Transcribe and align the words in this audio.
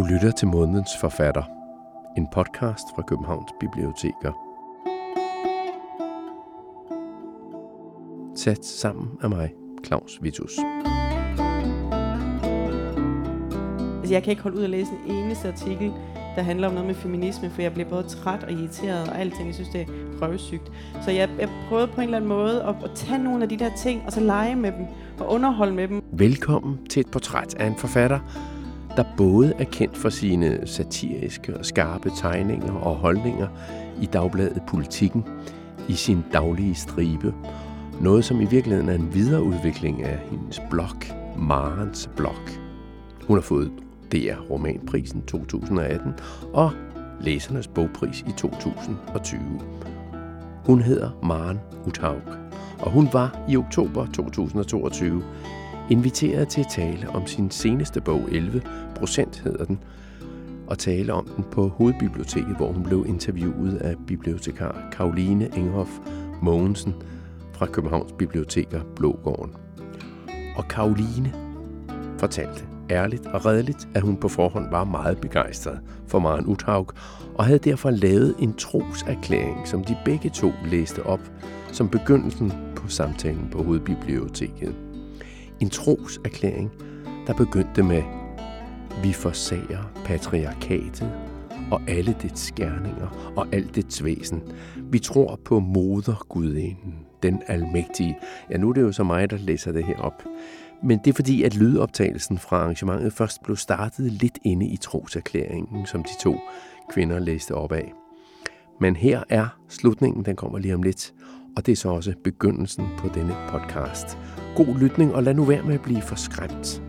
Du 0.00 0.04
lytter 0.04 0.30
til 0.30 0.48
Månedens 0.48 0.96
Forfatter, 1.00 1.42
en 2.16 2.26
podcast 2.32 2.84
fra 2.94 3.02
Københavns 3.02 3.50
Biblioteker. 3.60 4.32
Sat 8.36 8.64
sammen 8.64 9.08
af 9.22 9.30
mig, 9.30 9.52
Claus 9.86 10.18
Vitus. 10.22 10.58
Altså, 13.98 14.14
jeg 14.14 14.22
kan 14.22 14.30
ikke 14.30 14.42
holde 14.42 14.56
ud 14.56 14.62
at 14.62 14.70
læse 14.70 14.90
en 15.06 15.14
eneste 15.14 15.48
artikel, 15.48 15.92
der 16.36 16.42
handler 16.42 16.68
om 16.68 16.74
noget 16.74 16.86
med 16.86 16.94
feminisme, 16.94 17.50
for 17.50 17.62
jeg 17.62 17.72
bliver 17.72 17.88
både 17.88 18.02
træt 18.02 18.44
og 18.44 18.52
irriteret 18.52 19.08
og 19.08 19.18
alting. 19.18 19.46
Jeg 19.46 19.54
synes, 19.54 19.68
det 19.68 19.80
er 19.80 19.86
røvsygt. 20.22 20.72
Så 21.02 21.10
jeg, 21.10 21.28
jeg 21.38 21.48
prøvede 21.68 21.86
på 21.86 22.00
en 22.00 22.04
eller 22.04 22.16
anden 22.16 22.28
måde 22.28 22.62
at, 22.62 22.74
at 22.84 22.90
tage 22.94 23.22
nogle 23.22 23.42
af 23.42 23.48
de 23.48 23.56
der 23.56 23.70
ting, 23.76 24.02
og 24.06 24.12
så 24.12 24.20
lege 24.20 24.56
med 24.56 24.72
dem 24.72 24.86
og 25.18 25.32
underholde 25.32 25.74
med 25.74 25.88
dem. 25.88 26.02
Velkommen 26.12 26.86
til 26.86 27.00
et 27.00 27.10
portræt 27.10 27.54
af 27.54 27.66
en 27.66 27.76
forfatter, 27.76 28.20
der 28.96 29.04
både 29.16 29.54
er 29.58 29.64
kendt 29.64 29.96
for 29.96 30.08
sine 30.08 30.66
satiriske 30.66 31.56
og 31.56 31.64
skarpe 31.64 32.10
tegninger 32.16 32.72
og 32.72 32.94
holdninger 32.94 33.48
i 34.00 34.06
dagbladet 34.06 34.62
Politikken 34.68 35.24
i 35.88 35.92
sin 35.92 36.24
daglige 36.32 36.74
stribe. 36.74 37.34
Noget, 38.00 38.24
som 38.24 38.40
i 38.40 38.44
virkeligheden 38.44 38.88
er 38.88 38.94
en 38.94 39.14
videreudvikling 39.14 40.04
af 40.04 40.18
hendes 40.30 40.60
blog, 40.70 40.88
Marens 41.38 42.10
blog. 42.16 42.34
Hun 43.26 43.36
har 43.36 43.42
fået 43.42 43.72
DR 44.12 44.40
Romanprisen 44.50 45.22
2018 45.22 46.12
og 46.52 46.70
Læsernes 47.20 47.68
Bogpris 47.68 48.20
i 48.20 48.32
2020. 48.36 49.40
Hun 50.66 50.82
hedder 50.82 51.10
Maren 51.22 51.60
Uthaug, 51.86 52.22
og 52.78 52.90
hun 52.90 53.08
var 53.12 53.38
i 53.48 53.56
oktober 53.56 54.06
2022 54.06 55.22
inviteret 55.90 56.48
til 56.48 56.60
at 56.60 56.66
tale 56.70 57.10
om 57.10 57.26
sin 57.26 57.50
seneste 57.50 58.00
bog, 58.00 58.28
11 58.32 58.62
procent 58.94 59.38
hedder 59.44 59.64
den, 59.64 59.78
og 60.66 60.78
tale 60.78 61.12
om 61.12 61.28
den 61.36 61.44
på 61.50 61.68
Hovedbiblioteket, 61.68 62.56
hvor 62.56 62.72
hun 62.72 62.82
blev 62.82 63.04
interviewet 63.08 63.76
af 63.76 63.94
bibliotekar 64.06 64.88
Karoline 64.92 65.50
Inghoff 65.56 65.90
Mogensen 66.42 66.94
fra 67.52 67.66
Københavns 67.66 68.12
Biblioteker 68.12 68.80
Blågården. 68.96 69.52
Og 70.56 70.68
Karoline 70.68 71.32
fortalte 72.18 72.64
ærligt 72.90 73.26
og 73.26 73.46
redeligt, 73.46 73.88
at 73.94 74.02
hun 74.02 74.16
på 74.16 74.28
forhånd 74.28 74.70
var 74.70 74.84
meget 74.84 75.18
begejstret 75.18 75.80
for 76.06 76.18
Maren 76.18 76.46
Uthaug, 76.46 76.92
og 77.34 77.44
havde 77.44 77.58
derfor 77.58 77.90
lavet 77.90 78.34
en 78.38 78.54
troserklæring, 78.54 79.68
som 79.68 79.84
de 79.84 79.96
begge 80.04 80.30
to 80.30 80.52
læste 80.70 81.06
op 81.06 81.20
som 81.72 81.88
begyndelsen 81.88 82.52
på 82.76 82.88
samtalen 82.88 83.48
på 83.52 83.62
Hovedbiblioteket. 83.62 84.89
En 85.60 85.70
troserklæring, 85.70 86.70
der 87.26 87.34
begyndte 87.34 87.82
med 87.82 88.02
Vi 89.02 89.12
forsager 89.12 89.92
patriarkatet 90.04 91.12
og 91.70 91.80
alle 91.88 92.16
dets 92.22 92.40
skærninger 92.40 93.32
og 93.36 93.46
alt 93.52 93.74
dets 93.74 94.04
væsen. 94.04 94.42
Vi 94.76 94.98
tror 94.98 95.40
på 95.44 95.60
modergudinden, 95.60 96.94
den 97.22 97.42
almægtige. 97.46 98.18
Ja, 98.50 98.56
nu 98.56 98.68
er 98.68 98.72
det 98.72 98.82
jo 98.82 98.92
så 98.92 99.04
mig, 99.04 99.30
der 99.30 99.38
læser 99.38 99.72
det 99.72 99.84
her 99.84 99.96
op. 99.96 100.22
Men 100.82 100.98
det 100.98 101.10
er 101.10 101.14
fordi, 101.14 101.42
at 101.42 101.56
lydoptagelsen 101.56 102.38
fra 102.38 102.56
arrangementet 102.56 103.12
først 103.12 103.42
blev 103.42 103.56
startet 103.56 104.12
lidt 104.12 104.38
inde 104.44 104.66
i 104.66 104.76
troserklæringen, 104.76 105.86
som 105.86 106.02
de 106.02 106.20
to 106.20 106.36
kvinder 106.92 107.18
læste 107.18 107.54
op 107.54 107.72
af. 107.72 107.92
Men 108.80 108.96
her 108.96 109.22
er 109.28 109.58
slutningen, 109.68 110.24
den 110.24 110.36
kommer 110.36 110.58
lige 110.58 110.74
om 110.74 110.82
lidt, 110.82 111.14
og 111.56 111.66
det 111.66 111.72
er 111.72 111.76
så 111.76 111.88
også 111.88 112.14
begyndelsen 112.24 112.86
på 112.98 113.08
denne 113.14 113.36
podcast. 113.48 114.18
God 114.56 114.78
lytning, 114.80 115.14
og 115.14 115.22
lad 115.22 115.34
nu 115.34 115.44
være 115.44 115.62
med 115.62 115.74
at 115.74 115.80
blive 115.80 116.02
forskræmt. 116.02 116.82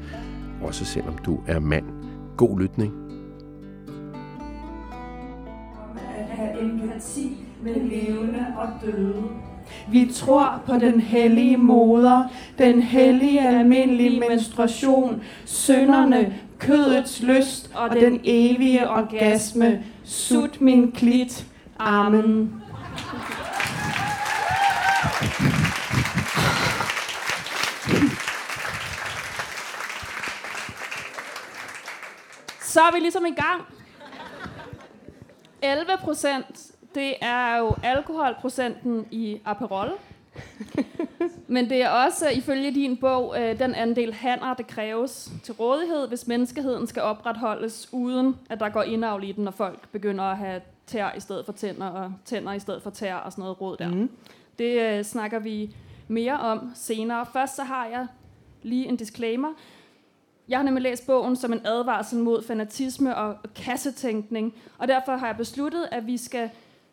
Også 0.61 0.85
selvom 0.85 1.17
du 1.17 1.39
er 1.47 1.59
mand. 1.59 1.85
God 2.37 2.59
lytning. 2.59 2.93
At 6.17 6.25
have 6.25 6.61
empati 6.61 7.37
med 7.63 7.75
levende 7.75 8.45
og 8.57 8.67
døde. 8.85 9.23
Vi 9.91 10.11
tror 10.13 10.61
på 10.65 10.73
den 10.73 10.99
hellige 10.99 11.57
moder, 11.57 12.23
den 12.57 12.81
hellige 12.81 13.47
almindelige 13.47 14.19
menstruation, 14.29 15.21
synderne, 15.45 16.33
kødets 16.59 17.23
lyst 17.23 17.71
og 17.75 17.89
den 17.89 18.19
evige 18.23 18.89
orgasme. 18.89 19.83
Sut 20.03 20.61
min 20.61 20.91
klit. 20.91 21.47
Amen. 21.79 22.61
Så 32.71 32.81
er 32.81 32.91
vi 32.93 32.99
ligesom 32.99 33.25
i 33.25 33.31
gang. 33.31 33.61
11 35.61 35.91
procent, 35.99 36.71
det 36.95 37.13
er 37.21 37.57
jo 37.57 37.75
alkoholprocenten 37.83 39.05
i 39.11 39.41
Aperol. 39.45 39.91
Men 41.47 41.69
det 41.69 41.81
er 41.81 41.89
også, 41.89 42.29
ifølge 42.29 42.71
din 42.71 42.97
bog, 42.97 43.35
øh, 43.39 43.59
den 43.59 43.75
andel 43.75 44.13
hanner, 44.13 44.53
det 44.53 44.67
kræves 44.67 45.31
til 45.43 45.53
rådighed, 45.53 46.07
hvis 46.07 46.27
menneskeheden 46.27 46.87
skal 46.87 47.01
opretholdes, 47.01 47.89
uden 47.91 48.37
at 48.49 48.59
der 48.59 48.69
går 48.69 48.83
indavl 48.83 49.23
i 49.23 49.31
den, 49.31 49.43
når 49.43 49.51
folk 49.51 49.89
begynder 49.89 50.23
at 50.23 50.37
have 50.37 50.61
tær 50.87 51.13
i 51.17 51.19
stedet 51.19 51.45
for 51.45 51.53
tænder, 51.53 51.87
og 51.87 52.13
tænder 52.25 52.53
i 52.53 52.59
stedet 52.59 52.83
for 52.83 52.89
tær 52.89 53.15
og 53.15 53.31
sådan 53.31 53.41
noget 53.41 53.61
råd 53.61 53.77
der. 53.77 53.89
Mm. 53.89 54.09
Det 54.59 54.81
øh, 54.81 55.03
snakker 55.03 55.39
vi 55.39 55.75
mere 56.07 56.39
om 56.39 56.71
senere. 56.75 57.25
Først 57.33 57.55
så 57.55 57.63
har 57.63 57.85
jeg 57.85 58.07
lige 58.63 58.87
en 58.87 58.95
disclaimer. 58.95 59.49
Jeg 60.51 60.59
har 60.59 60.63
nemlig 60.63 60.83
læst 60.83 61.05
bogen 61.07 61.35
som 61.35 61.53
en 61.53 61.65
advarsel 61.65 62.19
mod 62.19 62.43
fanatisme 62.43 63.15
og 63.15 63.35
kassetænkning, 63.55 64.53
og 64.77 64.87
derfor 64.87 65.15
har 65.15 65.27
jeg 65.27 65.37
besluttet, 65.37 65.87
at 65.91 66.07
vi 66.07 66.17
skal 66.17 66.49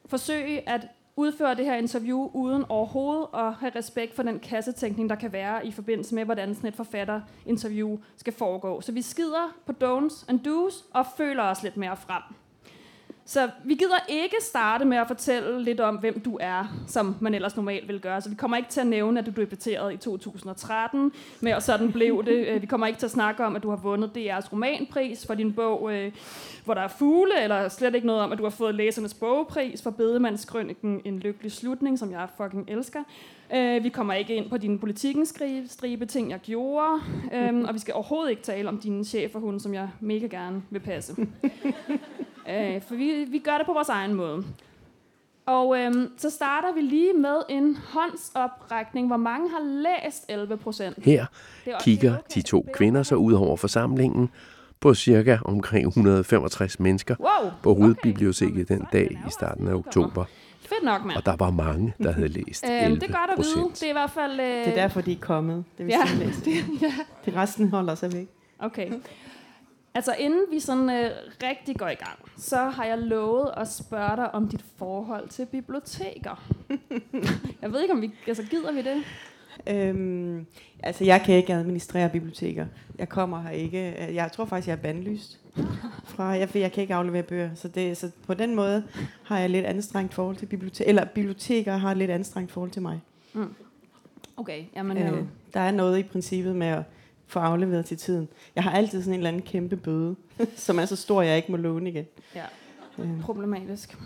forsøge 0.06 0.69
at 0.69 0.86
udføre 1.16 1.54
det 1.54 1.64
her 1.64 1.74
interview 1.74 2.30
uden 2.34 2.64
overhovedet 2.69 3.26
at 3.34 3.52
have 3.52 3.72
respekt 3.76 4.14
for 4.14 4.22
den 4.22 4.38
kassetænkning, 4.41 5.10
der 5.10 5.16
kan 5.16 5.32
være 5.32 5.66
i 5.66 5.72
forbindelse 5.72 6.14
med, 6.14 6.24
hvordan 6.24 6.54
sådan 6.54 6.69
et 6.69 6.76
forfatterinterview 6.76 7.98
skal 8.16 8.32
foregå. 8.32 8.80
Så 8.80 8.92
vi 8.92 9.02
skider 9.02 9.54
på 9.66 9.72
don'ts 9.72 10.25
and 10.28 10.46
do's 10.46 10.84
og 10.94 11.06
føler 11.16 11.42
os 11.42 11.62
lidt 11.62 11.76
mere 11.76 11.96
frem. 11.96 12.22
Så 13.28 13.50
vi 13.65 13.75
gider 13.75 13.99
ikke 14.09 14.37
starte 14.41 14.84
med 14.84 14.97
at 14.97 15.06
fortælle 15.06 15.62
lidt 15.62 15.81
om, 15.81 15.97
hvem 15.97 16.21
du 16.21 16.39
er, 16.41 16.65
som 16.87 17.16
man 17.21 17.34
ellers 17.34 17.56
normalt 17.56 17.89
vil 17.89 18.00
gøre. 18.00 18.21
Så 18.21 18.28
vi 18.28 18.34
kommer 18.34 18.56
ikke 18.56 18.69
til 18.69 18.81
at 18.81 18.87
nævne, 18.87 19.21
at 19.21 19.27
du 19.27 19.31
debuterede 19.31 19.94
i 19.94 19.97
2013, 19.97 21.12
med 21.41 21.55
og 21.55 21.62
sådan 21.62 21.93
blev 21.93 22.25
det. 22.25 22.47
Vi 22.62 22.67
kommer 22.67 22.87
ikke 22.87 22.99
til 22.99 23.06
at 23.06 23.11
snakke 23.11 23.44
om, 23.44 23.56
at 23.56 23.62
du 23.62 23.71
har 23.71 23.77
vundet 23.77 24.11
DR's 24.17 24.53
romanpris 24.53 25.27
for 25.27 25.34
din 25.34 25.53
bog, 25.53 25.94
øh, 25.94 26.12
hvor 26.65 26.75
der 26.75 26.81
er 26.81 26.88
fugle, 26.88 27.43
eller 27.43 27.69
slet 27.69 27.94
ikke 27.94 28.06
noget 28.06 28.22
om, 28.22 28.33
at 28.33 28.38
du 28.38 28.43
har 28.43 28.50
fået 28.50 28.75
læsernes 28.75 29.15
bogpris 29.15 29.83
for 29.83 29.91
Bedemandskrøniken 29.91 31.00
En 31.05 31.19
Lykkelig 31.19 31.53
Slutning, 31.53 31.99
som 31.99 32.12
jeg 32.12 32.28
fucking 32.37 32.71
elsker. 32.71 33.00
Øh, 33.54 33.84
vi 33.84 33.88
kommer 33.88 34.14
ikke 34.14 34.34
ind 34.34 34.50
på 34.50 34.56
dine 34.56 34.78
politikens 34.78 35.34
stribe 35.66 36.06
ting, 36.06 36.31
jeg 36.31 36.38
gjorde, 36.38 37.00
øh, 37.32 37.59
og 37.69 37.75
vi 37.75 37.78
skal 37.78 37.94
overhovedet 37.94 38.31
ikke 38.31 38.42
tale 38.42 38.69
om 38.69 38.78
dine 38.78 39.04
cheferhunde, 39.04 39.60
som 39.60 39.75
jeg 39.75 39.88
mega 40.00 40.26
gerne 40.26 40.62
vil 40.70 40.81
passe. 40.81 41.16
Øh, 42.50 42.82
for 42.82 42.94
vi, 42.94 43.26
vi 43.31 43.38
gør 43.38 43.56
det 43.56 43.66
på 43.66 43.72
vores 43.72 43.88
egen 43.88 44.14
måde. 44.14 44.44
Og 45.47 45.78
øhm, 45.78 46.12
så 46.16 46.31
starter 46.31 46.75
vi 46.75 46.81
lige 46.81 47.12
med 47.12 47.37
en 47.48 47.76
håndsoprækning, 47.76 49.06
hvor 49.06 49.16
mange 49.16 49.50
har 49.50 49.60
læst 49.60 50.25
11 50.28 50.56
procent. 50.56 51.04
Her 51.04 51.26
kigger 51.81 52.12
okay. 52.12 52.22
de 52.34 52.42
to 52.42 52.66
kvinder 52.75 53.03
så 53.03 53.14
ud 53.14 53.32
over 53.32 53.56
forsamlingen 53.56 54.31
på 54.81 54.94
cirka 54.94 55.38
omkring 55.44 55.87
165 55.87 56.81
mennesker 56.81 57.14
wow, 57.20 57.50
på 57.62 57.75
Hovedbiblioteket 57.75 58.70
okay. 58.70 58.75
den 58.75 58.87
dag 58.92 59.10
i 59.28 59.31
starten 59.31 59.69
af 59.69 59.75
oktober. 59.75 60.25
Fedt 60.69 60.84
nok, 60.84 61.05
mand. 61.05 61.17
Og 61.17 61.27
der 61.27 61.37
var 61.37 61.51
mange, 61.51 61.95
der 62.03 62.12
havde 62.12 62.29
læst 62.29 62.65
11 62.65 62.87
øhm, 62.87 63.01
Det 63.01 63.11
er 63.11 63.19
godt 63.19 63.31
at 63.31 63.39
vide. 63.39 63.71
Det 63.75 63.83
er 63.83 63.88
i 63.88 63.93
hvert 63.93 64.11
fald... 64.11 64.41
Øh... 64.41 64.47
Det 64.47 64.69
er 64.69 64.75
derfor, 64.75 65.00
de 65.00 65.12
er 65.12 65.17
kommet. 65.20 65.65
Det 65.79 65.87
vil 65.87 65.93
ja. 65.93 66.06
sige, 66.06 66.25
læst. 66.25 66.47
ja. 66.82 66.94
Det 67.25 67.37
resten 67.37 67.69
holder 67.69 67.94
sig 67.94 68.12
væk. 68.12 68.29
Okay. 68.59 68.93
Altså 69.94 70.15
inden 70.19 70.44
vi 70.50 70.61
sådan 70.61 70.91
øh, 70.91 71.11
rigtig 71.43 71.76
går 71.76 71.88
i 71.88 71.94
gang, 71.94 72.19
så 72.37 72.56
har 72.56 72.85
jeg 72.85 72.99
lovet 72.99 73.50
at 73.56 73.69
spørge 73.69 74.17
dig 74.17 74.35
om 74.35 74.49
dit 74.49 74.65
forhold 74.76 75.29
til 75.29 75.47
biblioteker. 75.47 76.55
jeg 77.62 77.73
ved 77.73 77.82
ikke, 77.82 77.94
om 77.94 78.03
vi 78.03 78.11
altså, 78.26 78.43
gider 78.43 78.73
vi 78.73 78.82
det? 78.82 79.05
Øhm, 79.67 80.47
altså 80.82 81.05
jeg 81.05 81.23
kan 81.23 81.35
ikke 81.35 81.55
administrere 81.55 82.09
biblioteker. 82.09 82.67
Jeg 82.99 83.09
kommer 83.09 83.43
her 83.43 83.50
ikke. 83.50 84.09
Jeg 84.14 84.32
tror 84.32 84.44
faktisk, 84.44 84.69
jeg 84.69 84.76
er 84.76 84.82
bandlyst. 84.82 85.41
Fra, 86.05 86.25
jeg, 86.25 86.56
jeg 86.56 86.72
kan 86.72 86.82
ikke 86.82 86.94
aflevere 86.94 87.22
bøger. 87.22 87.50
Så, 87.55 87.69
det, 87.69 87.96
så 87.96 88.10
på 88.26 88.34
den 88.34 88.55
måde 88.55 88.84
har 89.22 89.38
jeg 89.38 89.50
lidt 89.50 89.66
anstrengt 89.66 90.14
forhold 90.14 90.37
til 90.37 90.46
biblioteker. 90.46 90.88
Eller 90.88 91.05
biblioteker 91.05 91.76
har 91.76 91.94
lidt 91.94 92.10
anstrengt 92.10 92.52
forhold 92.52 92.70
til 92.70 92.82
mig. 92.82 93.00
Mm. 93.32 93.55
Okay, 94.37 94.64
jamen... 94.76 94.96
Øh, 94.96 95.25
der 95.55 95.60
er 95.60 95.70
noget 95.70 95.99
i 95.99 96.02
princippet 96.02 96.56
med 96.56 96.66
at 96.66 96.82
få 97.26 97.38
afleveret 97.38 97.84
til 97.84 97.96
tiden. 97.96 98.28
Jeg 98.55 98.64
har 98.64 98.70
altid 98.70 99.02
sådan 99.02 99.12
en 99.12 99.19
eller 99.19 99.28
anden 99.28 99.43
kæmpe 99.43 99.76
bøde, 99.76 100.16
som 100.56 100.78
er 100.78 100.84
så 100.84 100.96
stor, 100.96 101.22
jeg 101.22 101.37
ikke 101.37 101.50
må 101.50 101.56
låne 101.56 101.90
igen. 101.90 102.06
Ja, 102.34 102.44
øh. 102.99 103.20
problematisk. 103.20 103.99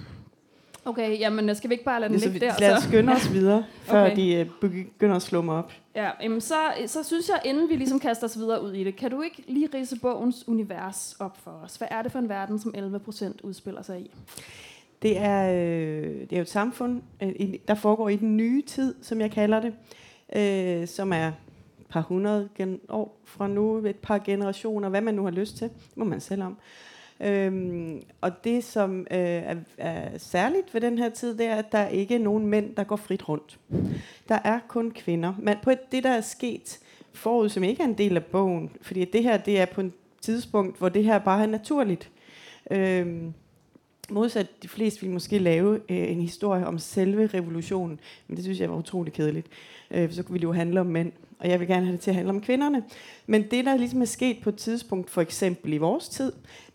Okay, 0.84 1.19
jamen 1.19 1.55
skal 1.55 1.70
vi 1.70 1.75
ikke 1.75 1.84
bare 1.84 2.00
lade 2.00 2.12
den 2.12 2.20
Så 2.20 2.29
ligge 2.29 2.46
der? 2.46 2.52
lad 2.61 2.76
os 2.76 2.82
skynde 2.82 3.12
os 3.12 3.32
videre, 3.32 3.64
før 3.82 4.05
Okay. 4.06 4.17
de 4.17 4.34
øh, 4.34 4.46
begynder 4.61 5.17
at 5.17 5.23
slå 5.23 5.43
mig 5.43 5.55
op. 5.56 5.73
Ja, 5.94 6.11
jamen 6.23 6.40
så, 6.40 6.55
så 6.87 7.02
synes 7.02 7.29
jeg, 7.29 7.40
inden 7.44 7.69
vi 7.69 7.75
ligesom 7.76 8.00
kaster 8.00 8.26
os 8.26 8.38
videre 8.38 8.62
ud 8.64 8.73
i 8.73 8.84
det, 8.84 8.96
kan 8.96 9.11
du 9.11 9.23
ikke 9.23 9.43
lige 9.49 9.69
rise 9.75 10.00
bogens 10.00 10.49
univers 10.49 11.17
op 11.20 11.37
for 11.44 11.50
os? 11.64 11.76
Hvad 11.76 11.88
er 11.90 12.02
det 12.02 12.12
for 12.12 12.19
en 12.19 12.29
verden, 12.29 12.58
som 12.58 12.75
11% 12.76 13.25
udspiller 13.43 13.82
sig 13.82 14.00
i? 14.00 14.11
Det 15.02 15.19
er, 15.19 15.52
øh, 15.52 16.20
det 16.20 16.32
er 16.32 16.37
jo 16.37 16.43
et 16.43 16.50
samfund, 16.50 17.02
øh, 17.23 17.55
der 17.69 17.75
foregår 17.75 18.08
i 18.08 18.17
den 18.17 18.37
nye 18.37 18.62
tid, 18.62 18.94
som 19.02 19.20
jeg 19.20 19.31
kalder 19.31 19.61
det, 19.61 19.73
øh, 20.37 20.88
som 20.88 21.12
er 21.12 21.26
et 21.29 21.34
par 21.88 22.00
hundrede 22.00 22.49
gen- 22.58 22.81
år 22.88 23.20
fra 23.25 23.49
nu, 23.49 23.76
et 23.87 23.96
par 23.96 24.19
generationer, 24.19 24.88
hvad 24.88 25.00
man 25.00 25.14
nu 25.14 25.25
har 25.25 25.31
lyst 25.31 25.56
til, 25.56 25.69
det 25.69 25.96
må 25.96 26.05
man 26.05 26.20
selv 26.20 26.43
om. 26.43 26.56
Øhm, 27.22 28.02
og 28.20 28.44
det, 28.44 28.64
som 28.64 29.00
øh, 29.00 29.06
er, 29.19 29.56
er 29.78 30.19
særligt 30.19 30.74
ved 30.74 30.80
den 30.80 30.98
her 30.98 31.08
tid, 31.08 31.38
det 31.38 31.46
er, 31.46 31.54
at 31.54 31.72
der 31.72 31.88
ikke 31.88 32.14
er 32.14 32.19
nogen 32.19 32.46
mænd, 32.46 32.74
der 32.74 32.84
går 32.84 32.96
frit 32.96 33.28
rundt. 33.28 33.58
Der 34.28 34.38
er 34.44 34.58
kun 34.69 34.90
kvinder. 34.90 35.34
Men 35.38 35.56
på 35.62 35.70
det, 35.92 36.04
der 36.04 36.10
er 36.10 36.20
sket 36.20 36.78
forud, 37.12 37.48
som 37.48 37.64
ikke 37.64 37.82
er 37.82 37.86
en 37.86 37.98
del 37.98 38.16
af 38.16 38.24
bogen, 38.24 38.70
fordi 38.80 39.04
det 39.04 39.22
her 39.22 39.36
det 39.36 39.60
er 39.60 39.66
på 39.66 39.80
et 39.80 39.92
tidspunkt, 40.20 40.78
hvor 40.78 40.88
det 40.88 41.04
her 41.04 41.19
bare 41.19 41.42
er 41.42 41.46
naturligt. 41.46 42.10
Øhm, 42.70 43.32
modsat 44.10 44.62
de 44.62 44.69
fleste 44.69 45.00
ville 45.00 45.12
måske 45.12 45.38
lave 45.38 45.80
øh, 45.88 46.10
en 46.10 46.20
historie 46.20 46.66
om 46.66 46.78
selve 46.78 47.26
revolutionen, 47.26 48.00
men 48.28 48.36
det 48.36 48.44
synes 48.44 48.60
jeg 48.60 48.70
var 48.70 48.76
utrolig 48.76 49.12
kedeligt. 49.12 49.46
Øh, 49.90 50.08
for 50.08 50.14
så 50.14 50.22
kunne 50.22 50.38
vi 50.40 50.42
jo 50.42 50.52
handle 50.52 50.80
om 50.80 50.86
mænd, 50.86 51.12
og 51.38 51.48
jeg 51.48 51.60
vil 51.60 51.69
gerne 51.69 51.86
have 51.86 51.92
det 51.92 52.00
til 52.00 52.10
at 52.10 52.14
handle 52.14 52.30
om 52.30 52.40
kvinderne. 52.40 52.84
Men 53.26 53.50
det, 53.50 53.64
der 53.64 53.76
ligesom 53.76 54.00
er 54.02 54.06
sket 54.06 54.36
på 54.42 54.48
et 54.48 54.56
tidspunkt, 54.56 55.10
for 55.10 55.20
eksempel 55.20 55.72
i 55.72 55.78
vores 55.78 56.08
tid, 56.08 56.32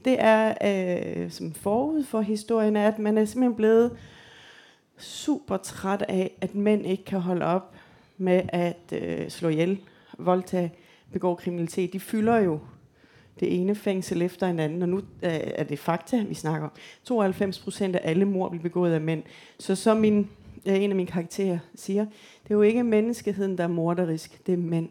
det 0.08 0.18
er, 0.20 0.54
øh, 0.66 1.32
som 1.32 1.54
forud 1.54 2.04
for 2.04 2.22
historien, 2.22 2.76
er, 2.76 2.88
at 2.88 3.00
man 3.00 3.18
er 3.18 3.26
simpelthen 3.26 3.56
blevet 3.56 3.92
super 4.98 5.58
træt 5.58 6.02
af, 6.02 6.32
at 6.42 6.56
mænd 6.56 6.86
ikke 6.86 7.06
kan 7.06 7.20
holde 7.20 7.46
op 7.46 7.76
med 8.18 8.42
at 8.48 8.94
øh, 9.02 9.30
slå 9.30 9.50
ihjel, 9.50 9.80
voldtage, 10.18 10.74
begå 11.12 11.36
kriminalitet. 11.36 11.94
De 11.94 12.00
fylder 12.00 12.38
jo 12.38 12.60
det 13.40 13.62
ene 13.62 13.76
fængsel 13.76 14.22
efter 14.22 14.48
en 14.48 14.60
anden, 14.60 14.82
og 14.82 14.90
nu 14.90 14.98
øh, 14.98 15.04
er 15.22 15.64
det 15.64 15.80
fakta, 15.80 16.24
vi 16.28 16.34
snakker 16.34 16.68
om. 16.68 16.74
92 17.04 17.60
procent 17.60 17.96
af 17.96 18.10
alle 18.10 18.26
mord 18.26 18.50
bliver 18.50 18.64
begået 18.64 18.94
af 18.94 19.02
mænd. 19.02 19.24
Så 19.60 19.76
som 19.76 19.98
min, 19.98 20.30
øh, 20.66 20.84
en 20.84 20.90
af 20.90 20.96
mine 20.96 21.08
karakterer 21.08 21.60
siger, 21.76 22.06
det 22.44 22.52
er 22.52 22.56
jo 22.56 22.62
ikke 22.62 22.84
menneskeheden, 22.84 23.58
der 23.58 23.64
er 23.64 23.68
morderisk, 23.68 24.46
det 24.46 24.54
er 24.54 24.58
mænd, 24.58 24.90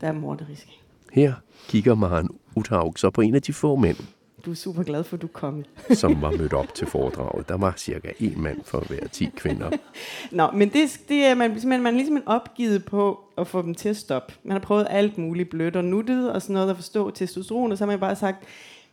der 0.00 0.08
er 0.08 0.12
morderisk. 0.12 0.68
Her 1.12 1.32
kigger 1.68 1.94
Maren 1.94 2.28
Uthaug 2.56 2.98
så 2.98 3.10
på 3.10 3.20
en 3.20 3.34
af 3.34 3.42
de 3.42 3.52
få 3.52 3.76
mænd, 3.76 3.96
du 4.44 4.50
er 4.50 4.54
super 4.54 4.82
glad 4.82 5.04
for, 5.04 5.16
at 5.16 5.22
du 5.22 5.26
kommet. 5.26 5.66
som 6.00 6.22
var 6.22 6.30
mødt 6.30 6.52
op 6.52 6.74
til 6.74 6.86
foredraget. 6.86 7.48
Der 7.48 7.56
var 7.56 7.74
cirka 7.76 8.12
en 8.20 8.42
mand 8.42 8.60
for 8.64 8.80
hver 8.80 9.08
10 9.08 9.30
kvinder. 9.36 9.70
Nå, 10.30 10.50
men 10.50 10.68
det, 10.68 11.00
det 11.08 11.24
er 11.24 11.34
man, 11.34 11.50
simpelthen, 11.50 11.82
man 11.82 11.94
er 11.94 11.98
ligesom 11.98 12.22
opgivet 12.26 12.84
på 12.84 13.20
at 13.38 13.46
få 13.46 13.62
dem 13.62 13.74
til 13.74 13.88
at 13.88 13.96
stoppe. 13.96 14.34
Man 14.42 14.52
har 14.52 14.58
prøvet 14.58 14.86
alt 14.90 15.18
muligt 15.18 15.50
blødt 15.50 15.76
og 15.76 15.84
nuttet 15.84 16.32
og 16.32 16.42
sådan 16.42 16.54
noget 16.54 16.70
at 16.70 16.76
forstå 16.76 17.10
testosteron, 17.10 17.72
og 17.72 17.78
så 17.78 17.84
har 17.84 17.90
man 17.90 18.00
bare 18.00 18.16
sagt, 18.16 18.44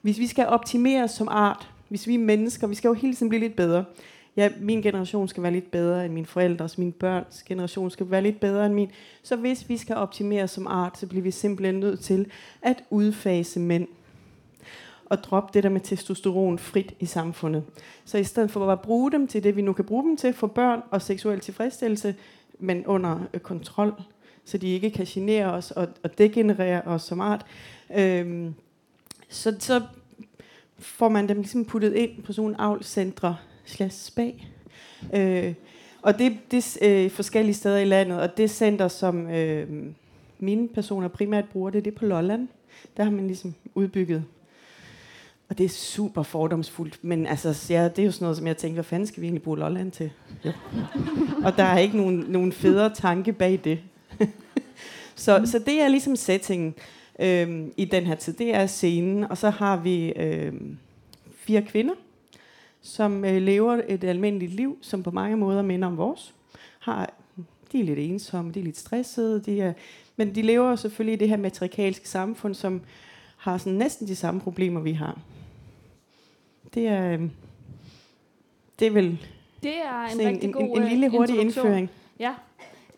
hvis 0.01 0.19
vi 0.19 0.27
skal 0.27 0.47
optimere 0.47 1.07
som 1.07 1.27
art, 1.31 1.69
hvis 1.87 2.07
vi 2.07 2.15
er 2.15 2.19
mennesker, 2.19 2.67
vi 2.67 2.75
skal 2.75 2.87
jo 2.87 2.93
hele 2.93 3.15
tiden 3.15 3.29
blive 3.29 3.39
lidt 3.39 3.55
bedre. 3.55 3.85
Ja, 4.37 4.49
min 4.59 4.81
generation 4.81 5.27
skal 5.27 5.43
være 5.43 5.51
lidt 5.51 5.71
bedre 5.71 6.05
end 6.05 6.13
min 6.13 6.25
forældres, 6.25 6.77
min 6.77 6.91
børns 6.91 7.43
generation 7.43 7.91
skal 7.91 8.11
være 8.11 8.21
lidt 8.21 8.39
bedre 8.39 8.65
end 8.65 8.73
min. 8.73 8.91
Så 9.23 9.35
hvis 9.35 9.69
vi 9.69 9.77
skal 9.77 9.95
optimere 9.95 10.47
som 10.47 10.67
art, 10.67 10.97
så 10.97 11.07
bliver 11.07 11.23
vi 11.23 11.31
simpelthen 11.31 11.79
nødt 11.79 11.99
til 11.99 12.25
at 12.61 12.83
udfase 12.89 13.59
mænd 13.59 13.87
at 15.11 15.19
droppe 15.23 15.49
det 15.53 15.63
der 15.63 15.69
med 15.69 15.81
testosteron 15.81 16.59
frit 16.59 16.93
i 16.99 17.05
samfundet. 17.05 17.63
Så 18.05 18.17
i 18.17 18.23
stedet 18.23 18.51
for 18.51 18.71
at 18.71 18.81
bruge 18.81 19.11
dem 19.11 19.27
til 19.27 19.43
det, 19.43 19.55
vi 19.55 19.61
nu 19.61 19.73
kan 19.73 19.85
bruge 19.85 20.03
dem 20.03 20.17
til, 20.17 20.33
for 20.33 20.47
børn 20.47 20.81
og 20.91 21.01
seksuel 21.01 21.39
tilfredsstillelse, 21.39 22.15
men 22.59 22.85
under 22.85 23.19
øh, 23.33 23.39
kontrol, 23.39 23.93
så 24.45 24.57
de 24.57 24.67
ikke 24.67 24.91
kan 24.91 25.05
genere 25.05 25.45
os 25.45 25.71
og, 25.71 25.87
og 26.03 26.17
degenerere 26.17 26.81
os 26.81 27.01
som 27.01 27.21
art, 27.21 27.45
øh, 27.95 28.51
så, 29.29 29.55
så 29.59 29.81
får 30.79 31.09
man 31.09 31.29
dem 31.29 31.37
ligesom 31.37 31.65
puttet 31.65 31.93
ind 31.93 32.23
på 32.23 32.33
sådan 32.33 32.43
nogle 32.43 32.61
avlcentre 32.61 33.37
slash 33.65 34.05
spag. 34.05 34.47
Øh, 35.13 35.53
og 36.01 36.19
det, 36.19 36.37
det 36.51 36.77
er 36.81 37.03
øh, 37.05 37.11
forskellige 37.11 37.55
steder 37.55 37.77
i 37.77 37.85
landet, 37.85 38.21
og 38.21 38.37
det 38.37 38.51
center, 38.51 38.87
som 38.87 39.29
øh, 39.29 39.85
mine 40.39 40.67
personer 40.67 41.07
primært 41.07 41.45
bruger, 41.49 41.69
det 41.69 41.87
er 41.87 41.91
på 41.91 42.05
Lolland. 42.05 42.47
Der 42.97 43.03
har 43.03 43.11
man 43.11 43.27
ligesom 43.27 43.53
udbygget 43.75 44.23
og 45.49 45.57
det 45.57 45.63
er 45.63 45.69
super 45.69 46.23
fordomsfuldt, 46.23 46.99
men 47.01 47.27
altså, 47.27 47.67
ja, 47.69 47.83
det 47.83 47.99
er 47.99 48.05
jo 48.05 48.11
sådan 48.11 48.23
noget, 48.23 48.37
som 48.37 48.47
jeg 48.47 48.57
tænkte, 48.57 48.73
hvad 48.73 48.83
fanden 48.83 49.07
skal 49.07 49.21
vi 49.21 49.25
egentlig 49.25 49.43
bruge 49.43 49.59
Lolland 49.59 49.91
til? 49.91 50.11
Ja. 50.43 50.51
og 51.45 51.57
der 51.57 51.63
er 51.63 51.77
ikke 51.77 51.97
nogen, 51.97 52.25
nogen 52.27 52.51
federe 52.51 52.93
tanke 52.95 53.33
bag 53.33 53.59
det. 53.63 53.79
så, 55.15 55.41
så 55.45 55.59
det 55.59 55.81
er 55.81 55.87
ligesom 55.87 56.15
settingen 56.15 56.75
øhm, 57.19 57.73
i 57.77 57.85
den 57.85 58.05
her 58.05 58.15
tid. 58.15 58.33
Det 58.33 58.55
er 58.55 58.67
scenen, 58.67 59.23
og 59.23 59.37
så 59.37 59.49
har 59.49 59.77
vi 59.77 60.11
øhm, 60.11 60.77
fire 61.35 61.61
kvinder, 61.61 61.93
som 62.81 63.25
øh, 63.25 63.41
lever 63.41 63.81
et 63.87 64.03
almindeligt 64.03 64.53
liv, 64.53 64.77
som 64.81 65.03
på 65.03 65.11
mange 65.11 65.37
måder 65.37 65.61
minder 65.61 65.87
om 65.87 65.97
vores. 65.97 66.33
Har, 66.79 67.13
de 67.71 67.79
er 67.79 67.83
lidt 67.83 67.99
ensomme, 67.99 68.51
de 68.51 68.59
er 68.59 68.63
lidt 68.63 68.77
stressede, 68.77 69.41
de 69.45 69.61
er, 69.61 69.73
men 70.15 70.35
de 70.35 70.41
lever 70.41 70.69
jo 70.69 70.75
selvfølgelig 70.75 71.13
i 71.13 71.17
det 71.19 71.29
her 71.29 71.37
matriarkalske 71.37 72.09
samfund, 72.09 72.55
som 72.55 72.81
har 73.37 73.57
sådan 73.57 73.73
næsten 73.73 74.07
de 74.07 74.15
samme 74.15 74.41
problemer, 74.41 74.79
vi 74.81 74.91
har. 74.91 75.19
Det 76.73 76.87
er, 76.87 77.13
øhm, 77.13 77.31
det 78.79 78.87
er 78.87 78.91
vel 78.91 79.17
Det 79.63 79.71
er 79.85 80.03
en 80.03 80.09
sådan 80.11 80.27
rigtig 80.27 80.47
en, 80.47 80.53
god 80.53 80.77
en, 80.77 80.83
en 80.83 80.89
lille 80.89 81.05
øh, 81.05 81.11
hurtig 81.11 81.35
introduktion. 81.35 81.65
indføring. 81.65 81.89
Ja, 82.19 82.33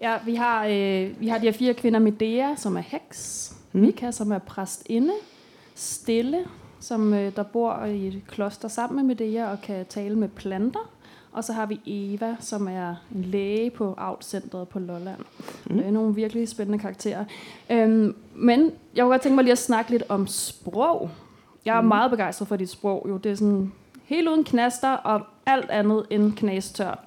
ja 0.02 0.18
vi, 0.26 0.36
har, 0.36 0.66
øh, 0.66 1.22
vi 1.22 1.28
har 1.28 1.38
de 1.38 1.46
her 1.46 1.52
fire 1.52 1.74
kvinder. 1.74 2.00
Medea, 2.00 2.56
som 2.56 2.78
er 2.78 2.82
heks. 2.82 3.54
Mm. 3.72 3.82
Mika, 3.82 4.12
som 4.12 4.32
er 4.32 4.40
præstinde. 4.40 5.14
Stille, 5.76 6.40
som 6.80 7.14
øh, 7.14 7.36
der 7.36 7.44
bor 7.44 7.84
i 7.86 8.08
et 8.08 8.22
kloster 8.28 8.68
sammen 8.68 9.08
med 9.08 9.16
Medea 9.16 9.52
og 9.52 9.62
kan 9.62 9.86
tale 9.86 10.16
med 10.16 10.30
planter. 10.30 10.92
Og 11.32 11.44
så 11.44 11.54
har 11.54 11.66
vi 11.66 11.80
Eva, 11.86 12.36
som 12.40 12.68
er 12.68 12.96
en 13.16 13.22
læge 13.22 13.70
på 13.70 13.96
Avlcentret 13.98 14.68
på 14.68 14.80
Lolland. 14.80 15.20
Mm. 15.66 15.78
Det 15.78 15.86
er 15.88 15.92
nogle 15.92 16.16
virkelig 16.16 16.48
spændende 16.50 16.80
karakterer. 16.80 17.26
Øhm, 17.70 18.16
men 18.36 18.60
jeg 18.96 19.04
kunne 19.04 19.12
godt 19.12 19.22
tænke 19.22 19.36
mig 19.36 19.44
lige 19.44 19.52
at 19.52 19.58
snakke 19.58 19.92
lidt 19.92 20.04
om 20.10 20.28
sprog. 20.28 21.10
Jeg 21.66 21.78
er 21.78 21.82
Mm. 21.82 21.88
meget 21.88 22.12
begejstret 22.12 22.48
for 22.48 22.56
dit 22.56 22.70
sprog. 22.70 23.06
Jo. 23.10 23.18
Det 23.18 23.32
er 23.32 23.36
sådan 23.36 23.72
helt 24.06 24.28
uden 24.28 24.44
knaster 24.44 24.90
og 24.92 25.22
alt 25.46 25.70
andet 25.70 26.06
end 26.10 26.34
knastørt. 26.34 27.00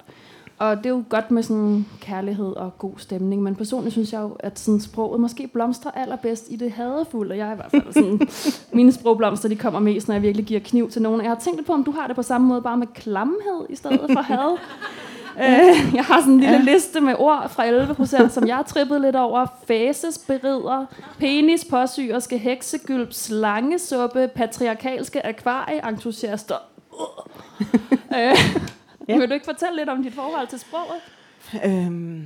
Og 0.59 0.77
det 0.77 0.85
er 0.85 0.89
jo 0.89 1.03
godt 1.09 1.31
med 1.31 1.43
sådan 1.43 1.85
kærlighed 2.01 2.45
og 2.55 2.77
god 2.77 2.93
stemning, 2.97 3.43
men 3.43 3.55
personligt 3.55 3.91
synes 3.93 4.13
jeg 4.13 4.21
jo, 4.21 4.35
at 4.39 4.59
sådan 4.59 4.79
sproget 4.81 5.19
måske 5.21 5.47
blomstrer 5.47 5.91
allerbedst 5.91 6.47
i 6.51 6.55
det 6.55 6.71
hadefulde. 6.71 7.37
Jeg 7.37 7.47
er 7.47 7.51
i 7.51 7.55
hvert 7.55 7.71
fald 7.71 7.93
sådan, 7.93 8.19
mine 8.77 8.91
sprogblomster, 8.91 9.49
de 9.49 9.55
kommer 9.55 9.79
mest, 9.79 10.07
når 10.07 10.15
jeg 10.15 10.21
virkelig 10.21 10.45
giver 10.45 10.59
kniv 10.59 10.89
til 10.89 11.01
nogen. 11.01 11.21
Jeg 11.21 11.29
har 11.29 11.39
tænkt 11.39 11.57
lidt 11.57 11.67
på, 11.67 11.73
om 11.73 11.83
du 11.83 11.91
har 11.91 12.07
det 12.07 12.15
på 12.15 12.21
samme 12.23 12.47
måde, 12.47 12.61
bare 12.61 12.77
med 12.77 12.87
klamhed 12.87 13.65
i 13.69 13.75
stedet 13.75 14.09
for 14.13 14.21
had. 14.21 14.57
Øh, 15.39 15.95
jeg 15.95 16.03
har 16.05 16.19
sådan 16.19 16.33
en 16.33 16.39
lille 16.39 16.55
Ja. 16.57 16.73
liste 16.73 17.01
med 17.01 17.15
ord 17.17 17.49
fra 17.49 17.65
11 17.65 17.93
procent, 17.95 18.31
som 18.31 18.47
jeg 18.47 18.55
har 18.55 18.63
trippet 18.63 19.01
lidt 19.01 19.15
over. 19.15 19.45
Fases, 19.67 20.17
berider, 20.27 20.85
penis, 21.19 21.65
påsyerske, 21.69 22.37
heksegylp, 22.37 23.13
slangesuppe, 23.13 24.27
patriarkalske 24.35 25.25
akvarie-entusiaster. 25.25 26.55
øh, 28.15 28.37
Ja. 29.09 29.17
Vil 29.19 29.29
du 29.29 29.33
ikke 29.33 29.45
fortælle 29.45 29.75
lidt 29.75 29.89
om 29.89 30.03
dit 30.03 30.13
forhold 30.13 30.47
til 30.47 30.59
sproget? 30.59 31.01
Øhm, 31.65 32.23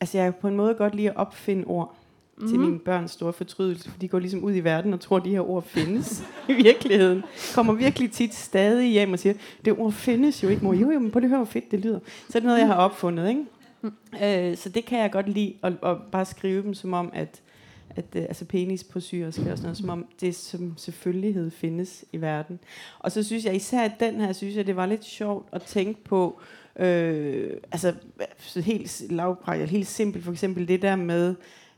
altså, 0.00 0.18
jeg 0.18 0.24
kan 0.26 0.32
på 0.40 0.48
en 0.48 0.56
måde 0.56 0.74
godt 0.74 0.94
lide 0.94 1.08
at 1.10 1.16
opfinde 1.16 1.64
ord 1.66 1.94
mm. 2.38 2.48
til 2.48 2.60
mine 2.60 2.78
børns 2.78 3.10
store 3.10 3.32
fortrydelse, 3.32 3.90
for 3.90 3.98
de 3.98 4.08
går 4.08 4.18
ligesom 4.18 4.44
ud 4.44 4.54
i 4.54 4.60
verden 4.60 4.92
og 4.92 5.00
tror, 5.00 5.16
at 5.16 5.24
de 5.24 5.30
her 5.30 5.50
ord 5.50 5.62
findes 5.62 6.24
i 6.48 6.52
virkeligheden. 6.52 7.24
Kommer 7.54 7.72
virkelig 7.72 8.10
tit 8.10 8.34
stadig 8.34 8.90
hjem 8.90 9.12
og 9.12 9.18
siger, 9.18 9.34
det 9.64 9.72
ord 9.72 9.92
findes 9.92 10.42
jo 10.42 10.48
ikke, 10.48 10.64
mor. 10.64 10.74
Jo, 10.74 10.90
jo, 10.90 10.98
men 10.98 11.10
prøv 11.10 11.20
lige 11.20 11.26
at 11.26 11.30
høre, 11.30 11.38
hvor 11.38 11.52
fedt 11.52 11.70
det 11.70 11.80
lyder. 11.80 11.98
Så 12.28 12.38
er 12.38 12.40
det 12.40 12.46
noget, 12.46 12.58
jeg 12.58 12.66
har 12.66 12.74
opfundet, 12.74 13.28
ikke? 13.28 13.44
Øh, 14.22 14.56
så 14.56 14.68
det 14.68 14.84
kan 14.84 14.98
jeg 14.98 15.12
godt 15.12 15.28
lide, 15.28 15.54
at, 15.62 15.72
at 15.82 15.96
bare 16.12 16.24
skrive 16.24 16.62
dem 16.62 16.74
som 16.74 16.92
om, 16.92 17.10
at, 17.14 17.42
at 17.90 18.04
øh, 18.14 18.22
altså 18.22 18.44
penis 18.44 18.84
på 18.84 19.00
syrisk 19.00 19.38
og 19.38 19.44
sådan 19.44 19.62
noget, 19.62 19.76
som 19.76 19.88
om 19.88 20.06
det 20.20 20.34
som 20.34 20.74
selvfølgelighed 20.76 21.50
findes 21.50 22.04
i 22.12 22.20
verden. 22.20 22.58
Og 22.98 23.12
så 23.12 23.22
synes 23.22 23.44
jeg 23.44 23.56
især, 23.56 23.82
at 23.82 23.92
den 24.00 24.20
her, 24.20 24.32
synes 24.32 24.56
jeg, 24.56 24.66
det 24.66 24.76
var 24.76 24.86
lidt 24.86 25.04
sjovt 25.04 25.48
at 25.52 25.62
tænke 25.62 26.04
på, 26.04 26.40
øh, 26.78 27.50
altså 27.72 27.94
så 28.38 28.60
helt 28.60 29.02
lavpraktisk, 29.10 29.72
helt 29.72 29.86
simpelt, 29.86 30.24
for 30.24 30.32
eksempel 30.32 30.68
det 30.68 30.82
der 30.82 30.96
med, 30.96 31.34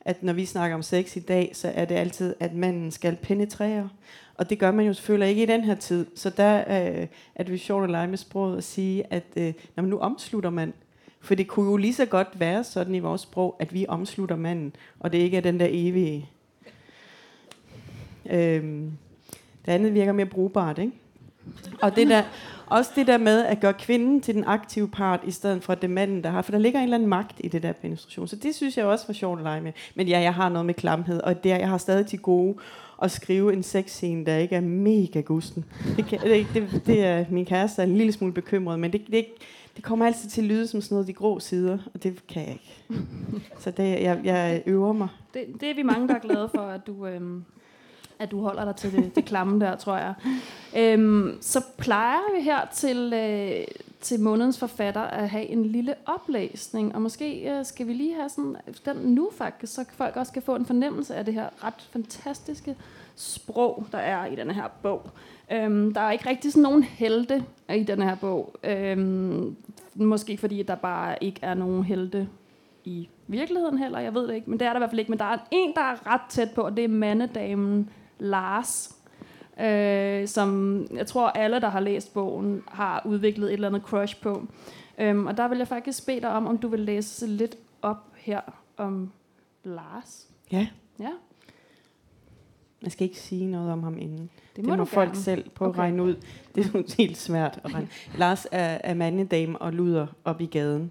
at 0.09 0.23
når 0.23 0.33
vi 0.33 0.47
snakker 0.47 0.75
om 0.75 0.83
sex 0.83 1.17
i 1.17 1.21
dag, 1.21 1.51
så 1.55 1.73
er 1.75 1.85
det 1.85 1.95
altid, 1.95 2.35
at 2.41 2.55
manden 2.55 2.91
skal 2.91 3.17
penetrere. 3.17 3.89
Og 4.35 4.51
det 4.51 4.59
gør 4.59 4.71
man 4.71 4.87
jo 4.87 4.95
selvfølgelig 4.95 5.29
ikke 5.29 5.43
i 5.43 5.47
den 5.47 5.65
her 5.65 5.75
tid. 5.75 6.07
Så 6.15 6.31
der 6.31 6.59
øh, 6.59 7.07
er 7.35 7.43
det 7.43 7.53
jo 7.53 7.59
sjovt 7.59 7.85
at 7.85 7.91
lege 7.91 8.07
med 8.07 8.19
sproget 8.19 8.57
og 8.57 8.63
sige, 8.63 9.05
at 9.13 9.25
øh, 9.37 9.53
når 9.77 9.83
man 9.83 9.91
nu 9.91 9.99
omslutter 9.99 10.51
man, 10.51 10.73
for 11.21 11.35
det 11.35 11.49
kunne 11.49 11.71
jo 11.71 11.77
lige 11.77 11.95
så 11.95 12.07
godt 12.07 12.29
være 12.41 12.65
sådan 12.65 12.95
i 12.95 12.99
vores 12.99 13.21
sprog, 13.21 13.57
at 13.59 13.75
vi 13.75 13.87
omslutter 13.89 14.37
manden, 14.37 14.77
og 15.01 15.13
det 15.13 15.19
ikke 15.19 15.37
er 15.37 15.41
den 15.41 15.61
der 15.61 15.69
evige. 15.71 16.31
Øhm, 18.31 18.93
det 19.67 19.73
andet 19.73 19.95
virker 19.95 20.13
mere 20.13 20.27
brugbart, 20.27 20.79
ikke? 20.79 20.93
Og 21.83 21.97
det 21.97 22.09
der, 22.09 22.23
også 22.71 22.91
det 22.97 23.07
der 23.07 23.19
med 23.19 23.45
at 23.45 23.61
gøre 23.61 23.75
kvinden 23.75 24.21
til 24.21 24.35
den 24.35 24.45
aktive 24.45 24.89
part, 24.89 25.21
i 25.25 25.31
stedet 25.31 25.65
for 25.65 25.75
det 25.75 25.91
manden, 25.91 26.25
der 26.25 26.31
har. 26.31 26.43
For 26.43 26.53
der 26.53 26.59
ligger 26.59 26.79
en 26.79 26.85
eller 26.85 26.97
anden 26.97 27.09
magt 27.09 27.37
i 27.39 27.49
det 27.49 27.63
der 27.63 27.73
penetration. 27.73 28.29
Så 28.29 28.37
det 28.37 28.55
synes 28.55 28.77
jeg 28.77 28.85
også 28.85 29.07
var 29.07 29.15
sjovt 29.15 29.39
at 29.39 29.43
lege 29.43 29.61
med. 29.61 29.73
Men 29.95 30.09
ja, 30.09 30.21
jeg 30.21 30.35
har 30.35 30.49
noget 30.49 30.67
med 30.67 30.75
klamhed, 30.75 31.21
og 31.21 31.45
det, 31.45 31.53
er, 31.53 31.57
jeg 31.57 31.69
har 31.69 31.79
stadig 31.79 32.07
til 32.07 32.19
gode 32.19 32.55
at 33.03 33.11
skrive 33.11 33.53
en 33.53 33.63
sexscene, 33.63 34.27
der 34.27 34.37
ikke 34.37 34.57
er 34.57 34.61
mega 34.61 35.21
gusten. 35.21 35.65
Det, 35.97 36.07
kan, 36.07 36.21
det, 36.21 36.47
det, 36.55 36.83
det 36.87 37.05
er, 37.05 37.25
min 37.31 37.47
kæreste 37.47 37.83
er 37.83 37.87
en 37.87 37.97
lille 37.97 38.13
smule 38.13 38.33
bekymret, 38.33 38.79
men 38.79 38.93
det, 38.93 39.07
det, 39.07 39.27
det 39.77 39.85
kommer 39.85 40.07
altid 40.07 40.31
til 40.31 40.41
at 40.41 40.49
lyde 40.49 40.67
som 40.67 40.81
sådan 40.81 40.95
noget 40.95 41.07
de 41.07 41.13
grå 41.13 41.41
sider, 41.41 41.79
og 41.95 42.03
det 42.03 42.27
kan 42.29 42.43
jeg 42.43 42.53
ikke. 42.53 43.05
Så 43.59 43.71
det, 43.71 44.03
jeg, 44.03 44.21
jeg 44.25 44.63
øver 44.67 44.93
mig. 44.93 45.09
Det, 45.35 45.45
det 45.61 45.71
er 45.71 45.75
vi 45.75 45.83
mange, 45.83 46.09
der 46.09 46.15
er 46.15 46.19
glade 46.19 46.49
for, 46.55 46.63
at 46.63 46.87
du, 46.87 47.07
øhm, 47.07 47.45
at 48.19 48.31
du 48.31 48.41
holder 48.41 48.65
dig 48.65 48.77
til 48.77 48.93
det, 48.93 49.17
det 49.17 49.25
klamme 49.25 49.61
der, 49.61 49.77
tror 49.77 49.97
jeg. 49.97 50.15
Øhm, 50.77 51.39
så 51.41 51.65
plejer 51.79 52.37
vi 52.37 52.43
her 52.43 52.61
til, 52.73 53.13
øh, 53.15 53.65
til 54.01 54.21
månedens 54.21 54.59
forfatter 54.59 55.01
at 55.01 55.31
have 55.31 55.47
en 55.47 55.65
lille 55.65 55.95
oplæsning, 56.07 56.95
og 56.95 57.03
måske 57.03 57.51
øh, 57.51 57.65
skal 57.65 57.87
vi 57.87 57.93
lige 57.93 58.15
have 58.15 58.29
sådan 58.29 58.57
den 58.85 58.97
nu 58.97 59.31
faktisk, 59.39 59.75
så 59.75 59.85
folk 59.93 60.17
også 60.17 60.33
kan 60.33 60.43
få 60.43 60.57
en 60.57 60.67
fornemmelse 60.67 61.15
af 61.15 61.25
det 61.25 61.35
her 61.35 61.65
ret 61.65 61.89
fantastiske 61.91 62.77
sprog, 63.17 63.87
der 63.93 63.99
er 63.99 64.27
i 64.27 64.35
den 64.35 64.51
her 64.51 64.69
bog. 64.83 65.11
Øhm, 65.53 65.95
der 65.95 66.01
er 66.01 66.11
ikke 66.11 66.29
rigtig 66.29 66.53
sådan 66.53 66.63
nogen 66.63 66.83
helte 66.83 67.45
i 67.75 67.83
den 67.83 68.03
her 68.03 68.15
bog. 68.15 68.55
Øhm, 68.65 69.57
måske 69.95 70.39
fordi 70.39 70.63
der 70.63 70.75
bare 70.75 71.17
ikke 71.21 71.39
er 71.43 71.55
nogen 71.55 71.85
helte 71.85 72.29
i 72.85 73.09
virkeligheden 73.27 73.79
heller, 73.79 73.99
jeg 73.99 74.15
ved 74.15 74.29
det 74.29 74.35
ikke, 74.35 74.51
men 74.51 74.61
det 74.61 74.67
er 74.67 74.73
der 74.73 74.79
i 74.79 74.81
hvert 74.81 74.91
fald 74.91 75.01
ikke. 75.01 75.11
Men 75.11 75.19
der 75.19 75.25
er 75.25 75.39
en, 75.51 75.73
der 75.75 75.81
er 75.81 76.07
ret 76.07 76.21
tæt 76.29 76.51
på, 76.55 76.61
og 76.61 76.77
det 76.77 76.85
er 76.85 76.89
mandedamen 76.89 77.91
Lars, 78.19 78.95
øh, 79.61 80.29
som 80.29 80.81
jeg 80.95 81.07
tror 81.07 81.29
alle, 81.29 81.61
der 81.61 81.69
har 81.69 81.81
læst 81.81 82.15
bogen, 82.15 82.63
har 82.69 83.03
udviklet 83.07 83.47
et 83.49 83.53
eller 83.53 83.69
andet 83.69 83.83
crush 83.83 84.21
på. 84.23 84.47
Øhm, 84.99 85.27
og 85.27 85.37
der 85.37 85.49
vil 85.49 85.59
jeg 85.59 85.69
faktisk 85.69 86.07
bede 86.07 86.21
dig 86.21 86.31
om, 86.31 86.47
om 86.47 86.59
du 86.59 86.69
vil 86.69 86.81
læse 86.81 87.27
lidt 87.27 87.57
op 87.83 87.97
her 88.17 88.41
om 88.77 89.11
Lars. 89.65 90.27
Ja. 90.53 90.67
Ja, 91.01 91.11
Jeg 92.83 92.93
skal 92.93 93.05
ikke 93.05 93.21
sige 93.21 93.47
noget 93.47 93.73
om 93.73 93.83
ham 93.83 93.99
inden. 93.99 94.19
det 94.19 94.57
Det 94.57 94.65
må, 94.65 94.71
må, 94.71 94.77
du 94.77 94.85
folk 94.85 95.09
gerne. 95.09 95.23
selv 95.23 95.51
prøve 95.51 95.69
Okay. 95.69 95.79
at 95.79 95.83
regne 95.83 96.03
ud. 96.03 96.15
Det 96.55 96.61
er 96.61 96.65
sådan 96.65 96.85
helt 96.99 97.17
svært 97.17 97.61
at 97.65 97.75
regne. 97.75 97.89
Lars 98.17 98.47
er, 98.53 98.79
er 98.85 98.95
mandedame 98.95 99.59
og 99.63 99.73
luder 99.73 100.07
op 100.25 100.41
i 100.41 100.47
gaden. 100.47 100.91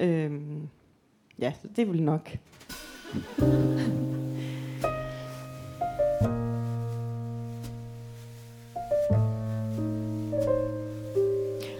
Øhm, 0.00 0.68
ja, 1.38 1.52
så 1.62 1.68
det 1.76 1.92
vil 1.92 2.02
nok. 2.02 2.30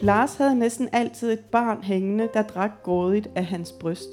Lars 0.02 0.37
havde 0.37 0.59
næsten 0.59 0.88
altid 0.92 1.32
et 1.32 1.40
barn 1.40 1.82
hængende, 1.82 2.28
der 2.35 2.42
drak 2.42 2.82
grådigt 2.82 3.28
af 3.35 3.44
hans 3.44 3.73
bryst. 3.73 4.09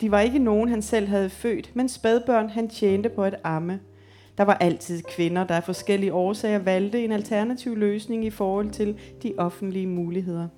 De 0.00 0.10
var 0.10 0.20
ikke 0.20 0.38
nogen, 0.38 0.68
han 0.68 0.82
selv 0.82 1.08
havde 1.08 1.30
født, 1.30 1.76
men 1.76 1.88
spædbørn, 1.88 2.48
han 2.48 2.68
tjente 2.68 3.08
på 3.08 3.24
at 3.24 3.40
amme. 3.44 3.80
Der 4.38 4.44
var 4.44 4.54
altid 4.54 5.02
kvinder, 5.02 5.44
der 5.44 5.54
af 5.54 5.64
forskellige 5.64 6.12
årsager 6.12 6.58
valgte 6.58 7.04
en 7.04 7.12
alternativ 7.12 7.76
løsning 7.76 8.24
i 8.24 8.30
forhold 8.30 8.70
til 8.70 8.98
de 9.22 9.34
offentlige 9.38 9.86
muligheder. 9.86 10.48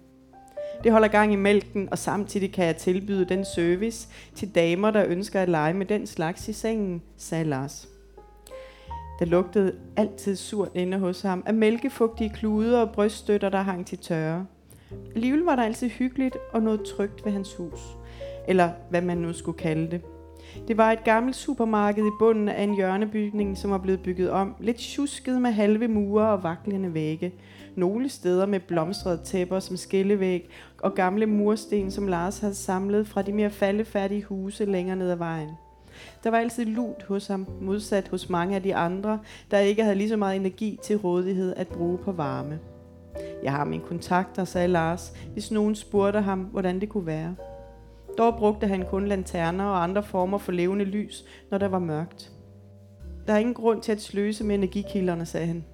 Det 0.85 0.92
holder 0.92 1.08
gang 1.08 1.32
i 1.32 1.37
mælken, 1.37 1.88
og 1.90 1.99
samtidig 1.99 2.52
kan 2.52 2.66
jeg 2.66 2.76
tilbyde 2.76 3.25
den 3.25 3.44
service 3.44 4.08
til 4.35 4.54
damer, 4.54 4.90
der 4.90 5.04
ønsker 5.06 5.40
at 5.40 5.49
lege 5.49 5.75
med 5.75 5.87
den 5.87 6.06
slags 6.06 6.49
i 6.49 6.52
sengen, 6.52 7.02
sagde 7.16 7.44
Lars. 7.44 7.88
Det 9.19 9.29
lugtede 9.29 9.73
altid 9.97 10.37
surt 10.37 10.71
inde 10.75 10.99
hos 10.99 11.23
ham 11.23 11.43
af 11.47 11.55
mælkefugtige 11.55 12.31
kluder 12.31 12.81
og 12.81 12.91
bryststøtter, 12.91 13.49
der 13.49 13.63
hang 13.63 13.87
til 13.87 13.99
tørre. 13.99 14.47
Alligevel 15.15 15.41
var 15.41 15.57
der 15.57 15.63
altid 15.63 15.89
hyggeligt 15.89 16.37
og 16.53 16.63
noget 16.63 16.83
trygt 16.97 17.25
ved 17.25 17.33
hans 17.33 17.55
hus. 17.55 17.81
Eller 18.49 18.71
hvad 18.91 19.03
man 19.03 19.19
nu 19.19 19.33
skulle 19.33 19.59
kalde 19.59 19.91
det. 19.91 20.01
Det 20.69 20.77
var 20.77 20.93
et 20.93 21.05
gammelt 21.05 21.37
supermarked 21.37 22.07
i 22.07 22.11
bunden 22.19 22.49
af 22.49 22.63
en 22.63 22.75
hjørnebygning, 22.75 23.59
som 23.59 23.71
var 23.71 23.79
blevet 23.79 24.01
bygget 24.03 24.31
om. 24.31 24.55
Lidt 24.61 24.77
tjusket 24.77 25.43
med 25.43 25.51
halve 25.51 25.89
mure 25.89 26.29
og 26.29 26.43
vaklende 26.43 26.95
vægge. 26.95 27.33
Nogle 27.77 28.09
steder 28.09 28.47
med 28.47 28.61
blomstrede 28.61 29.21
tæpper 29.25 29.61
som 29.61 29.77
skillevæg 29.77 30.51
og 30.83 30.95
gamle 30.95 31.27
mursten, 31.27 31.91
som 31.91 32.09
Lars 32.09 32.39
havde 32.39 32.55
samlet 32.55 33.09
fra 33.09 33.23
de 33.23 33.33
mere 33.33 33.51
faldefærdige 33.51 34.25
huse 34.25 34.65
længere 34.65 34.97
ned 34.97 35.11
ad 35.11 35.17
vejen. 35.17 35.51
Der 36.25 36.31
var 36.31 36.38
altid 36.38 36.64
lunt 36.64 37.02
hos 37.02 37.26
ham, 37.26 37.47
modsat 37.61 38.09
hos 38.09 38.28
mange 38.28 38.57
af 38.57 38.62
de 38.62 38.75
andre, 38.75 39.19
der 39.50 39.59
ikke 39.59 39.83
havde 39.83 39.97
lige 39.97 40.09
så 40.09 40.17
meget 40.17 40.37
energi 40.37 40.78
til 40.83 40.97
rådighed 40.97 41.55
at 41.57 41.69
bruge 41.69 41.99
på 41.99 42.12
varme. 42.12 42.59
Jeg 43.43 43.52
har 43.52 43.64
mine 43.64 43.83
kontakter, 43.83 44.45
sagde 44.45 44.69
Lars, 44.69 45.12
hvis 45.33 45.50
nogen 45.50 45.75
spurgte 45.75 46.21
ham, 46.21 46.38
hvordan 46.38 46.81
det 46.81 46.88
kunne 46.88 47.07
være. 47.07 47.35
Dog 48.19 48.37
brugte 48.37 48.67
han 48.67 48.85
kun 48.90 49.07
lanterner 49.07 49.64
og 49.64 49.83
andre 49.83 50.02
former 50.02 50.38
for 50.38 50.52
levende 50.52 50.85
lys, 50.85 51.25
når 51.50 51.59
der 51.59 51.69
var 51.69 51.78
mørkt. 51.78 52.33
Der 53.26 53.33
er 53.33 53.38
ingen 53.38 53.55
grund 53.55 53.83
til 53.83 53.93
at 53.93 54.00
sløse 54.00 54.45
med 54.45 54.55
energikilderne, 54.55 55.26
sagde 55.26 55.47
han. 55.47 55.64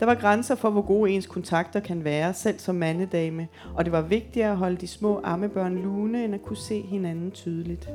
Der 0.00 0.06
var 0.06 0.14
grænser 0.14 0.54
for, 0.54 0.70
hvor 0.70 0.82
gode 0.82 1.10
ens 1.10 1.26
kontakter 1.26 1.80
kan 1.80 2.04
være, 2.04 2.34
selv 2.34 2.58
som 2.58 2.74
mandedame, 2.74 3.48
og 3.74 3.84
det 3.84 3.92
var 3.92 4.00
vigtigere 4.00 4.50
at 4.50 4.56
holde 4.56 4.76
de 4.76 4.86
små 4.86 5.20
ammebørn 5.24 5.82
lune, 5.82 6.24
end 6.24 6.34
at 6.34 6.42
kunne 6.42 6.56
se 6.56 6.80
hinanden 6.80 7.30
tydeligt. 7.30 7.90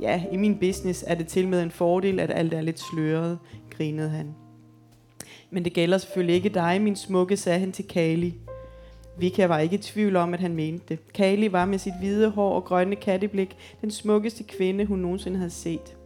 Ja, 0.00 0.22
i 0.32 0.36
min 0.36 0.58
business 0.58 1.04
er 1.06 1.14
det 1.14 1.26
til 1.26 1.48
med 1.48 1.62
en 1.62 1.70
fordel, 1.70 2.20
at 2.20 2.30
alt 2.30 2.54
er 2.54 2.60
lidt 2.60 2.80
sløret, 2.80 3.38
grinede 3.70 4.08
han. 4.08 4.34
Men 5.50 5.64
det 5.64 5.72
gælder 5.72 5.98
selvfølgelig 5.98 6.34
ikke 6.34 6.48
dig, 6.48 6.82
min 6.82 6.96
smukke, 6.96 7.36
sagde 7.36 7.58
han 7.58 7.72
til 7.72 7.88
Kali. 7.88 8.34
Vika 9.18 9.46
var 9.46 9.58
ikke 9.58 9.74
i 9.74 9.78
tvivl 9.78 10.16
om, 10.16 10.34
at 10.34 10.40
han 10.40 10.54
mente 10.54 10.84
det. 10.88 11.12
Kali 11.12 11.52
var 11.52 11.64
med 11.64 11.78
sit 11.78 11.92
hvide 12.00 12.30
hår 12.30 12.54
og 12.54 12.64
grønne 12.64 12.96
katteblik 12.96 13.56
den 13.80 13.90
smukkeste 13.90 14.44
kvinde, 14.44 14.84
hun 14.84 14.98
nogensinde 14.98 15.36
havde 15.36 15.50
set. 15.50 15.96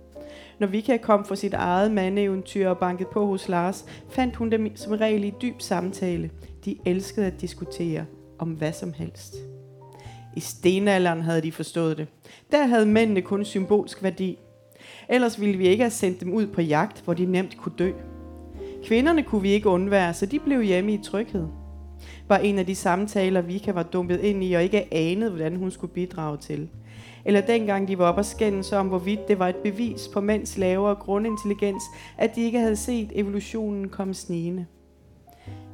Når 0.58 0.66
Vika 0.66 0.96
kom 0.96 1.24
for 1.24 1.34
sit 1.34 1.54
eget 1.54 1.90
mandeeventyr 1.90 2.68
og 2.68 2.78
bankede 2.78 3.08
på 3.12 3.26
hos 3.26 3.48
Lars, 3.48 3.84
fandt 4.08 4.36
hun 4.36 4.50
dem 4.50 4.76
som 4.76 4.92
regel 4.92 5.24
i 5.24 5.32
dyb 5.42 5.60
samtale. 5.60 6.30
De 6.64 6.76
elskede 6.86 7.26
at 7.26 7.40
diskutere 7.40 8.06
om 8.38 8.48
hvad 8.48 8.72
som 8.72 8.92
helst. 8.92 9.36
I 10.36 10.40
stenalderen 10.40 11.22
havde 11.22 11.40
de 11.40 11.52
forstået 11.52 11.98
det. 11.98 12.06
Der 12.52 12.66
havde 12.66 12.86
mændene 12.86 13.22
kun 13.22 13.44
symbolsk 13.44 14.02
værdi. 14.02 14.38
Ellers 15.08 15.40
ville 15.40 15.58
vi 15.58 15.68
ikke 15.68 15.82
have 15.82 15.90
sendt 15.90 16.20
dem 16.20 16.32
ud 16.32 16.46
på 16.46 16.60
jagt, 16.60 17.02
hvor 17.04 17.14
de 17.14 17.24
nemt 17.24 17.56
kunne 17.56 17.74
dø. 17.78 17.92
Kvinderne 18.84 19.22
kunne 19.22 19.42
vi 19.42 19.50
ikke 19.50 19.68
undvære, 19.68 20.14
så 20.14 20.26
de 20.26 20.38
blev 20.38 20.62
hjemme 20.62 20.92
i 20.92 20.98
tryghed. 21.02 21.46
Var 22.28 22.38
en 22.38 22.58
af 22.58 22.66
de 22.66 22.74
samtaler, 22.74 23.40
Vika 23.40 23.72
var 23.72 23.82
dumpet 23.82 24.20
ind 24.20 24.44
i, 24.44 24.52
og 24.52 24.62
ikke 24.62 24.94
anede, 24.94 25.30
hvordan 25.30 25.56
hun 25.56 25.70
skulle 25.70 25.92
bidrage 25.92 26.36
til. 26.36 26.68
Eller 27.24 27.40
dengang 27.40 27.88
de 27.88 27.98
var 27.98 28.04
oppe 28.04 28.20
og 28.20 28.24
skændes 28.24 28.72
om, 28.72 28.86
hvorvidt 28.86 29.28
det 29.28 29.38
var 29.38 29.48
et 29.48 29.56
bevis 29.56 30.08
på 30.12 30.20
mænds 30.20 30.58
lavere 30.58 30.94
grundintelligens, 30.94 31.82
at 32.18 32.34
de 32.34 32.42
ikke 32.42 32.58
havde 32.58 32.76
set 32.76 33.12
evolutionen 33.14 33.88
komme 33.88 34.14
snigende. 34.14 34.66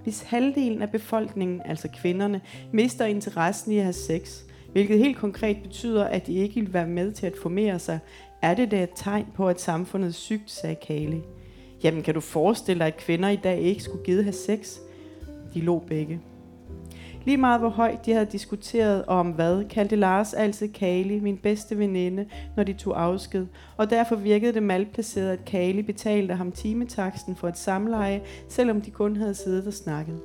Hvis 0.02 0.22
halvdelen 0.22 0.82
af 0.82 0.90
befolkningen, 0.90 1.62
altså 1.64 1.88
kvinderne, 2.00 2.40
mister 2.72 3.04
interessen 3.04 3.72
i 3.72 3.78
at 3.78 3.82
have 3.82 3.92
sex, 3.92 4.42
hvilket 4.76 4.98
helt 4.98 5.16
konkret 5.16 5.56
betyder, 5.62 6.04
at 6.04 6.26
de 6.26 6.34
ikke 6.34 6.60
vil 6.60 6.72
være 6.72 6.86
med 6.86 7.12
til 7.12 7.26
at 7.26 7.36
formere 7.42 7.78
sig, 7.78 7.98
er 8.42 8.54
det 8.54 8.70
da 8.70 8.82
et 8.82 8.90
tegn 8.94 9.26
på, 9.34 9.48
at 9.48 9.60
samfundet 9.60 10.08
er 10.08 10.12
sygt, 10.12 10.50
sagde 10.50 10.76
Kali. 10.86 11.20
Jamen, 11.84 12.02
kan 12.02 12.14
du 12.14 12.20
forestille 12.20 12.78
dig, 12.78 12.86
at 12.86 12.96
kvinder 12.96 13.28
i 13.28 13.36
dag 13.36 13.60
ikke 13.60 13.82
skulle 13.82 14.04
gide 14.04 14.22
have 14.22 14.32
sex? 14.32 14.76
De 15.54 15.60
lå 15.60 15.78
begge. 15.78 16.20
Lige 17.24 17.36
meget 17.36 17.60
hvor 17.60 17.68
højt 17.68 18.06
de 18.06 18.12
havde 18.12 18.26
diskuteret 18.32 19.04
om 19.06 19.30
hvad, 19.30 19.64
kaldte 19.64 19.96
Lars 19.96 20.34
altid 20.34 20.68
Kali, 20.68 21.20
min 21.20 21.36
bedste 21.36 21.78
veninde, 21.78 22.26
når 22.56 22.64
de 22.64 22.72
tog 22.72 23.02
afsked, 23.02 23.46
og 23.76 23.90
derfor 23.90 24.16
virkede 24.16 24.52
det 24.52 24.62
malplaceret, 24.62 25.30
at 25.30 25.44
Kali 25.44 25.82
betalte 25.82 26.34
ham 26.34 26.52
timetaksten 26.52 27.36
for 27.36 27.48
et 27.48 27.58
samleje, 27.58 28.22
selvom 28.48 28.80
de 28.80 28.90
kun 28.90 29.16
havde 29.16 29.34
siddet 29.34 29.66
og 29.66 29.72
snakket. 29.72 30.20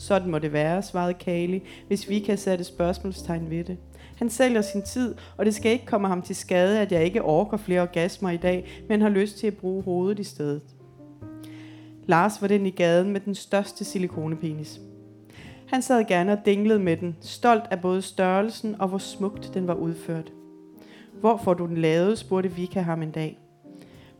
Sådan 0.00 0.30
må 0.30 0.38
det 0.38 0.52
være, 0.52 0.82
svarede 0.82 1.14
Kali, 1.14 1.62
hvis 1.86 2.08
vi 2.08 2.18
kan 2.18 2.38
sætte 2.38 2.64
spørgsmålstegn 2.64 3.50
ved 3.50 3.64
det. 3.64 3.76
Han 4.16 4.30
sælger 4.30 4.62
sin 4.62 4.82
tid, 4.82 5.14
og 5.36 5.46
det 5.46 5.54
skal 5.54 5.72
ikke 5.72 5.86
komme 5.86 6.08
ham 6.08 6.22
til 6.22 6.36
skade, 6.36 6.80
at 6.80 6.92
jeg 6.92 7.04
ikke 7.04 7.22
orker 7.22 7.56
flere 7.56 7.82
orgasmer 7.82 8.30
i 8.30 8.36
dag, 8.36 8.84
men 8.88 9.02
har 9.02 9.08
lyst 9.08 9.38
til 9.38 9.46
at 9.46 9.56
bruge 9.56 9.82
hovedet 9.82 10.18
i 10.18 10.24
stedet. 10.24 10.62
Lars 12.06 12.42
var 12.42 12.48
den 12.48 12.66
i 12.66 12.70
gaden 12.70 13.10
med 13.10 13.20
den 13.20 13.34
største 13.34 13.84
silikonepenis. 13.84 14.80
Han 15.66 15.82
sad 15.82 16.04
gerne 16.04 16.32
og 16.32 16.38
dinglede 16.46 16.78
med 16.78 16.96
den, 16.96 17.16
stolt 17.20 17.64
af 17.70 17.80
både 17.80 18.02
størrelsen 18.02 18.76
og 18.78 18.88
hvor 18.88 18.98
smukt 18.98 19.50
den 19.54 19.66
var 19.66 19.74
udført. 19.74 20.32
Hvor 21.20 21.40
får 21.44 21.54
du 21.54 21.66
den 21.66 21.76
lavet, 21.76 22.18
spurgte 22.18 22.52
Vika 22.52 22.80
ham 22.80 23.02
en 23.02 23.10
dag. 23.10 23.38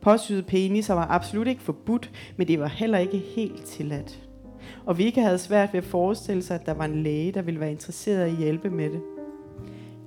Påsyede 0.01 0.43
peniser 0.43 0.93
var 0.93 1.07
absolut 1.09 1.47
ikke 1.47 1.61
forbudt, 1.61 2.11
men 2.37 2.47
det 2.47 2.59
var 2.59 2.67
heller 2.67 2.97
ikke 2.97 3.17
helt 3.17 3.65
tilladt. 3.65 4.30
Og 4.85 4.97
Vika 4.97 5.21
havde 5.21 5.37
svært 5.37 5.73
ved 5.73 5.77
at 5.77 5.83
forestille 5.83 6.43
sig, 6.43 6.59
at 6.59 6.65
der 6.65 6.73
var 6.73 6.85
en 6.85 7.03
læge, 7.03 7.31
der 7.31 7.41
ville 7.41 7.59
være 7.59 7.71
interesseret 7.71 8.27
i 8.27 8.31
at 8.31 8.37
hjælpe 8.37 8.69
med 8.69 8.89
det. 8.89 9.01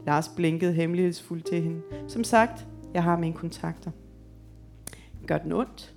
Lars 0.06 0.28
blinkede 0.28 0.72
hemmelighedsfuldt 0.72 1.46
til 1.46 1.62
hende. 1.62 1.80
Som 2.08 2.24
sagt, 2.24 2.66
jeg 2.94 3.02
har 3.02 3.18
mine 3.18 3.34
kontakter. 3.34 3.90
Gør 5.26 5.38
den 5.38 5.52
ondt? 5.52 5.94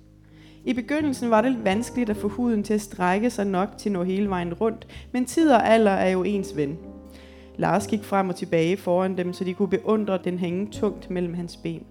I 0.64 0.72
begyndelsen 0.72 1.30
var 1.30 1.40
det 1.40 1.64
vanskeligt 1.64 2.10
at 2.10 2.16
få 2.16 2.28
huden 2.28 2.62
til 2.62 2.74
at 2.74 2.80
strække 2.80 3.30
sig 3.30 3.46
nok 3.46 3.68
til 3.78 3.88
at 3.88 3.92
nå 3.92 4.02
hele 4.02 4.28
vejen 4.28 4.54
rundt, 4.54 4.86
men 5.12 5.24
tid 5.24 5.50
og 5.50 5.68
alder 5.68 5.90
er 5.90 6.10
jo 6.10 6.22
ens 6.22 6.56
ven. 6.56 6.78
Lars 7.56 7.86
gik 7.86 8.04
frem 8.04 8.28
og 8.28 8.36
tilbage 8.36 8.76
foran 8.76 9.16
dem, 9.16 9.32
så 9.32 9.44
de 9.44 9.54
kunne 9.54 9.68
beundre 9.68 10.18
den 10.24 10.38
hænge 10.38 10.66
tungt 10.66 11.10
mellem 11.10 11.34
hans 11.34 11.56
ben. 11.56 11.82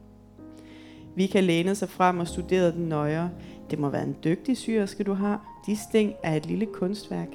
Vika 1.16 1.40
lænede 1.40 1.76
sig 1.76 1.90
frem 1.90 2.20
og 2.20 2.28
studerede 2.28 2.72
den 2.72 2.90
nøjere. 2.90 3.30
Det 3.72 3.80
må 3.80 3.90
være 3.90 4.04
en 4.04 4.16
dygtig 4.24 4.58
syrske, 4.58 5.04
du 5.04 5.14
har. 5.14 5.62
De 5.66 5.76
sting 5.76 6.14
er 6.24 6.34
et 6.34 6.46
lille 6.46 6.66
kunstværk. 6.66 7.28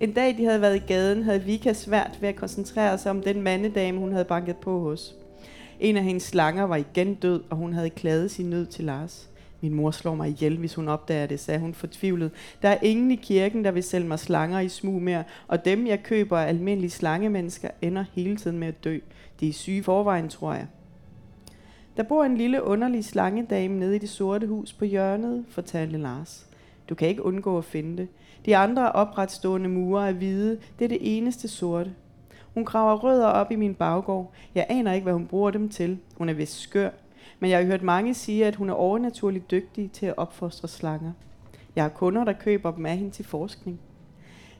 En 0.00 0.12
dag, 0.12 0.36
de 0.36 0.44
havde 0.44 0.60
været 0.60 0.76
i 0.76 0.86
gaden, 0.86 1.22
havde 1.22 1.42
Vika 1.42 1.72
svært 1.72 2.18
ved 2.20 2.28
at 2.28 2.36
koncentrere 2.36 2.98
sig 2.98 3.10
om 3.10 3.22
den 3.22 3.42
mandedame, 3.42 3.98
hun 3.98 4.12
havde 4.12 4.24
banket 4.24 4.56
på 4.56 4.80
hos. 4.80 5.14
En 5.80 5.96
af 5.96 6.04
hendes 6.04 6.22
slanger 6.22 6.64
var 6.64 6.76
igen 6.76 7.14
død, 7.14 7.42
og 7.50 7.56
hun 7.56 7.72
havde 7.72 7.90
klaget 7.90 8.30
sin 8.30 8.50
nød 8.50 8.66
til 8.66 8.84
Lars. 8.84 9.28
Min 9.60 9.74
mor 9.74 9.90
slår 9.90 10.14
mig 10.14 10.28
ihjel, 10.28 10.58
hvis 10.58 10.74
hun 10.74 10.88
opdager 10.88 11.26
det, 11.26 11.40
sagde 11.40 11.60
hun 11.60 11.74
fortvivlet. 11.74 12.30
Der 12.62 12.68
er 12.68 12.78
ingen 12.82 13.10
i 13.10 13.16
kirken, 13.16 13.64
der 13.64 13.70
vil 13.70 13.82
sælge 13.82 14.08
mig 14.08 14.18
slanger 14.18 14.60
i 14.60 14.68
smug 14.68 15.02
mere, 15.02 15.24
og 15.48 15.64
dem, 15.64 15.86
jeg 15.86 16.02
køber 16.02 16.38
af 16.38 16.48
almindelige 16.48 16.90
slangemennesker, 16.90 17.68
ender 17.82 18.04
hele 18.12 18.36
tiden 18.36 18.58
med 18.58 18.68
at 18.68 18.84
dø. 18.84 18.98
De 19.40 19.48
er 19.48 19.52
syge 19.52 19.82
forvejen, 19.82 20.28
tror 20.28 20.52
jeg. 20.52 20.66
Der 21.98 22.04
bor 22.04 22.24
en 22.24 22.36
lille 22.36 22.64
underlig 22.64 23.04
slangedame 23.04 23.78
nede 23.78 23.96
i 23.96 23.98
det 23.98 24.08
sorte 24.08 24.46
hus 24.46 24.72
på 24.72 24.84
hjørnet, 24.84 25.44
fortalte 25.48 25.98
Lars. 25.98 26.46
Du 26.88 26.94
kan 26.94 27.08
ikke 27.08 27.24
undgå 27.24 27.58
at 27.58 27.64
finde 27.64 27.96
det. 27.96 28.08
De 28.46 28.56
andre 28.56 28.92
opretstående 28.92 29.68
mure 29.68 30.08
er 30.08 30.12
hvide, 30.12 30.58
det 30.78 30.84
er 30.84 30.88
det 30.88 30.98
eneste 31.00 31.48
sorte. 31.48 31.94
Hun 32.54 32.64
graver 32.64 32.96
rødder 32.96 33.26
op 33.26 33.50
i 33.50 33.56
min 33.56 33.74
baggård. 33.74 34.32
Jeg 34.54 34.66
aner 34.68 34.92
ikke, 34.92 35.02
hvad 35.02 35.12
hun 35.12 35.26
bruger 35.26 35.50
dem 35.50 35.68
til. 35.68 35.98
Hun 36.18 36.28
er 36.28 36.32
vist 36.32 36.60
skør. 36.60 36.90
Men 37.40 37.50
jeg 37.50 37.58
har 37.58 37.66
hørt 37.66 37.82
mange 37.82 38.14
sige, 38.14 38.46
at 38.46 38.56
hun 38.56 38.70
er 38.70 38.74
overnaturligt 38.74 39.50
dygtig 39.50 39.90
til 39.92 40.06
at 40.06 40.18
opfostre 40.18 40.68
slanger. 40.68 41.12
Jeg 41.76 41.84
har 41.84 41.88
kunder, 41.88 42.24
der 42.24 42.32
køber 42.32 42.70
dem 42.70 42.86
af 42.86 42.96
hende 42.96 43.10
til 43.10 43.24
forskning. 43.24 43.80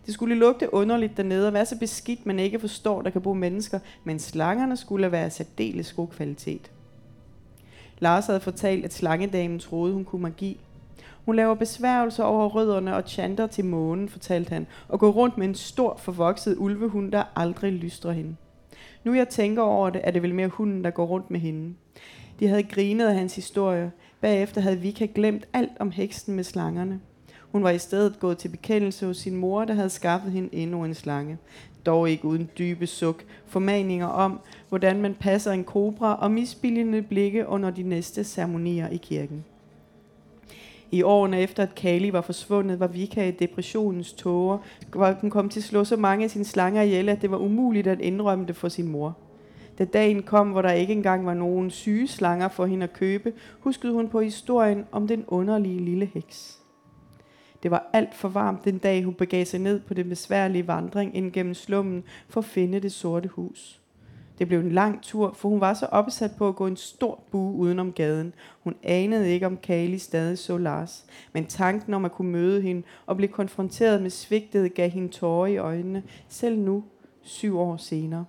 Det 0.06 0.14
skulle 0.14 0.34
lugte 0.34 0.74
underligt 0.74 1.16
dernede 1.16 1.46
og 1.46 1.52
være 1.52 1.66
så 1.66 1.78
beskidt, 1.78 2.26
man 2.26 2.38
ikke 2.38 2.58
forstår, 2.60 3.02
der 3.02 3.10
kan 3.10 3.22
bo 3.22 3.34
mennesker, 3.34 3.78
men 4.04 4.18
slangerne 4.18 4.76
skulle 4.76 5.12
være 5.12 5.30
særdeles 5.30 5.92
god 5.92 6.08
kvalitet. 6.08 6.70
Lars 8.00 8.26
havde 8.26 8.40
fortalt, 8.40 8.84
at 8.84 8.92
slangedamen 8.92 9.58
troede, 9.58 9.94
hun 9.94 10.04
kunne 10.04 10.22
magi. 10.22 10.60
Hun 11.24 11.36
laver 11.36 11.54
besværgelser 11.54 12.24
over 12.24 12.48
rødderne 12.48 12.96
og 12.96 13.02
chanter 13.06 13.46
til 13.46 13.64
månen, 13.64 14.08
fortalte 14.08 14.50
han, 14.50 14.66
og 14.88 15.00
går 15.00 15.10
rundt 15.10 15.38
med 15.38 15.46
en 15.48 15.54
stor 15.54 15.96
forvokset 15.96 16.56
ulvehund, 16.58 17.12
der 17.12 17.24
aldrig 17.36 17.72
lystrer 17.72 18.12
hende. 18.12 18.36
Nu 19.04 19.14
jeg 19.14 19.28
tænker 19.28 19.62
over 19.62 19.90
det, 19.90 20.00
er 20.04 20.10
det 20.10 20.22
vel 20.22 20.34
mere 20.34 20.48
hunden, 20.48 20.84
der 20.84 20.90
går 20.90 21.06
rundt 21.06 21.30
med 21.30 21.40
hende. 21.40 21.74
De 22.40 22.48
havde 22.48 22.62
grinet 22.62 23.06
af 23.06 23.14
hans 23.14 23.34
historie. 23.34 23.92
Bagefter 24.20 24.60
havde 24.60 24.78
Vika 24.78 25.06
glemt 25.14 25.48
alt 25.52 25.72
om 25.80 25.90
heksen 25.90 26.34
med 26.34 26.44
slangerne. 26.44 27.00
Hun 27.52 27.64
var 27.64 27.70
i 27.70 27.78
stedet 27.78 28.20
gået 28.20 28.38
til 28.38 28.48
bekendelse 28.48 29.06
hos 29.06 29.16
sin 29.16 29.36
mor, 29.36 29.64
der 29.64 29.74
havde 29.74 29.90
skaffet 29.90 30.32
hende 30.32 30.54
endnu 30.54 30.84
en 30.84 30.94
slange. 30.94 31.38
Dog 31.88 32.10
ikke 32.10 32.24
uden 32.24 32.50
dybe 32.58 32.86
suk, 32.86 33.24
formaninger 33.46 34.06
om, 34.06 34.40
hvordan 34.68 35.02
man 35.02 35.14
passer 35.14 35.52
en 35.52 35.64
kobra 35.64 36.18
og 36.20 36.30
misbilligende 36.30 37.02
blikke 37.02 37.46
under 37.46 37.70
de 37.70 37.82
næste 37.82 38.24
ceremonier 38.24 38.88
i 38.88 38.96
kirken. 38.96 39.44
I 40.90 41.02
årene 41.02 41.40
efter, 41.40 41.62
at 41.62 41.74
Kali 41.74 42.12
var 42.12 42.20
forsvundet, 42.20 42.80
var 42.80 42.86
Vika 42.86 43.28
i 43.28 43.30
depressionens 43.30 44.12
tåger, 44.12 44.58
hvor 44.92 45.16
hun 45.20 45.30
kom 45.30 45.48
til 45.48 45.60
at 45.60 45.64
slå 45.64 45.84
så 45.84 45.96
mange 45.96 46.24
af 46.24 46.30
sine 46.30 46.44
slanger 46.44 46.82
ihjel, 46.82 47.08
at 47.08 47.22
det 47.22 47.30
var 47.30 47.38
umuligt 47.38 47.86
at 47.86 48.00
indrømme 48.00 48.46
det 48.46 48.56
for 48.56 48.68
sin 48.68 48.88
mor. 48.88 49.16
Da 49.78 49.84
dagen 49.84 50.22
kom, 50.22 50.50
hvor 50.50 50.62
der 50.62 50.72
ikke 50.72 50.92
engang 50.92 51.26
var 51.26 51.34
nogen 51.34 51.70
syge 51.70 52.08
slanger 52.08 52.48
for 52.48 52.66
hende 52.66 52.84
at 52.84 52.92
købe, 52.92 53.32
huskede 53.60 53.92
hun 53.92 54.08
på 54.08 54.20
historien 54.20 54.84
om 54.92 55.08
den 55.08 55.24
underlige 55.28 55.84
lille 55.84 56.06
heks. 56.14 56.57
Det 57.62 57.70
var 57.70 57.90
alt 57.92 58.14
for 58.14 58.28
varmt 58.28 58.64
den 58.64 58.78
dag, 58.78 59.04
hun 59.04 59.14
begav 59.14 59.44
sig 59.44 59.60
ned 59.60 59.80
på 59.80 59.94
den 59.94 60.08
besværlige 60.08 60.66
vandring 60.66 61.16
ind 61.16 61.32
gennem 61.32 61.54
slummen 61.54 62.04
for 62.28 62.40
at 62.40 62.44
finde 62.44 62.80
det 62.80 62.92
sorte 62.92 63.28
hus. 63.28 63.80
Det 64.38 64.48
blev 64.48 64.60
en 64.60 64.72
lang 64.72 65.02
tur, 65.02 65.32
for 65.32 65.48
hun 65.48 65.60
var 65.60 65.74
så 65.74 65.86
opsat 65.86 66.30
på 66.38 66.48
at 66.48 66.56
gå 66.56 66.66
en 66.66 66.76
stor 66.76 67.20
bue 67.30 67.54
udenom 67.56 67.92
gaden. 67.92 68.34
Hun 68.64 68.74
anede 68.82 69.30
ikke, 69.30 69.46
om 69.46 69.56
Kali 69.56 69.98
stadig 69.98 70.38
så 70.38 70.58
Lars. 70.58 71.06
Men 71.32 71.46
tanken 71.46 71.94
om 71.94 72.04
at 72.04 72.12
kunne 72.12 72.32
møde 72.32 72.62
hende 72.62 72.82
og 73.06 73.16
blive 73.16 73.28
konfronteret 73.28 74.02
med 74.02 74.10
svigtet 74.10 74.74
gav 74.74 74.90
hende 74.90 75.08
tårer 75.08 75.46
i 75.46 75.56
øjnene, 75.56 76.02
selv 76.28 76.58
nu, 76.58 76.84
syv 77.22 77.58
år 77.58 77.76
senere. 77.76 78.24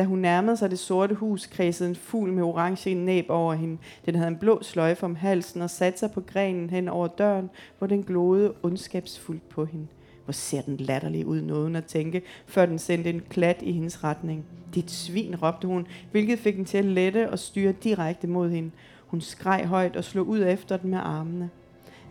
Da 0.00 0.04
hun 0.04 0.18
nærmede 0.18 0.56
sig 0.56 0.70
det 0.70 0.78
sorte 0.78 1.14
hus, 1.14 1.46
kredsede 1.46 1.88
en 1.88 1.96
fugl 1.96 2.32
med 2.32 2.42
orange 2.42 2.94
næb 2.94 3.26
over 3.28 3.54
hende. 3.54 3.78
Den 4.06 4.14
havde 4.14 4.28
en 4.28 4.36
blå 4.36 4.62
sløjfe 4.62 5.04
om 5.04 5.14
halsen 5.14 5.62
og 5.62 5.70
satte 5.70 5.98
sig 5.98 6.10
på 6.10 6.20
grenen 6.20 6.70
hen 6.70 6.88
over 6.88 7.08
døren, 7.08 7.50
hvor 7.78 7.86
den 7.86 8.02
glåede 8.02 8.52
ondskabsfuldt 8.62 9.48
på 9.48 9.64
hende. 9.64 9.86
Hvor 10.24 10.32
ser 10.32 10.62
den 10.62 10.76
latterlig 10.76 11.26
ud, 11.26 11.40
nåden 11.40 11.76
at 11.76 11.84
tænke, 11.84 12.22
før 12.46 12.66
den 12.66 12.78
sendte 12.78 13.10
en 13.10 13.22
klat 13.30 13.62
i 13.62 13.72
hendes 13.72 14.04
retning. 14.04 14.44
Dit 14.74 14.90
svin, 14.90 15.36
råbte 15.36 15.66
hun, 15.66 15.86
hvilket 16.10 16.38
fik 16.38 16.56
den 16.56 16.64
til 16.64 16.78
at 16.78 16.84
lette 16.84 17.30
og 17.30 17.38
styre 17.38 17.72
direkte 17.72 18.26
mod 18.26 18.50
hende. 18.50 18.70
Hun 19.06 19.20
skreg 19.20 19.66
højt 19.66 19.96
og 19.96 20.04
slog 20.04 20.26
ud 20.26 20.42
efter 20.42 20.76
den 20.76 20.90
med 20.90 20.98
armene. 20.98 21.50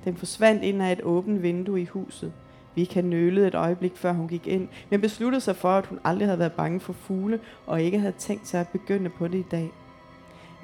Den 0.05 0.15
forsvandt 0.15 0.63
ind 0.63 0.83
ad 0.83 0.91
et 0.91 1.01
åbent 1.01 1.43
vindue 1.43 1.81
i 1.81 1.85
huset. 1.85 2.33
Vika 2.79 3.01
nølede 3.01 3.47
et 3.47 3.55
øjeblik, 3.55 3.97
før 3.97 4.13
hun 4.13 4.27
gik 4.27 4.47
ind, 4.47 4.67
men 4.89 5.01
besluttede 5.01 5.41
sig 5.41 5.55
for, 5.55 5.69
at 5.69 5.85
hun 5.85 5.99
aldrig 6.03 6.27
havde 6.27 6.39
været 6.39 6.53
bange 6.53 6.79
for 6.79 6.93
fugle, 6.93 7.39
og 7.65 7.81
ikke 7.81 7.99
havde 7.99 8.13
tænkt 8.17 8.47
sig 8.47 8.59
at 8.59 8.67
begynde 8.67 9.09
på 9.09 9.27
det 9.27 9.37
i 9.37 9.45
dag. 9.51 9.71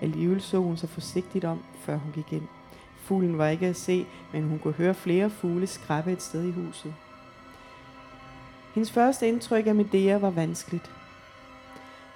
Alligevel 0.02 0.42
så 0.42 0.58
hun 0.58 0.78
sig 0.78 0.90
forsigtigt 0.90 1.46
om, 1.46 1.60
før 1.80 1.96
hun 1.96 2.12
gik 2.12 2.34
ind. 2.34 2.48
Fuglen 2.98 3.38
var 3.38 3.48
ikke 3.48 3.68
at 3.68 3.76
se, 3.76 4.06
men 4.34 4.44
hun 4.44 4.60
kunne 4.60 4.74
høre 4.74 4.94
flere 4.94 5.30
fugle 5.30 5.68
skrabe 5.68 6.12
et 6.12 6.22
sted 6.22 6.44
i 6.44 6.52
huset. 6.52 6.94
Hendes 8.74 8.92
første 8.92 9.28
indtryk 9.28 9.68
af 9.68 9.76
Medea 9.76 10.18
var 10.18 10.30
vanskeligt. 10.30 10.92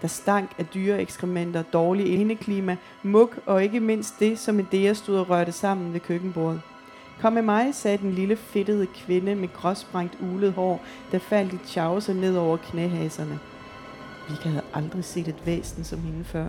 Der 0.02 0.08
stank 0.08 0.50
af 0.58 0.66
dyre 0.66 1.02
ekskrementer, 1.02 1.62
dårlig 1.62 2.20
indeklima, 2.20 2.78
muk 3.04 3.40
og 3.46 3.64
ikke 3.64 3.80
mindst 3.80 4.20
det, 4.20 4.40
som 4.40 4.56
Medea 4.56 4.94
stod 4.94 5.18
og 5.18 5.30
rørte 5.30 5.52
sammen 5.52 5.94
ved 5.94 6.00
køkkenbordet. 6.00 6.62
Kom 7.22 7.34
med 7.34 7.42
mig, 7.42 7.76
sagde 7.76 7.98
den 7.98 8.12
lille 8.12 8.36
fedtede 8.36 8.86
kvinde 8.86 9.36
med 9.36 9.54
gråsprængt 9.54 10.18
ulet 10.22 10.54
hår, 10.54 10.82
der 11.12 11.20
faldt 11.20 11.54
i 11.54 11.58
tjavser 11.66 12.14
ned 12.14 12.38
over 12.38 12.58
knæhaserne. 12.58 13.40
Vika 14.30 14.50
havde 14.50 14.66
aldrig 14.74 15.04
set 15.04 15.28
et 15.28 15.46
væsen 15.46 15.84
som 15.84 16.00
hende 16.00 16.24
før. 16.24 16.48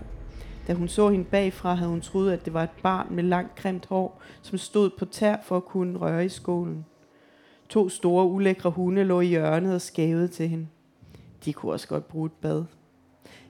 Da 0.67 0.73
hun 0.73 0.87
så 0.87 1.09
hende 1.09 1.25
bagfra, 1.25 1.73
havde 1.73 1.89
hun 1.89 2.01
troet, 2.01 2.31
at 2.31 2.45
det 2.45 2.53
var 2.53 2.63
et 2.63 2.69
barn 2.83 3.07
med 3.09 3.23
langt 3.23 3.55
kremt 3.55 3.85
hår, 3.85 4.21
som 4.41 4.57
stod 4.57 4.89
på 4.99 5.05
tær 5.05 5.37
for 5.43 5.57
at 5.57 5.65
kunne 5.65 5.97
røre 5.97 6.25
i 6.25 6.29
skålen. 6.29 6.85
To 7.69 7.89
store, 7.89 8.25
ulækre 8.25 8.69
hunde 8.69 9.03
lå 9.03 9.21
i 9.21 9.25
hjørnet 9.25 9.75
og 9.75 9.81
skavede 9.81 10.27
til 10.27 10.49
hende. 10.49 10.67
De 11.45 11.53
kunne 11.53 11.71
også 11.71 11.87
godt 11.87 12.07
bruge 12.07 12.25
et 12.25 12.31
bad. 12.31 12.63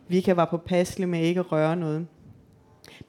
Vika 0.08 0.34
var 0.34 0.46
påpasselig 0.46 1.10
med 1.10 1.22
ikke 1.22 1.40
at 1.40 1.52
røre 1.52 1.76
noget. 1.76 2.08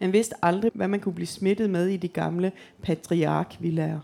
Man 0.00 0.12
vidste 0.12 0.44
aldrig, 0.44 0.70
hvad 0.74 0.88
man 0.88 1.00
kunne 1.00 1.14
blive 1.14 1.26
smittet 1.26 1.70
med 1.70 1.86
i 1.86 1.96
de 1.96 2.08
gamle 2.08 2.52
patriarkvillager. 2.82 4.00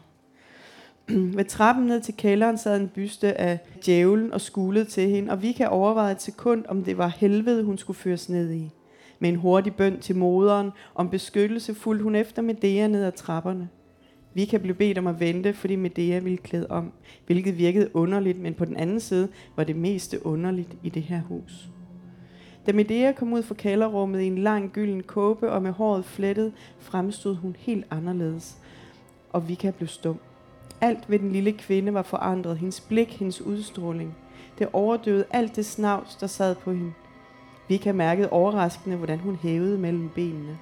Ved 1.37 1.44
trappen 1.44 1.87
ned 1.87 2.01
til 2.01 2.14
kælderen 2.14 2.59
sad 2.59 2.81
en 2.81 2.88
byste 2.88 3.40
af 3.40 3.59
djævlen 3.87 4.33
og 4.33 4.40
skulede 4.40 4.85
til 4.85 5.09
hende, 5.09 5.33
og 5.33 5.42
Vika 5.42 5.66
overvejede 5.66 6.12
et 6.12 6.22
sekund, 6.22 6.64
om 6.68 6.85
det 6.85 6.98
var 6.98 7.09
helvede, 7.09 7.64
hun 7.64 7.79
skulle 7.79 7.96
føres 7.96 8.29
ned 8.29 8.53
i. 8.53 8.70
Med 9.18 9.29
en 9.29 9.37
hurtig 9.37 9.74
bøn 9.74 10.01
til 10.01 10.16
moderen 10.16 10.70
om 10.94 11.11
beskyttelse 11.11 11.74
fulgte 11.74 12.03
hun 12.03 12.14
efter 12.14 12.42
Medea 12.42 12.87
ned 12.87 13.05
ad 13.05 13.12
trapperne. 13.12 13.68
Vika 14.35 14.57
blev 14.59 14.74
bedt 14.74 14.98
om 14.98 15.07
at 15.07 15.20
vente, 15.20 15.53
fordi 15.53 15.77
Medea 15.77 16.18
ville 16.18 16.38
klæde 16.38 16.66
om, 16.70 16.92
hvilket 17.27 17.59
virkede 17.59 17.96
underligt, 17.96 18.40
men 18.40 18.55
på 18.55 18.64
den 18.64 18.77
anden 18.77 19.01
side 19.01 19.29
var 19.57 19.64
det 19.64 19.77
meste 19.77 20.27
underligt 20.27 20.77
i 20.83 20.88
det 20.88 21.03
her 21.03 21.20
hus. 21.20 21.68
Da 22.68 22.72
Medea 22.72 23.12
kom 23.12 23.33
ud 23.33 23.42
fra 23.42 23.54
kælderrummet 23.54 24.20
i 24.20 24.26
en 24.26 24.38
lang 24.38 24.70
gylden 24.72 25.02
kåbe 25.02 25.52
og 25.52 25.62
med 25.62 25.72
håret 25.72 26.04
flettet, 26.04 26.52
fremstod 26.78 27.35
hun 27.35 27.57
helt 27.59 27.87
anderledes, 27.90 28.57
og 29.33 29.48
Vika 29.48 29.70
blev 29.70 29.88
stum. 29.88 30.18
Alt 30.81 31.11
ved 31.11 31.18
den 31.18 31.33
lille 31.33 31.52
kvinde 31.52 31.94
var 31.94 32.02
forandret. 32.02 32.59
Hendes 32.59 32.81
blik, 32.81 33.18
hendes 33.18 33.40
udstråling. 33.40 34.16
Det 34.59 34.68
overdøvede 34.72 35.24
alt 35.31 35.57
det 35.57 35.66
snavs, 35.66 36.16
der 36.16 36.26
sad 36.26 36.54
på 36.54 36.72
hende. 36.72 36.92
Vika 37.68 37.92
mærkede 37.92 38.31
overraskende, 38.31 38.96
hvordan 38.96 39.18
hun 39.18 39.37
hævede 39.37 39.78
mellem 39.78 40.09
benene. 40.09 40.59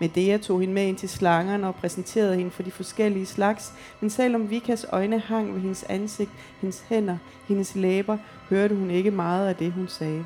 Medea 0.00 0.38
tog 0.38 0.60
hende 0.60 0.74
med 0.74 0.86
ind 0.86 0.96
til 0.96 1.08
slangerne 1.08 1.66
og 1.66 1.74
præsenterede 1.74 2.36
hende 2.36 2.50
for 2.50 2.62
de 2.62 2.70
forskellige 2.70 3.26
slags, 3.26 3.72
men 4.00 4.10
selvom 4.10 4.50
Vikas 4.50 4.86
øjne 4.92 5.18
hang 5.18 5.54
ved 5.54 5.60
hendes 5.60 5.82
ansigt, 5.88 6.30
hendes 6.60 6.84
hænder, 6.88 7.16
hendes 7.48 7.76
læber, 7.76 8.18
hørte 8.48 8.74
hun 8.74 8.90
ikke 8.90 9.10
meget 9.10 9.48
af 9.48 9.56
det, 9.56 9.72
hun 9.72 9.88
sagde. 9.88 10.24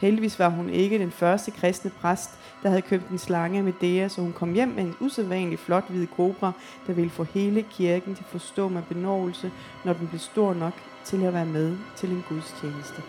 Heldigvis 0.00 0.38
var 0.38 0.48
hun 0.48 0.70
ikke 0.70 0.98
den 0.98 1.10
første 1.10 1.50
kristne 1.50 1.90
præst, 1.90 2.30
der 2.62 2.68
havde 2.68 2.82
købt 2.82 3.08
en 3.08 3.18
slange 3.18 3.62
med 3.62 3.72
Medea, 3.72 4.08
så 4.08 4.20
hun 4.20 4.32
kom 4.32 4.52
hjem 4.52 4.68
med 4.68 4.84
en 4.84 4.94
usædvanlig 5.00 5.58
flot 5.58 5.84
hvid 5.88 6.06
kobra, 6.06 6.52
der 6.86 6.92
ville 6.92 7.10
få 7.10 7.24
hele 7.24 7.62
kirken 7.62 8.14
til 8.14 8.22
at 8.22 8.30
forstå 8.30 8.68
med 8.68 8.82
benovelse, 8.82 9.50
når 9.84 9.92
den 9.92 10.08
blev 10.08 10.20
stor 10.20 10.54
nok 10.54 10.74
til 11.04 11.22
at 11.22 11.32
være 11.34 11.46
med 11.46 11.76
til 11.96 12.10
en 12.10 12.24
gudstjeneste. 12.28 13.02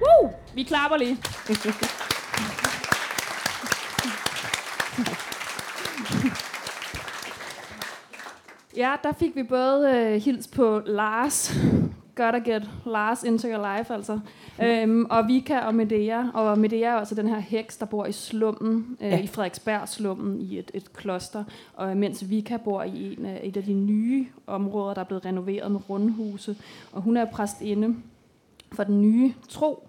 Woo! 0.00 0.30
Vi 0.54 0.62
klapper 0.62 0.96
lige. 0.96 1.18
Ja, 8.78 8.96
der 9.02 9.12
fik 9.12 9.36
vi 9.36 9.42
både 9.42 9.96
øh, 9.96 10.22
hils 10.22 10.48
på 10.48 10.82
Lars, 10.86 11.56
gotta 12.14 12.38
get 12.38 12.70
Lars 12.86 13.22
into 13.22 13.48
your 13.48 13.76
life, 13.76 13.94
altså. 13.94 14.20
Øhm, 14.62 15.04
og 15.10 15.28
Vika 15.28 15.58
og 15.58 15.74
Medea. 15.74 16.24
Og 16.34 16.58
Medea 16.58 16.80
er 16.80 16.94
også 16.94 17.14
den 17.14 17.28
her 17.28 17.38
heks, 17.38 17.76
der 17.76 17.86
bor 17.86 18.06
i 18.06 18.12
slummen, 18.12 18.96
øh, 19.00 19.10
ja. 19.10 19.20
i 19.20 19.26
Frederiksberg 19.26 19.88
slummen, 19.88 20.40
i 20.40 20.58
et, 20.58 20.70
et 20.74 20.92
kloster. 20.92 21.44
Og 21.74 21.96
mens 21.96 22.30
Vika 22.30 22.56
bor 22.56 22.82
i 22.82 23.16
en, 23.18 23.26
et 23.42 23.56
af 23.56 23.62
de 23.62 23.74
nye 23.74 24.26
områder, 24.46 24.94
der 24.94 25.00
er 25.00 25.04
blevet 25.04 25.24
renoveret 25.24 25.72
med 25.72 25.90
rundhuse. 25.90 26.56
Og 26.92 27.02
hun 27.02 27.16
er 27.16 27.24
præstinde 27.24 27.96
for 28.72 28.84
den 28.84 29.00
nye 29.00 29.34
tro. 29.48 29.88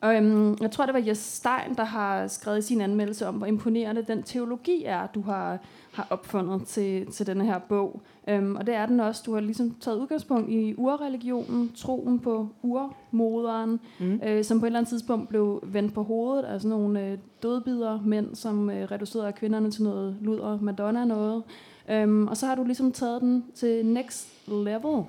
Og, 0.00 0.16
øhm, 0.16 0.56
jeg 0.60 0.70
tror, 0.70 0.86
det 0.86 0.94
var 0.94 1.02
Jes 1.06 1.18
Stein, 1.18 1.74
der 1.76 1.84
har 1.84 2.26
skrevet 2.26 2.64
sin 2.64 2.80
anmeldelse 2.80 3.26
om, 3.26 3.34
hvor 3.34 3.46
imponerende 3.46 4.02
den 4.02 4.22
teologi 4.22 4.84
er, 4.84 5.06
du 5.06 5.20
har, 5.20 5.58
har 5.92 6.06
opfundet 6.10 6.66
til, 6.66 7.12
til 7.12 7.26
denne 7.26 7.44
her 7.44 7.58
bog. 7.58 8.00
Øhm, 8.28 8.56
og 8.56 8.66
det 8.66 8.74
er 8.74 8.86
den 8.86 9.00
også. 9.00 9.22
Du 9.26 9.34
har 9.34 9.40
ligesom 9.40 9.76
taget 9.80 9.98
udgangspunkt 9.98 10.50
i 10.50 10.74
urreligionen, 10.76 11.72
troen 11.76 12.18
på 12.18 12.48
urmoderen, 12.62 13.80
mm. 14.00 14.20
øh, 14.26 14.44
som 14.44 14.60
på 14.60 14.66
et 14.66 14.68
eller 14.68 14.78
andet 14.78 14.88
tidspunkt 14.88 15.28
blev 15.28 15.62
vendt 15.62 15.94
på 15.94 16.02
hovedet 16.02 16.44
af 16.44 16.60
sådan 16.60 16.78
nogle 16.78 17.06
øh, 17.06 17.18
dødbider 17.42 18.00
mænd, 18.04 18.34
som 18.34 18.70
øh, 18.70 18.90
reducerede 18.90 19.32
kvinderne 19.32 19.70
til 19.70 19.82
noget 19.82 20.16
luder 20.20 20.58
Madonna 20.60 21.04
noget. 21.04 21.42
Øhm, 21.90 22.26
og 22.26 22.36
så 22.36 22.46
har 22.46 22.54
du 22.54 22.64
ligesom 22.64 22.92
taget 22.92 23.20
den 23.20 23.44
til 23.54 23.86
next 23.86 24.48
level. 24.48 25.04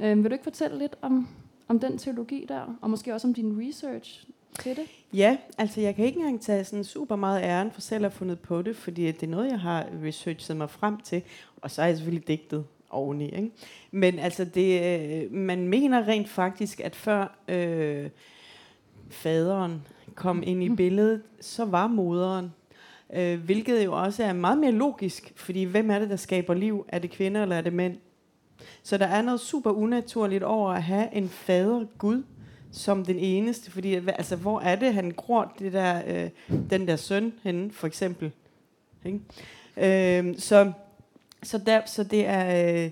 Øhm, 0.00 0.22
vil 0.22 0.30
du 0.30 0.34
ikke 0.34 0.44
fortælle 0.44 0.78
lidt 0.78 0.96
om, 1.02 1.28
om 1.68 1.78
den 1.78 1.98
teologi 1.98 2.44
der, 2.48 2.76
og 2.80 2.90
måske 2.90 3.14
også 3.14 3.28
om 3.28 3.34
din 3.34 3.62
research 3.68 4.26
til 4.58 4.76
det? 4.76 4.84
Ja, 5.14 5.36
altså 5.58 5.80
jeg 5.80 5.94
kan 5.94 6.04
ikke 6.04 6.18
engang 6.18 6.42
tage 6.42 6.64
sådan 6.64 6.84
super 6.84 7.16
meget 7.16 7.42
æren 7.42 7.70
for 7.70 7.80
selv 7.80 8.04
at 8.04 8.10
have 8.12 8.18
fundet 8.18 8.40
på 8.40 8.62
det, 8.62 8.76
fordi 8.76 9.06
det 9.06 9.22
er 9.22 9.26
noget, 9.26 9.50
jeg 9.50 9.60
har 9.60 9.86
researchet 10.04 10.56
mig 10.56 10.70
frem 10.70 11.00
til, 11.00 11.22
og 11.56 11.70
så 11.70 11.82
er 11.82 11.86
jeg 11.86 11.96
selvfølgelig 11.96 12.28
digtet 12.28 12.64
oveni. 12.90 13.24
Ikke? 13.24 13.50
Men 13.90 14.18
altså, 14.18 14.44
det, 14.44 14.82
øh, 14.82 15.32
man 15.32 15.68
mener 15.68 16.08
rent 16.08 16.28
faktisk, 16.28 16.80
at 16.80 16.96
før 16.96 17.38
øh, 17.48 18.10
faderen 19.10 19.82
kom 20.14 20.42
ind 20.46 20.62
i 20.62 20.68
billedet, 20.68 21.22
så 21.40 21.64
var 21.64 21.86
moderen. 21.86 22.52
Øh, 23.12 23.40
hvilket 23.40 23.84
jo 23.84 24.02
også 24.02 24.24
er 24.24 24.32
meget 24.32 24.58
mere 24.58 24.72
logisk, 24.72 25.32
fordi 25.36 25.64
hvem 25.64 25.90
er 25.90 25.98
det, 25.98 26.10
der 26.10 26.16
skaber 26.16 26.54
liv? 26.54 26.86
Er 26.88 26.98
det 26.98 27.10
kvinder, 27.10 27.42
eller 27.42 27.56
er 27.56 27.60
det 27.60 27.72
mænd? 27.72 27.96
Så 28.82 28.98
der 28.98 29.06
er 29.06 29.22
noget 29.22 29.40
super 29.40 29.70
unaturligt 29.70 30.42
over 30.42 30.70
at 30.70 30.82
have 30.82 31.14
en 31.14 31.28
fader 31.28 31.84
Gud 31.98 32.22
som 32.72 33.04
den 33.04 33.18
eneste, 33.18 33.70
fordi 33.70 33.94
altså, 33.94 34.36
hvor 34.36 34.60
er 34.60 34.76
det, 34.76 34.94
han 34.94 35.10
gror 35.10 35.52
det 35.58 35.72
der, 35.72 36.02
øh, 36.06 36.30
den 36.70 36.88
der 36.88 36.96
søn 36.96 37.32
henne, 37.42 37.72
for 37.72 37.86
eksempel. 37.86 38.32
Ikke? 39.04 39.20
Øh, 39.76 40.34
så, 40.38 40.72
så, 41.42 41.58
der, 41.58 41.80
så 41.86 42.04
det 42.04 42.26
er... 42.26 42.84
Øh, 42.84 42.90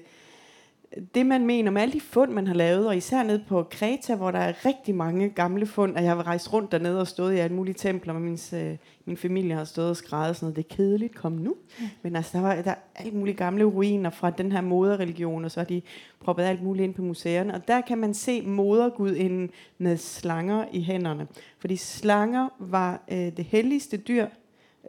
det 1.14 1.26
man 1.26 1.46
mener 1.46 1.70
med 1.70 1.82
alle 1.82 1.92
de 1.92 2.00
fund, 2.00 2.32
man 2.32 2.46
har 2.46 2.54
lavet, 2.54 2.86
og 2.86 2.96
især 2.96 3.22
nede 3.22 3.44
på 3.48 3.62
Kreta, 3.62 4.14
hvor 4.14 4.30
der 4.30 4.38
er 4.38 4.66
rigtig 4.66 4.94
mange 4.94 5.28
gamle 5.28 5.66
fund, 5.66 5.96
og 5.96 6.02
jeg 6.02 6.16
har 6.16 6.26
rejst 6.26 6.52
rundt 6.52 6.72
dernede 6.72 7.00
og 7.00 7.08
stået 7.08 7.34
i 7.34 7.38
alle 7.38 7.56
mulige 7.56 7.74
templer, 7.74 8.14
og 8.14 8.20
min, 8.20 8.38
øh, 8.54 8.76
min 9.04 9.16
familie 9.16 9.54
har 9.54 9.64
stået 9.64 9.90
og 9.90 9.96
skrevet 9.96 10.36
sådan 10.36 10.46
noget, 10.46 10.56
det 10.56 10.64
er 10.64 10.76
kedeligt, 10.76 11.14
kom 11.14 11.32
nu. 11.32 11.54
Mm. 11.78 11.84
Men 12.02 12.16
altså, 12.16 12.38
der 12.38 12.42
var 12.42 12.54
der 12.54 12.70
er 12.70 12.74
alle 12.96 13.12
mulige 13.12 13.34
gamle 13.34 13.64
ruiner 13.64 14.10
fra 14.10 14.30
den 14.30 14.52
her 14.52 14.60
moderreligion, 14.60 15.44
og 15.44 15.50
så 15.50 15.60
har 15.60 15.64
de 15.64 15.82
proppet 16.20 16.42
alt 16.42 16.62
muligt 16.62 16.84
ind 16.84 16.94
på 16.94 17.02
museerne, 17.02 17.54
og 17.54 17.68
der 17.68 17.80
kan 17.80 17.98
man 17.98 18.14
se 18.14 18.42
modergudinden 18.42 19.50
med 19.78 19.96
slanger 19.96 20.64
i 20.72 20.82
hænderne. 20.82 21.26
Fordi 21.58 21.76
slanger 21.76 22.48
var 22.58 23.02
øh, 23.12 23.16
det 23.18 23.44
helligste 23.44 23.96
dyr, 23.96 24.26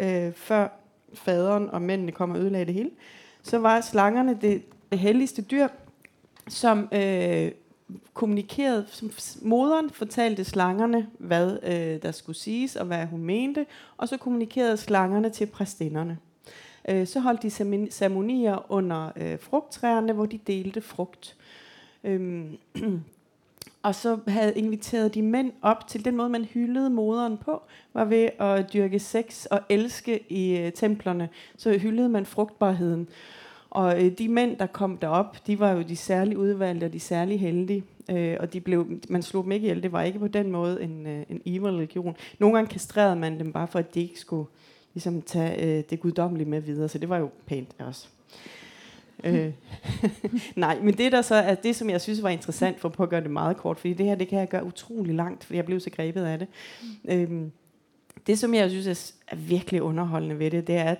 øh, 0.01 0.33
før 0.33 0.67
faderen 1.13 1.69
og 1.69 1.81
mændene 1.81 2.11
kom 2.11 2.31
og 2.31 2.37
ødelagde 2.37 2.65
det 2.65 2.73
hele. 2.73 2.89
Så 3.43 3.59
var 3.59 3.81
slangerne 3.81 4.37
det, 4.41 4.63
det 4.91 4.99
helligste 4.99 5.41
dyr, 5.41 5.67
som 6.49 6.89
øh, 6.91 7.51
kommunikerede, 8.13 8.85
som 8.87 9.11
moderen 9.41 9.89
fortalte 9.89 10.43
slangerne, 10.43 11.07
hvad 11.17 11.57
øh, 11.63 12.01
der 12.01 12.11
skulle 12.11 12.37
siges, 12.37 12.75
og 12.75 12.85
hvad 12.85 13.05
hun 13.05 13.23
mente, 13.23 13.65
og 13.97 14.09
så 14.09 14.17
kommunikerede 14.17 14.77
slangerne 14.77 15.29
til 15.29 15.45
præstinderne. 15.45 16.17
Øh, 16.89 17.07
så 17.07 17.19
holdt 17.19 17.43
de 17.43 17.49
ceremonier 17.91 18.71
under 18.71 19.11
øh, 19.15 19.39
frugttræerne, 19.39 20.13
hvor 20.13 20.25
de 20.25 20.37
delte 20.47 20.81
frugt. 20.81 21.35
Øh, 22.03 22.45
og 23.83 23.95
så 23.95 24.19
havde 24.27 24.53
inviteret 24.55 25.13
de 25.13 25.21
mænd 25.21 25.51
op 25.61 25.87
til 25.87 26.05
den 26.05 26.15
måde, 26.15 26.29
man 26.29 26.45
hyldede 26.45 26.89
moderen 26.89 27.37
på, 27.37 27.61
var 27.93 28.05
ved 28.05 28.29
at 28.39 28.73
dyrke 28.73 28.99
sex 28.99 29.45
og 29.45 29.61
elske 29.69 30.19
i 30.29 30.57
øh, 30.57 30.71
templerne. 30.71 31.29
Så 31.57 31.77
hyldede 31.77 32.09
man 32.09 32.25
frugtbarheden. 32.25 33.09
Og 33.69 34.05
øh, 34.05 34.11
de 34.17 34.29
mænd, 34.29 34.57
der 34.57 34.65
kom 34.65 34.97
derop, 34.97 35.47
de 35.47 35.59
var 35.59 35.71
jo 35.71 35.81
de 35.81 35.95
særligt 35.95 36.37
udvalgte 36.37 36.85
og 36.85 36.93
de 36.93 36.99
særligt 36.99 37.39
heldige. 37.39 37.83
Øh, 38.11 38.37
og 38.39 38.53
de 38.53 38.61
blev, 38.61 38.87
man 39.09 39.21
slog 39.23 39.43
dem 39.43 39.51
ikke 39.51 39.65
ihjel. 39.65 39.83
Det 39.83 39.91
var 39.91 40.03
ikke 40.03 40.19
på 40.19 40.27
den 40.27 40.51
måde 40.51 40.83
en, 40.83 41.07
øh, 41.07 41.23
en 41.29 41.41
evil 41.45 41.71
religion. 41.71 42.15
Nogle 42.39 42.55
gange 42.55 42.69
kastrerede 42.69 43.15
man 43.15 43.39
dem 43.39 43.53
bare 43.53 43.67
for, 43.67 43.79
at 43.79 43.95
de 43.95 44.01
ikke 44.01 44.19
skulle 44.19 44.49
ligesom, 44.93 45.21
tage 45.21 45.77
øh, 45.77 45.83
det 45.89 45.99
guddommelige 45.99 46.49
med 46.49 46.61
videre. 46.61 46.89
Så 46.89 46.97
det 46.97 47.09
var 47.09 47.17
jo 47.17 47.29
pænt 47.45 47.75
også. 47.79 48.07
øh, 49.23 49.51
nej, 50.55 50.79
men 50.81 50.97
det 50.97 51.11
der 51.11 51.21
så 51.21 51.35
er 51.35 51.55
det, 51.55 51.75
som 51.75 51.89
jeg 51.89 52.01
synes 52.01 52.23
var 52.23 52.29
interessant, 52.29 52.79
for 52.79 53.01
at 53.01 53.09
gøre 53.09 53.21
det 53.21 53.31
meget 53.31 53.57
kort, 53.57 53.79
fordi 53.79 53.93
det 53.93 54.05
her, 54.05 54.15
det 54.15 54.27
kan 54.27 54.39
jeg 54.39 54.49
gøre 54.49 54.63
utrolig 54.63 55.15
langt, 55.15 55.43
fordi 55.43 55.57
jeg 55.57 55.65
blev 55.65 55.79
så 55.79 55.89
grebet 55.89 56.25
af 56.25 56.39
det. 56.39 56.47
Øh, 57.09 57.41
det, 58.27 58.39
som 58.39 58.53
jeg 58.53 58.69
synes 58.69 59.15
er 59.27 59.35
virkelig 59.35 59.81
underholdende 59.81 60.39
ved 60.39 60.51
det, 60.51 60.67
det 60.67 60.75
er, 60.75 60.83
at 60.83 60.99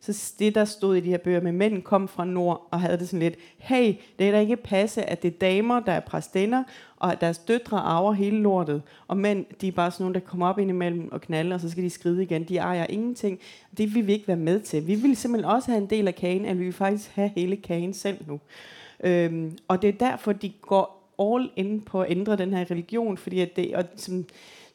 så 0.00 0.32
det, 0.38 0.54
der 0.54 0.64
stod 0.64 0.96
i 0.96 1.00
de 1.00 1.08
her 1.08 1.18
bøger 1.18 1.40
med 1.40 1.52
mænd, 1.52 1.82
kom 1.82 2.08
fra 2.08 2.24
nord 2.24 2.68
og 2.70 2.80
havde 2.80 2.98
det 2.98 3.08
sådan 3.08 3.20
lidt, 3.20 3.34
hey, 3.58 3.94
det 4.18 4.28
er 4.28 4.32
da 4.32 4.40
ikke 4.40 4.56
passe, 4.56 5.02
at 5.02 5.22
det 5.22 5.34
er 5.34 5.38
damer, 5.38 5.80
der 5.80 5.92
er 5.92 6.00
præstinder, 6.00 6.64
og 6.96 7.12
at 7.12 7.20
deres 7.20 7.38
døtre 7.38 7.78
arver 7.78 8.12
hele 8.12 8.36
lortet, 8.36 8.82
og 9.08 9.16
mænd, 9.16 9.44
de 9.60 9.68
er 9.68 9.72
bare 9.72 9.90
sådan 9.90 10.04
nogle, 10.04 10.14
der 10.14 10.20
kommer 10.20 10.48
op 10.48 10.58
ind 10.58 10.70
imellem 10.70 11.12
og 11.12 11.20
knalder, 11.20 11.54
og 11.54 11.60
så 11.60 11.70
skal 11.70 11.84
de 11.84 11.90
skride 11.90 12.22
igen. 12.22 12.44
De 12.44 12.56
ejer 12.56 12.86
ingenting. 12.88 13.38
Det 13.76 13.94
vil 13.94 14.06
vi 14.06 14.12
ikke 14.12 14.28
være 14.28 14.36
med 14.36 14.60
til. 14.60 14.86
Vi 14.86 14.94
vil 14.94 15.16
simpelthen 15.16 15.52
også 15.52 15.70
have 15.70 15.82
en 15.82 15.90
del 15.90 16.08
af 16.08 16.14
kagen, 16.14 16.44
at 16.44 16.58
vi 16.58 16.64
vil 16.64 16.72
faktisk 16.72 17.10
have 17.14 17.30
hele 17.36 17.56
kagen 17.56 17.94
selv 17.94 18.18
nu. 18.26 18.40
Øhm, 19.04 19.58
og 19.68 19.82
det 19.82 19.88
er 19.88 20.08
derfor, 20.08 20.32
de 20.32 20.52
går 20.60 21.00
all 21.18 21.50
in 21.56 21.80
på 21.80 22.00
at 22.02 22.10
ændre 22.10 22.36
den 22.36 22.54
her 22.54 22.70
religion, 22.70 23.16
fordi 23.16 23.40
at 23.40 23.56
det, 23.56 23.74
og 23.74 23.84
som, 23.96 24.24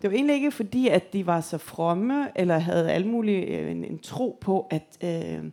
det 0.01 0.09
var 0.09 0.15
egentlig 0.15 0.35
ikke 0.35 0.51
fordi, 0.51 0.87
at 0.87 1.13
de 1.13 1.27
var 1.27 1.41
så 1.41 1.57
fromme, 1.57 2.27
eller 2.35 2.57
havde 2.57 2.91
alle 2.91 3.07
mulige, 3.07 3.45
øh, 3.45 3.71
en, 3.71 3.83
en 3.85 3.99
tro 3.99 4.37
på, 4.41 4.67
at, 4.69 4.97
øh, 5.03 5.43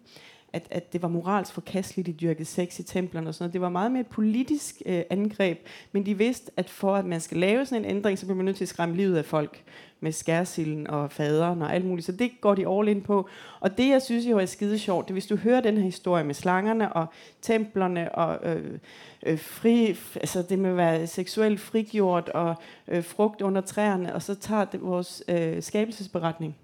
at, 0.53 0.67
at 0.71 0.93
det 0.93 1.03
var 1.03 1.09
moralsk 1.09 1.53
forkasteligt, 1.53 2.07
de 2.07 2.13
dyrkede 2.13 2.45
sex 2.45 2.79
i 2.79 2.83
templerne 2.83 3.29
og 3.29 3.35
sådan 3.35 3.45
noget. 3.45 3.53
Det 3.53 3.61
var 3.61 3.69
meget 3.69 3.93
mere 3.93 4.01
et 4.01 4.07
politisk 4.07 4.83
øh, 4.87 5.03
angreb, 5.11 5.59
men 5.93 6.07
de 6.07 6.19
vidste, 6.19 6.51
at 6.57 6.71
for 6.71 6.97
at 6.97 7.05
man 7.05 7.21
skal 7.21 7.37
lave 7.37 7.67
sådan 7.67 7.85
en 7.85 7.91
ændring, 7.91 8.19
så 8.19 8.27
bliver 8.27 8.37
man 8.37 8.45
nødt 8.45 8.57
til 8.57 8.65
at 8.65 8.69
skræmme 8.69 8.97
livet 8.97 9.17
af 9.17 9.25
folk 9.25 9.65
med 10.01 10.13
skærsilden 10.13 10.87
og 10.87 11.13
faderen 11.13 11.63
og 11.63 11.75
alt 11.75 11.85
muligt. 11.85 12.07
Så 12.07 12.13
det 12.13 12.31
går 12.41 12.55
de 12.55 12.69
all 12.69 12.89
in 12.89 13.03
på. 13.03 13.29
Og 13.61 13.79
det, 13.79 13.89
jeg 13.89 14.03
synes 14.03 14.27
jo 14.27 14.39
er 14.39 14.47
skide 14.47 14.79
sjovt, 14.79 15.07
det 15.07 15.11
er, 15.11 15.15
hvis 15.15 15.27
du 15.27 15.37
hører 15.37 15.61
den 15.61 15.77
her 15.77 15.85
historie 15.85 16.25
med 16.25 16.35
slangerne 16.35 16.93
og 16.93 17.07
templerne 17.43 18.15
og 18.15 18.57
øh, 18.57 18.79
øh, 19.27 19.39
fri, 19.39 19.89
altså 20.15 20.43
det 20.49 20.59
med 20.59 20.71
at 20.71 20.77
være 20.77 21.07
seksuelt 21.07 21.61
frigjort 21.61 22.29
og 22.29 22.55
øh, 22.89 23.05
frugt 23.05 23.43
under 23.43 23.61
træerne, 23.61 24.15
og 24.15 24.23
så 24.23 24.35
tager 24.35 24.65
det 24.65 24.83
vores 24.83 25.23
øh, 25.29 25.63
skabelsesberetning. 25.63 26.57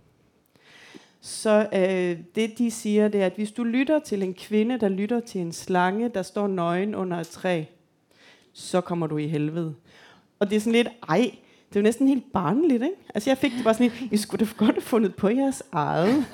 Så 1.29 1.69
øh, 1.73 2.19
det 2.35 2.59
de 2.59 2.71
siger, 2.71 3.09
det 3.09 3.23
er, 3.23 3.27
at 3.27 3.33
hvis 3.37 3.53
du 3.53 3.65
lytter 3.65 3.99
til 3.99 4.23
en 4.23 4.35
kvinde, 4.35 4.81
der 4.81 4.89
lytter 4.89 5.21
til 5.21 5.41
en 5.41 5.53
slange, 5.53 6.09
der 6.09 6.23
står 6.23 6.47
nøgen 6.47 6.95
under 6.95 7.17
et 7.17 7.29
træ, 7.29 7.65
så 8.53 8.81
kommer 8.81 9.07
du 9.07 9.19
i 9.19 9.27
helvede. 9.27 9.75
Og 10.39 10.51
det 10.51 10.57
er 10.57 10.61
sådan 10.61 10.73
lidt, 10.73 10.89
ej, 11.09 11.31
det 11.69 11.77
er 11.77 11.81
jo 11.81 11.83
næsten 11.83 12.09
helt 12.09 12.33
barnligt, 12.33 12.83
ikke? 12.83 12.95
Altså 13.15 13.31
jeg 13.31 13.39
fik 13.39 13.53
det 13.53 13.65
bare 13.65 13.75
sådan 13.75 13.91
lidt, 14.01 14.13
I 14.13 14.17
skulle 14.17 14.47
da 14.47 14.51
godt 14.57 14.75
have 14.75 14.83
fundet 14.83 15.15
på 15.15 15.29
jeres 15.29 15.63
eget. 15.73 16.25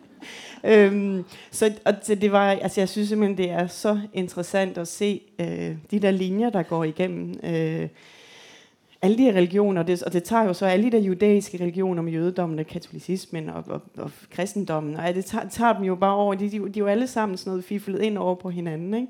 øhm, 0.70 1.24
så 1.50 1.72
og 1.84 2.06
det, 2.06 2.20
det 2.20 2.32
var, 2.32 2.50
altså 2.50 2.80
jeg 2.80 2.88
synes 2.88 3.08
simpelthen, 3.08 3.38
det 3.38 3.50
er 3.50 3.66
så 3.66 4.00
interessant 4.12 4.78
at 4.78 4.88
se 4.88 5.20
øh, 5.38 5.76
de 5.90 5.98
der 5.98 6.10
linjer, 6.10 6.50
der 6.50 6.62
går 6.62 6.84
igennem 6.84 7.34
øh, 7.42 7.88
alle 9.06 9.18
de 9.18 9.22
her 9.22 9.32
religioner, 9.32 9.80
og 9.80 9.86
det, 9.86 10.02
og 10.02 10.12
det 10.12 10.24
tager 10.24 10.44
jo 10.44 10.52
så 10.52 10.66
alle 10.66 10.84
de 10.84 10.90
der 10.90 10.98
judæiske 10.98 11.60
religioner 11.60 12.02
med 12.02 12.12
jødedommen 12.12 12.58
og 12.58 12.66
katolicismen 12.66 13.48
og, 13.48 13.64
og, 13.68 13.82
og 13.98 14.10
kristendommen, 14.30 14.96
og 14.96 15.14
det 15.14 15.24
tager, 15.24 15.48
tager 15.48 15.72
dem 15.72 15.84
jo 15.84 15.94
bare 15.94 16.14
over, 16.14 16.34
de, 16.34 16.44
de, 16.44 16.50
de 16.50 16.58
er 16.58 16.70
jo 16.76 16.86
alle 16.86 17.06
sammen 17.06 17.38
sådan 17.38 17.50
noget 17.50 17.64
fiflet 17.64 18.02
ind 18.02 18.18
over 18.18 18.34
på 18.34 18.50
hinanden, 18.50 18.94
ikke? 18.94 19.08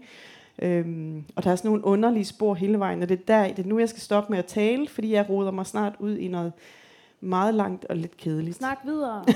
Øhm, 0.63 1.25
og 1.37 1.45
der 1.45 1.51
er 1.51 1.57
sådan 1.57 1.69
nogle 1.69 1.85
underlige 1.85 2.25
spor 2.25 2.55
hele 2.55 2.79
vejen, 2.79 3.03
og 3.03 3.09
det 3.09 3.21
er, 3.21 3.25
der, 3.27 3.55
det 3.55 3.65
er 3.65 3.69
nu, 3.69 3.79
jeg 3.79 3.89
skal 3.89 4.01
stoppe 4.01 4.33
med 4.33 4.39
at 4.39 4.47
tale, 4.47 4.89
fordi 4.89 5.13
jeg 5.13 5.27
roder 5.29 5.51
mig 5.51 5.67
snart 5.67 5.95
ud 5.99 6.17
i 6.17 6.29
noget 6.29 6.53
meget 7.21 7.55
langt 7.55 7.85
og 7.85 7.97
lidt 7.97 8.17
kedeligt. 8.17 8.57
Snak 8.57 8.79
videre. 8.85 9.25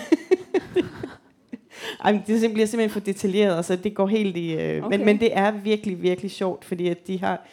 Ej, 2.04 2.20
det 2.26 2.52
bliver 2.52 2.66
simpelthen 2.66 2.90
for 2.90 3.00
detaljeret, 3.00 3.64
så 3.64 3.76
det 3.76 3.94
går 3.94 4.06
helt 4.06 4.36
i... 4.36 4.52
Øh, 4.52 4.84
okay. 4.84 4.96
men, 4.96 5.06
men 5.06 5.20
det 5.20 5.36
er 5.36 5.50
virkelig, 5.50 6.02
virkelig 6.02 6.30
sjovt, 6.30 6.64
fordi 6.64 6.88
at 6.88 7.06
de 7.06 7.20
har 7.20 7.46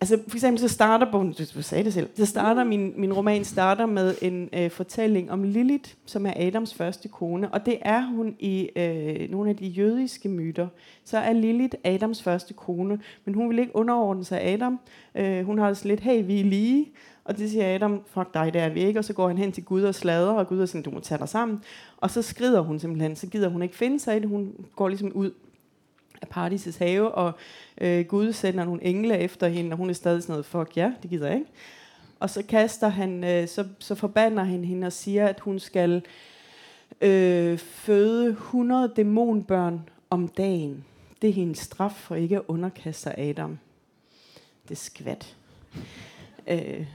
altså 0.00 0.18
for 0.28 0.36
eksempel 0.36 0.60
så 0.60 0.68
starter 0.68 1.10
bogen, 1.12 1.34
du 1.54 1.62
sagde 1.62 1.84
det 1.84 1.94
selv, 1.94 2.08
så 2.14 2.26
starter 2.26 2.64
min, 2.64 2.92
min 2.96 3.12
roman 3.12 3.44
starter 3.44 3.86
med 3.86 4.14
en 4.22 4.48
øh, 4.52 4.70
fortælling 4.70 5.30
om 5.30 5.42
Lilith, 5.42 5.90
som 6.06 6.26
er 6.26 6.32
Adams 6.36 6.74
første 6.74 7.08
kone, 7.08 7.48
og 7.48 7.66
det 7.66 7.78
er 7.82 8.06
hun 8.06 8.36
i 8.38 8.68
øh, 8.76 9.30
nogle 9.30 9.50
af 9.50 9.56
de 9.56 9.66
jødiske 9.66 10.28
myter. 10.28 10.68
Så 11.04 11.18
er 11.18 11.32
Lilith 11.32 11.76
Adams 11.84 12.22
første 12.22 12.54
kone, 12.54 13.00
men 13.24 13.34
hun 13.34 13.50
vil 13.50 13.58
ikke 13.58 13.76
underordne 13.76 14.24
sig 14.24 14.42
Adam. 14.42 14.80
Øh, 15.14 15.44
hun 15.44 15.58
har 15.58 15.68
altså 15.68 15.88
lidt, 15.88 16.00
hey, 16.00 16.26
vi 16.26 16.40
er 16.40 16.44
lige, 16.44 16.86
og 17.24 17.38
det 17.38 17.50
siger 17.50 17.74
Adam, 17.74 18.00
fuck 18.06 18.34
dig, 18.34 18.54
det 18.54 18.62
er 18.62 18.68
vi 18.68 18.80
ikke. 18.80 18.98
Og 18.98 19.04
så 19.04 19.12
går 19.12 19.28
han 19.28 19.38
hen 19.38 19.52
til 19.52 19.64
Gud 19.64 19.82
og 19.82 19.94
slader, 19.94 20.32
og 20.32 20.48
Gud 20.48 20.60
er 20.60 20.66
sådan, 20.66 20.82
du 20.82 20.90
må 20.90 21.00
tage 21.00 21.18
dig 21.18 21.28
sammen. 21.28 21.60
Og 21.96 22.10
så 22.10 22.22
skrider 22.22 22.60
hun 22.60 22.78
simpelthen, 22.78 23.16
så 23.16 23.26
gider 23.26 23.48
hun 23.48 23.62
ikke 23.62 23.76
finde 23.76 24.00
sig 24.00 24.16
i 24.16 24.20
det. 24.20 24.28
Hun 24.28 24.52
går 24.76 24.88
ligesom 24.88 25.12
ud 25.12 25.30
af 26.22 26.28
Paradises 26.28 26.76
have, 26.76 27.12
og 27.12 27.32
øh, 27.80 28.04
Gud 28.04 28.32
sender 28.32 28.64
nogle 28.64 28.84
engle 28.84 29.18
efter 29.18 29.48
hende, 29.48 29.72
og 29.72 29.76
hun 29.76 29.90
er 29.90 29.94
stadig 29.94 30.22
sådan 30.22 30.32
noget, 30.32 30.46
fuck 30.46 30.76
ja, 30.76 30.92
det 31.02 31.10
gider 31.10 31.26
jeg 31.26 31.36
ikke. 31.36 31.50
Og 32.20 32.30
så 32.30 32.42
kaster 32.48 32.88
han, 32.88 33.24
øh, 33.24 33.48
så, 33.48 33.64
så 33.78 33.94
forbander 33.94 34.44
han 34.44 34.64
hende 34.64 34.86
og 34.86 34.92
siger, 34.92 35.26
at 35.26 35.40
hun 35.40 35.58
skal 35.58 36.02
øh, 37.00 37.58
føde 37.58 38.30
100 38.30 38.92
dæmonbørn 38.96 39.88
om 40.10 40.28
dagen. 40.28 40.84
Det 41.22 41.30
er 41.30 41.34
hendes 41.34 41.58
straf 41.58 41.92
for 41.92 42.14
ikke 42.14 42.36
at 42.36 42.42
underkaste 42.48 43.02
sig 43.02 43.18
Adam. 43.18 43.58
Det 44.62 44.70
er 44.70 44.80
skvat. 44.80 45.36
Øh, 46.46 46.86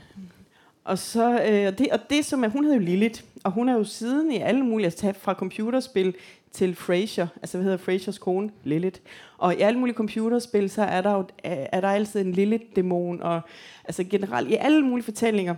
og 0.84 0.98
så, 0.98 1.32
øh, 1.32 1.68
og, 1.68 1.78
det, 1.78 1.88
og 1.92 2.00
det 2.10 2.26
som 2.26 2.44
er, 2.44 2.48
hun 2.48 2.64
hedder 2.64 2.78
jo 2.78 2.86
Lilith, 2.86 3.24
og 3.44 3.52
hun 3.52 3.70
er 3.70 3.74
jo 3.74 3.84
siden 3.84 4.32
i 4.32 4.38
alle 4.38 4.64
mulige, 4.64 4.86
altså 4.86 5.14
fra 5.20 5.34
computerspil 5.34 6.16
til 6.56 6.76
Frasier, 6.76 7.28
altså 7.36 7.58
hvad 7.58 7.64
hedder 7.64 7.78
Frasiers 7.78 8.18
kone, 8.18 8.50
Lilith. 8.64 9.00
Og 9.38 9.56
i 9.56 9.60
alle 9.60 9.80
mulige 9.80 9.96
computerspil, 9.96 10.70
så 10.70 10.82
er 10.82 11.02
der 11.02 11.12
jo 11.12 11.26
er 11.44 11.82
der 11.82 11.88
altid 11.88 12.22
en 12.22 12.32
Lilith-dæmon, 12.32 13.22
og 13.22 13.42
altså 13.84 14.04
generelt 14.04 14.50
i 14.50 14.54
alle 14.54 14.82
mulige 14.82 15.04
fortællinger, 15.04 15.56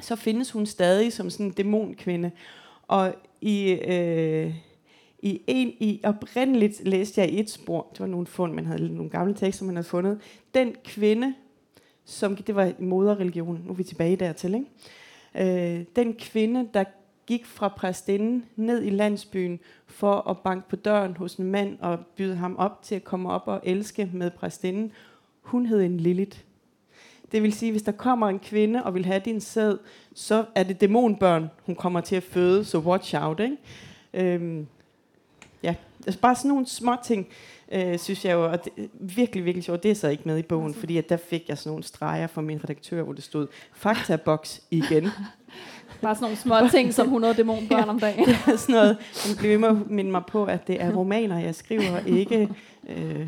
så 0.00 0.16
findes 0.16 0.50
hun 0.50 0.66
stadig 0.66 1.12
som 1.12 1.30
sådan 1.30 1.46
en 1.46 1.52
dæmonkvinde. 1.52 2.30
Og 2.82 3.14
i, 3.40 3.70
øh, 3.70 4.54
i 5.22 5.42
en, 5.46 5.68
i 5.68 6.00
oprindeligt 6.04 6.88
læste 6.88 7.20
jeg 7.20 7.30
i 7.30 7.40
et 7.40 7.50
spor, 7.50 7.86
det 7.92 8.00
var 8.00 8.06
nogle 8.06 8.26
fund, 8.26 8.52
man 8.52 8.66
havde 8.66 8.94
nogle 8.94 9.10
gamle 9.10 9.34
tekster, 9.34 9.64
man 9.64 9.76
havde 9.76 9.88
fundet, 9.88 10.20
den 10.54 10.74
kvinde, 10.84 11.34
som 12.04 12.36
det 12.36 12.54
var 12.54 12.72
moderreligionen, 12.78 13.62
nu 13.64 13.70
er 13.70 13.76
vi 13.76 13.84
tilbage 13.84 14.16
dertil, 14.16 14.54
ikke? 14.54 14.66
Øh, 15.78 15.84
den 15.96 16.14
kvinde, 16.14 16.68
der 16.74 16.84
gik 17.30 17.46
fra 17.46 17.68
præstinden 17.68 18.44
ned 18.56 18.82
i 18.82 18.90
landsbyen 18.90 19.60
for 19.86 20.30
at 20.30 20.38
banke 20.38 20.68
på 20.68 20.76
døren 20.76 21.16
hos 21.16 21.34
en 21.34 21.44
mand 21.44 21.78
og 21.80 21.98
byde 22.16 22.36
ham 22.36 22.56
op 22.56 22.82
til 22.82 22.94
at 22.94 23.04
komme 23.04 23.30
op 23.30 23.42
og 23.46 23.60
elske 23.62 24.10
med 24.12 24.30
præstinden, 24.30 24.92
hun 25.42 25.66
hed 25.66 25.80
en 25.80 25.96
Lilith. 25.96 26.38
Det 27.32 27.42
vil 27.42 27.52
sige, 27.52 27.70
hvis 27.70 27.82
der 27.82 27.92
kommer 27.92 28.28
en 28.28 28.38
kvinde 28.38 28.84
og 28.84 28.94
vil 28.94 29.04
have 29.04 29.22
din 29.24 29.40
sæd, 29.40 29.78
så 30.14 30.44
er 30.54 30.62
det 30.62 30.80
dæmonbørn, 30.80 31.50
hun 31.66 31.74
kommer 31.74 32.00
til 32.00 32.16
at 32.16 32.22
føde, 32.22 32.64
så 32.64 32.78
watch 32.78 33.14
out. 33.18 33.40
Ikke? 33.40 33.56
Øhm, 34.14 34.66
ja, 35.62 35.74
altså 36.06 36.20
bare 36.20 36.34
sådan 36.34 36.48
nogle 36.48 36.66
små 36.66 36.96
ting 37.04 37.28
øh, 37.72 37.98
synes 37.98 38.24
jeg 38.24 38.32
jo, 38.32 38.44
og 38.44 38.64
det, 38.64 38.90
virkelig, 38.94 39.44
virkelig 39.44 39.64
sjovt. 39.64 39.82
Det 39.82 39.90
er 39.90 39.94
så 39.94 40.08
ikke 40.08 40.22
med 40.26 40.38
i 40.38 40.42
bogen, 40.42 40.74
fordi 40.74 40.96
at 40.96 41.08
der 41.08 41.16
fik 41.16 41.48
jeg 41.48 41.58
sådan 41.58 41.70
nogle 41.70 41.84
streger 41.84 42.26
fra 42.26 42.40
min 42.40 42.64
redaktør, 42.64 43.02
hvor 43.02 43.12
det 43.12 43.24
stod, 43.24 43.46
faktaboks 43.72 44.62
igen. 44.70 45.08
Bare 46.02 46.14
sådan 46.14 46.24
nogle 46.24 46.36
små 46.36 46.54
ting, 46.70 46.94
som 46.94 47.06
100 47.06 47.34
dæmonbørn 47.34 47.78
ja, 47.78 47.88
om 47.88 48.00
dagen. 48.00 48.24
Det 48.26 48.36
er 48.46 48.56
sådan 48.56 48.74
noget, 48.74 48.96
som 49.12 49.64
at 49.64 49.90
minde 49.90 50.10
mig 50.10 50.22
på, 50.28 50.44
at 50.44 50.66
det 50.66 50.82
er 50.82 50.92
romaner, 50.92 51.38
jeg 51.38 51.54
skriver, 51.54 51.98
ikke 52.06 52.48
øh, 52.88 53.26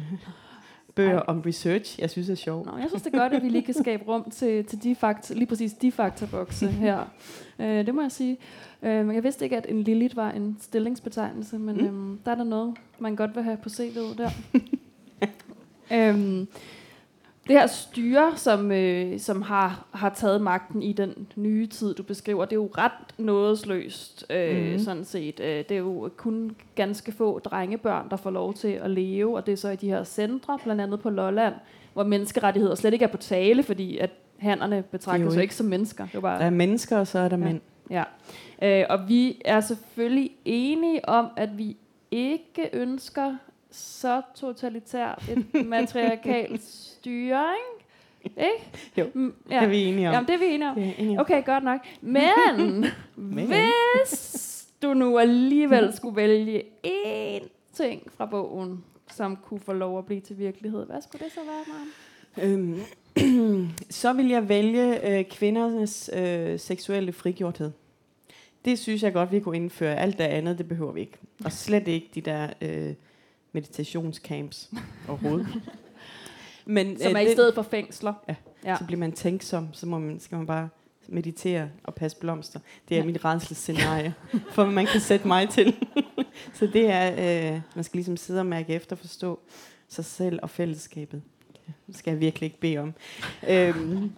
bøger 0.95 1.19
Ej. 1.19 1.25
om 1.27 1.41
research, 1.41 2.01
jeg 2.01 2.11
synes 2.11 2.31
er 2.31 2.35
sjovt. 2.35 2.67
Nå, 2.67 2.73
jeg 2.79 2.89
synes 2.89 3.03
det 3.03 3.15
er 3.15 3.19
godt, 3.19 3.33
at 3.33 3.43
vi 3.43 3.49
lige 3.49 3.63
kan 3.63 3.75
skabe 3.75 4.05
rum 4.09 4.31
til, 4.31 4.65
til 4.65 4.83
de 4.83 4.95
fakta, 4.95 5.35
lige 5.35 5.47
præcis 5.47 5.73
de 5.73 5.93
faktabokse 5.93 6.67
her. 6.87 6.99
øh, 7.59 7.87
det 7.87 7.95
må 7.95 8.03
jeg 8.03 8.13
sige. 8.13 8.39
Øh, 8.83 9.15
jeg 9.15 9.25
vidste 9.25 9.45
ikke, 9.45 9.57
at 9.57 9.67
en 9.69 9.83
Lilith 9.83 10.17
var 10.17 10.31
en 10.31 10.57
stillingsbetegnelse, 10.61 11.59
men 11.59 11.77
mm. 11.77 11.87
øhm, 11.87 12.19
der 12.25 12.31
er 12.31 12.35
der 12.35 12.45
noget, 12.45 12.75
man 12.99 13.17
godt 13.17 13.37
vil 13.37 13.43
have 13.43 13.57
på 13.57 13.69
CV'et 13.69 14.19
der. 14.19 14.31
øhm, 16.11 16.49
det 17.49 17.57
her 17.57 17.67
styre, 17.67 18.33
som, 18.37 18.73
øh, 18.73 19.21
som 19.21 19.43
har, 19.43 19.87
har 19.91 20.11
taget 20.11 20.43
magten 20.43 20.83
i 20.83 20.93
den 20.93 21.27
nye 21.37 21.67
tid, 21.67 21.95
du 21.95 22.03
beskriver, 22.03 22.45
det 22.45 22.53
er 22.53 22.61
jo 22.61 22.71
ret 22.79 23.19
nådesløst, 23.19 24.27
øh, 24.31 24.73
mm. 24.73 24.79
sådan 24.79 25.05
set. 25.05 25.41
Øh, 25.41 25.47
det 25.49 25.71
er 25.71 25.77
jo 25.77 26.11
kun 26.17 26.57
ganske 26.75 27.13
få 27.13 27.39
drengebørn, 27.39 28.11
der 28.11 28.17
får 28.17 28.31
lov 28.31 28.55
til 28.55 28.69
at 28.69 28.91
leve, 28.91 29.37
og 29.37 29.47
det 29.47 29.53
er 29.53 29.57
så 29.57 29.69
i 29.69 29.77
de 29.77 29.89
her 29.89 30.05
centre, 30.05 30.59
blandt 30.65 30.81
andet 30.81 31.01
på 31.01 31.11
Lolland, 31.11 31.55
hvor 31.93 32.05
menneskerettigheder 32.05 32.75
slet 32.75 32.93
ikke 32.93 33.05
er 33.05 33.09
på 33.09 33.17
tale, 33.17 33.63
fordi 33.63 33.99
at 33.99 34.11
hannerne 34.39 34.85
betragter 34.91 35.31
sig 35.31 35.43
ikke 35.43 35.55
som 35.55 35.67
mennesker. 35.67 36.07
Det 36.07 36.15
er 36.15 36.21
bare, 36.21 36.39
der 36.39 36.45
er 36.45 36.51
mennesker, 36.51 36.99
og 36.99 37.07
så 37.07 37.19
er 37.19 37.29
der 37.29 37.39
ja. 37.39 37.45
mænd. 37.45 37.61
Ja, 37.91 38.05
øh, 38.63 38.87
og 38.91 39.09
vi 39.09 39.43
er 39.45 39.61
selvfølgelig 39.61 40.31
enige 40.45 41.09
om, 41.09 41.27
at 41.37 41.59
vi 41.59 41.77
ikke 42.11 42.71
ønsker 42.73 43.37
så 43.71 44.23
totalitært 44.35 45.25
et 45.29 45.67
matriarkalt 45.67 46.92
styre, 47.03 47.47
ikke? 47.55 47.83
Ikke? 48.25 48.71
Jo, 48.99 49.07
mm, 49.15 49.35
ja. 49.51 49.55
det 49.55 49.63
er 49.63 49.69
vi 49.69 49.85
enige 49.85 50.09
om. 50.09 50.15
Jamen, 50.15 50.29
det 50.29 50.35
er 50.35 50.39
vi 50.39 50.45
enige 50.45 50.71
om. 50.71 50.79
Er 50.79 50.93
enige 50.99 51.19
om. 51.19 51.21
Okay, 51.21 51.45
godt 51.45 51.65
nok. 51.65 51.81
Men, 52.01 52.87
Men 53.17 53.53
hvis 53.97 54.69
du 54.83 54.95
nu 54.95 55.19
alligevel 55.19 55.93
skulle 55.97 56.17
vælge 56.17 56.63
én 56.87 57.49
ting 57.73 58.13
fra 58.17 58.27
bogen, 58.27 58.85
som 59.11 59.37
kunne 59.37 59.61
få 59.61 59.73
lov 59.73 59.99
at 59.99 60.07
blive 60.07 60.21
til 60.21 60.39
virkelighed, 60.39 60.87
hvad 60.87 61.01
skulle 61.01 61.25
det 61.25 61.33
så 61.33 61.41
være, 61.47 61.65
Maren? 61.69 61.91
Øhm, 63.17 63.71
så 63.91 64.13
vil 64.13 64.29
jeg 64.29 64.49
vælge 64.49 65.19
øh, 65.19 65.25
kvindernes 65.25 66.11
øh, 66.13 66.59
seksuelle 66.59 67.13
frigjorthed. 67.13 67.71
Det 68.65 68.79
synes 68.79 69.03
jeg 69.03 69.13
godt, 69.13 69.33
vi 69.33 69.41
kunne 69.41 69.57
indføre. 69.57 69.97
Alt 69.97 70.19
det 70.19 70.25
andet, 70.25 70.59
det 70.59 70.69
behøver 70.69 70.93
vi 70.93 71.01
ikke. 71.01 71.19
Og 71.45 71.53
slet 71.53 71.89
ikke 71.89 72.11
de 72.15 72.21
der 72.21 72.49
øh, 72.61 72.95
meditationscamps 73.53 74.71
overhovedet. 75.09 75.47
Men, 76.67 76.99
Som 76.99 77.07
øh, 77.07 77.13
er 77.13 77.25
det, 77.25 77.31
i 77.31 77.33
stedet 77.33 77.55
for 77.55 77.63
fængsler. 77.63 78.15
Ja, 78.29 78.35
ja, 78.65 78.77
så 78.79 78.85
bliver 78.85 78.99
man 78.99 79.13
tænksom, 79.13 79.69
så 79.73 79.87
må 79.87 79.99
man, 79.99 80.21
skal 80.21 80.39
man 80.39 80.47
bare 80.47 80.69
meditere 81.09 81.69
og 81.85 81.95
passe 81.95 82.17
blomster. 82.17 82.61
Det 82.89 82.95
er 82.95 83.01
ja. 83.01 83.07
mit 83.07 83.25
redselsscenarie, 83.25 84.15
for 84.55 84.65
man 84.67 84.87
kan 84.87 85.01
sætte 85.01 85.29
mig 85.29 85.49
til. 85.49 85.75
så 86.59 86.67
det 86.67 86.91
er, 86.91 87.13
øh, 87.55 87.61
man 87.75 87.85
skal 87.85 87.99
ligesom 87.99 88.17
sidde 88.17 88.41
og 88.41 88.47
mærke 88.47 88.75
efter, 88.75 88.97
forstå 88.97 89.41
sig 89.89 90.05
selv 90.05 90.39
og 90.43 90.51
fællesskabet. 90.51 91.23
Det 91.87 91.97
skal 91.97 92.11
jeg 92.11 92.21
virkelig 92.21 92.47
ikke 92.47 92.61
bede 92.61 92.79
om. 92.79 92.95
øhm, 93.49 94.13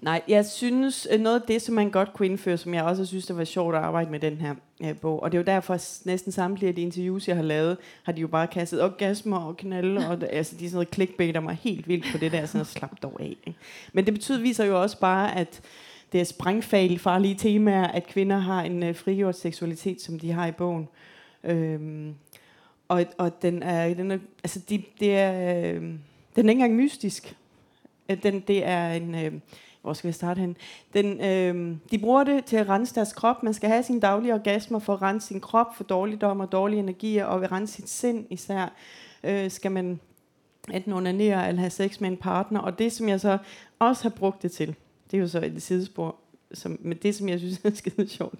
Nej, 0.00 0.22
jeg 0.28 0.46
synes, 0.46 1.08
øh, 1.10 1.20
noget 1.20 1.40
af 1.40 1.46
det, 1.48 1.62
som 1.62 1.74
man 1.74 1.90
godt 1.90 2.12
kunne 2.12 2.26
indføre, 2.26 2.56
som 2.56 2.74
jeg 2.74 2.84
også 2.84 3.06
synes, 3.06 3.26
det 3.26 3.36
var 3.36 3.44
sjovt 3.44 3.74
at 3.74 3.80
arbejde 3.80 4.10
med 4.10 4.20
den 4.20 4.36
her 4.36 4.54
øh, 4.84 4.96
bog, 4.96 5.22
og 5.22 5.32
det 5.32 5.38
er 5.38 5.42
jo 5.42 5.44
derfor, 5.44 5.74
at 5.74 6.00
næsten 6.04 6.32
samtlige 6.32 6.68
af 6.68 6.74
de 6.74 6.82
interviews, 6.82 7.28
jeg 7.28 7.36
har 7.36 7.42
lavet, 7.42 7.76
har 8.02 8.12
de 8.12 8.20
jo 8.20 8.26
bare 8.26 8.46
kastet 8.46 8.82
orgasmer 8.82 9.38
og 9.38 9.56
knalle, 9.56 10.08
og 10.08 10.18
altså, 10.30 10.56
de 10.56 10.64
er 10.64 10.68
sådan 10.68 10.76
noget 10.76 10.94
clickbaiter 10.94 11.40
mig 11.40 11.58
helt 11.62 11.88
vildt 11.88 12.06
på 12.12 12.18
det 12.18 12.32
der, 12.32 12.46
sådan 12.46 12.60
at 12.60 12.66
slappe 12.66 12.96
dog 13.02 13.16
af. 13.20 13.36
Ikke? 13.46 13.58
Men 13.92 14.06
det 14.06 14.14
betyder, 14.14 14.40
viser 14.40 14.64
jo 14.64 14.82
også 14.82 15.00
bare, 15.00 15.36
at 15.36 15.60
det 16.12 16.20
er 16.20 16.24
sprængfag 16.24 17.00
farlige 17.00 17.34
temaer, 17.34 17.86
at 17.86 18.06
kvinder 18.06 18.38
har 18.38 18.62
en 18.62 18.82
øh, 18.82 18.94
frigjort 18.94 19.38
seksualitet, 19.38 20.02
som 20.02 20.18
de 20.18 20.32
har 20.32 20.46
i 20.46 20.52
bogen. 20.52 20.88
Øhm, 21.44 22.14
og, 22.88 23.04
og 23.18 23.42
den 23.42 23.62
er, 23.62 23.94
den 23.94 24.10
er 24.10 24.18
altså 24.44 24.60
de, 24.68 24.82
det 25.00 25.16
er, 25.16 25.58
øh, 25.58 25.80
den 26.36 26.46
er 26.46 26.50
ikke 26.50 26.50
engang 26.50 26.74
mystisk. 26.74 27.36
Den, 28.22 28.40
det 28.40 28.64
er 28.66 28.92
en, 28.92 29.14
øh, 29.14 29.32
hvor 29.82 29.92
skal 29.92 30.08
vi 30.08 30.12
starte 30.12 30.38
hen? 30.40 30.56
Den, 30.94 31.20
øh, 31.20 31.76
de 31.90 31.98
bruger 31.98 32.24
det 32.24 32.44
til 32.44 32.56
at 32.56 32.68
rense 32.68 32.94
deres 32.94 33.12
krop. 33.12 33.42
Man 33.42 33.54
skal 33.54 33.70
have 33.70 33.82
sine 33.82 34.00
daglige 34.00 34.34
orgasmer 34.34 34.78
for 34.78 34.94
at 34.94 35.02
rense 35.02 35.26
sin 35.26 35.40
krop 35.40 35.76
for 35.76 35.84
dårligdom 35.84 36.40
og 36.40 36.52
dårlige 36.52 36.78
energier, 36.78 37.24
og 37.24 37.40
ved 37.40 37.52
rense 37.52 37.74
sit 37.74 37.88
sind 37.88 38.26
især. 38.30 38.72
Øh, 39.24 39.50
skal 39.50 39.72
man 39.72 40.00
enten 40.72 40.92
onanere 40.92 41.48
eller 41.48 41.60
have 41.60 41.70
sex 41.70 42.00
med 42.00 42.10
en 42.10 42.16
partner. 42.16 42.60
Og 42.60 42.78
det, 42.78 42.92
som 42.92 43.08
jeg 43.08 43.20
så 43.20 43.38
også 43.78 44.02
har 44.02 44.10
brugt 44.10 44.42
det 44.42 44.52
til, 44.52 44.74
det 45.10 45.16
er 45.16 45.20
jo 45.20 45.28
så 45.28 45.40
et 45.40 45.62
sidespor, 45.62 46.16
som, 46.52 46.78
men 46.82 46.98
det, 47.02 47.14
som 47.14 47.28
jeg 47.28 47.38
synes 47.38 47.60
er 47.64 47.70
skide 47.74 48.08
sjovt, 48.08 48.38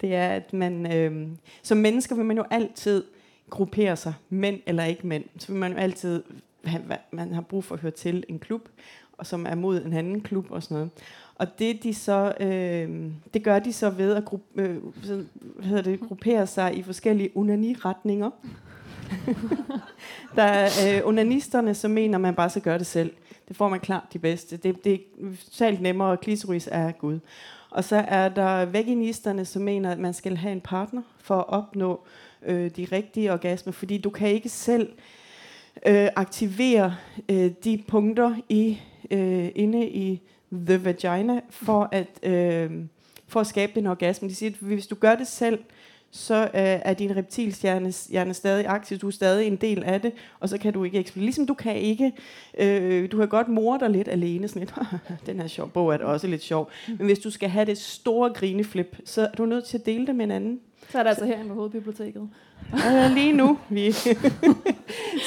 det 0.00 0.14
er, 0.14 0.28
at 0.28 0.52
man 0.52 0.92
øh, 0.92 1.28
som 1.62 1.78
mennesker 1.78 2.14
vil 2.14 2.24
man 2.24 2.36
jo 2.36 2.44
altid 2.50 3.04
gruppere 3.50 3.96
sig, 3.96 4.14
mænd 4.28 4.60
eller 4.66 4.84
ikke 4.84 5.06
mænd. 5.06 5.24
Så 5.38 5.52
vil 5.52 5.60
man 5.60 5.72
jo 5.72 5.78
altid 5.78 6.22
have, 6.64 6.82
man 7.10 7.34
har 7.34 7.40
brug 7.40 7.64
for 7.64 7.74
at 7.74 7.80
høre 7.80 7.92
til 7.92 8.24
en 8.28 8.38
klub 8.38 8.68
som 9.26 9.46
er 9.46 9.54
mod 9.54 9.84
en 9.84 9.92
anden 9.92 10.20
klub 10.20 10.46
og 10.50 10.62
sådan 10.62 10.74
noget. 10.74 10.90
Og 11.34 11.58
det 11.58 11.82
de 11.82 11.94
så, 11.94 12.32
øh, 12.40 13.10
det 13.34 13.44
gør 13.44 13.58
de 13.58 13.72
så 13.72 13.90
ved 13.90 14.14
at 14.14 14.24
gruppe, 14.24 14.62
øh, 14.62 14.76
så, 15.02 15.24
hvad 15.34 15.64
hedder 15.64 15.82
det, 15.82 16.00
gruppere 16.00 16.46
sig 16.46 16.76
i 16.76 16.82
forskellige 16.82 17.36
unani-retninger. 17.36 18.30
der 20.36 20.42
er 20.42 20.68
øh, 20.96 21.08
onanisterne, 21.08 21.74
som 21.74 21.90
mener, 21.90 22.18
at 22.18 22.20
man 22.22 22.34
bare 22.34 22.50
skal 22.50 22.62
gøre 22.62 22.78
det 22.78 22.86
selv. 22.86 23.12
Det 23.48 23.56
får 23.56 23.68
man 23.68 23.80
klart 23.80 24.02
de 24.12 24.18
bedste. 24.18 24.56
Det, 24.56 24.84
det 24.84 24.92
er 24.94 24.98
totalt 25.44 25.80
nemmere, 25.80 26.10
og 26.10 26.20
klitoris 26.20 26.68
er 26.72 26.92
Gud. 26.92 27.18
Og 27.70 27.84
så 27.84 27.96
er 27.96 28.28
der 28.28 28.64
veganisterne, 28.64 29.44
som 29.44 29.62
mener, 29.62 29.90
at 29.90 29.98
man 29.98 30.14
skal 30.14 30.36
have 30.36 30.52
en 30.52 30.60
partner 30.60 31.02
for 31.18 31.38
at 31.38 31.48
opnå 31.48 32.00
øh, 32.42 32.70
de 32.70 32.86
rigtige 32.92 33.32
orgasmer, 33.32 33.72
fordi 33.72 33.98
du 33.98 34.10
kan 34.10 34.28
ikke 34.28 34.48
selv 34.48 34.92
øh, 35.86 36.08
aktivere 36.16 36.96
øh, 37.28 37.50
de 37.64 37.82
punkter 37.88 38.34
i 38.48 38.80
øh, 39.10 39.48
inde 39.54 39.88
i 39.88 40.20
the 40.52 40.84
vagina 40.84 41.40
for 41.50 41.88
at, 41.92 42.08
øh, 42.22 42.70
for 43.28 43.40
at 43.40 43.46
skabe 43.46 43.72
den 43.74 43.86
orgasme. 43.86 44.28
De 44.28 44.34
siger, 44.34 44.50
at 44.50 44.56
hvis 44.56 44.86
du 44.86 44.94
gør 44.94 45.14
det 45.14 45.26
selv, 45.26 45.58
så 46.10 46.42
øh, 46.42 46.50
er 46.54 46.94
din 46.94 47.16
reptilhjerne 47.16 47.92
hjerne 48.10 48.34
stadig 48.34 48.66
aktiv, 48.66 48.98
du 48.98 49.06
er 49.06 49.10
stadig 49.10 49.46
en 49.46 49.56
del 49.56 49.84
af 49.84 50.00
det, 50.00 50.12
og 50.40 50.48
så 50.48 50.58
kan 50.58 50.72
du 50.72 50.84
ikke 50.84 50.98
eksplodere. 50.98 51.24
Ligesom 51.24 51.46
du 51.46 51.54
kan 51.54 51.76
ikke, 51.76 52.12
øh, 52.58 53.12
du 53.12 53.18
kan 53.18 53.28
godt 53.28 53.48
more 53.48 53.78
dig 53.78 53.90
lidt 53.90 54.08
alene, 54.08 54.48
sådan 54.48 54.60
lidt, 54.60 54.74
den 55.26 55.40
her 55.40 55.46
sjov 55.46 55.70
bog 55.70 55.92
er 55.92 55.96
da 55.96 56.04
også 56.04 56.26
lidt 56.26 56.42
sjov, 56.42 56.70
men 56.88 57.06
hvis 57.06 57.18
du 57.18 57.30
skal 57.30 57.48
have 57.48 57.64
det 57.64 57.78
store 57.78 58.32
grineflip, 58.32 58.96
så 59.04 59.22
er 59.22 59.32
du 59.38 59.46
nødt 59.46 59.64
til 59.64 59.78
at 59.78 59.86
dele 59.86 60.06
det 60.06 60.16
med 60.16 60.24
en 60.24 60.30
anden. 60.30 60.60
Så 60.88 60.98
er 60.98 61.02
det 61.02 61.10
altså 61.10 61.24
herinde 61.24 61.48
på 61.48 61.54
hovedbiblioteket. 61.54 62.28
Øh, 62.74 63.14
lige 63.14 63.32
nu. 63.32 63.58
Vi. 63.68 63.86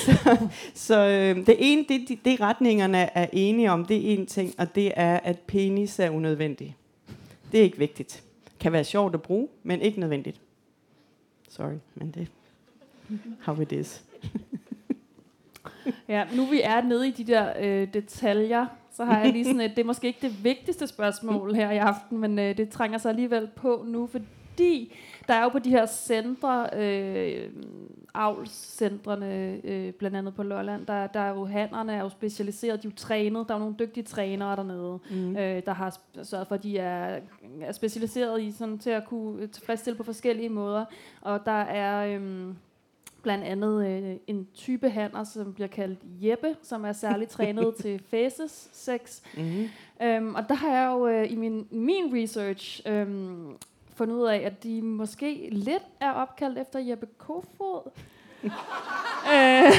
så 0.07 0.49
så 0.73 0.99
øh, 0.99 1.45
det 1.45 1.55
ene, 1.59 1.85
det, 1.89 2.09
det, 2.09 2.25
det 2.25 2.41
retningerne 2.41 2.97
er 2.97 3.27
enige 3.33 3.71
om, 3.71 3.85
det 3.85 3.97
er 3.97 4.17
en 4.17 4.25
ting, 4.25 4.53
og 4.57 4.75
det 4.75 4.91
er, 4.95 5.19
at 5.23 5.39
penis 5.39 5.99
er 5.99 6.09
unødvendig. 6.09 6.75
Det 7.51 7.59
er 7.59 7.63
ikke 7.63 7.77
vigtigt. 7.77 8.23
Kan 8.59 8.71
være 8.71 8.83
sjovt 8.83 9.13
at 9.13 9.21
bruge, 9.21 9.47
men 9.63 9.81
ikke 9.81 9.99
nødvendigt. 9.99 10.41
Sorry, 11.49 11.77
men 11.95 12.11
det 12.11 12.27
how 13.39 13.61
it 13.61 13.71
is. 13.71 14.03
Ja, 16.07 16.25
nu 16.35 16.45
vi 16.45 16.61
er 16.63 16.81
nede 16.81 17.07
i 17.07 17.11
de 17.11 17.23
der 17.23 17.53
øh, 17.59 17.93
detaljer, 17.93 18.65
så 18.91 19.05
har 19.05 19.19
jeg 19.19 19.31
lige 19.31 19.45
sådan 19.45 19.61
et, 19.61 19.71
det 19.71 19.79
er 19.79 19.85
måske 19.85 20.07
ikke 20.07 20.19
det 20.21 20.43
vigtigste 20.43 20.87
spørgsmål 20.87 21.55
her 21.55 21.71
i 21.71 21.77
aften, 21.77 22.17
men 22.17 22.39
øh, 22.39 22.57
det 22.57 22.69
trænger 22.69 22.97
sig 22.97 23.09
alligevel 23.09 23.47
på 23.55 23.83
nu, 23.87 24.07
fordi 24.07 24.95
der 25.27 25.33
er 25.33 25.43
jo 25.43 25.49
på 25.49 25.59
de 25.59 25.69
her 25.69 25.85
centre, 25.85 26.69
øh, 26.73 27.49
avlscentrene, 28.13 29.61
øh, 29.63 29.93
blandt 29.93 30.17
andet 30.17 30.35
på 30.35 30.43
Lolland, 30.43 30.85
der, 30.85 31.07
der 31.07 31.19
er 31.19 31.29
jo 31.29 31.45
hannerne 31.45 31.93
er 31.93 32.01
jo 32.01 32.09
specialiseret, 32.09 32.83
de 32.83 32.87
er 32.87 32.91
jo 32.91 32.95
trænet, 32.95 33.47
der 33.47 33.53
er 33.53 33.57
jo 33.57 33.59
nogle 33.59 33.75
dygtige 33.79 34.03
trænere 34.03 34.55
dernede, 34.55 34.99
mm. 35.11 35.37
øh, 35.37 35.65
der 35.65 35.73
har 35.73 35.97
sørget 36.23 36.47
for, 36.47 36.55
at 36.55 36.63
de 36.63 36.77
er, 36.77 37.19
er 37.61 37.71
specialiseret 37.71 38.41
i 38.41 38.51
sådan, 38.51 38.79
til 38.79 38.89
at 38.89 39.05
kunne 39.05 39.47
tilfredsstille 39.47 39.97
på 39.97 40.03
forskellige 40.03 40.49
måder, 40.49 40.85
og 41.21 41.45
der 41.45 41.61
er... 41.61 42.19
Øh, 42.19 42.53
blandt 43.23 43.43
andet 43.43 43.87
øh, 43.87 44.15
en 44.27 44.47
type 44.53 44.89
hanner, 44.89 45.23
som 45.23 45.53
bliver 45.53 45.67
kaldt 45.67 45.99
Jeppe, 46.21 46.55
som 46.61 46.85
er 46.85 46.91
særligt 46.91 47.31
trænet 47.37 47.75
til 47.75 48.03
faces 48.09 48.69
sex. 48.73 49.21
Mm-hmm. 49.37 49.69
Øhm, 50.03 50.35
og 50.35 50.49
der 50.49 50.55
har 50.55 50.69
jeg 50.69 50.87
jo 50.91 51.07
øh, 51.07 51.31
i 51.31 51.35
min, 51.35 51.67
min 51.71 52.21
research 52.23 52.81
øhm, 52.85 53.55
fundet 54.03 54.15
ud 54.15 54.27
af, 54.27 54.41
at 54.45 54.63
de 54.63 54.81
måske 54.81 55.49
lidt 55.51 55.83
er 55.99 56.11
opkaldt 56.11 56.57
efter 56.57 56.79
Jeppe 56.79 57.05
Kofod. 57.17 57.91
øh, 59.33 59.71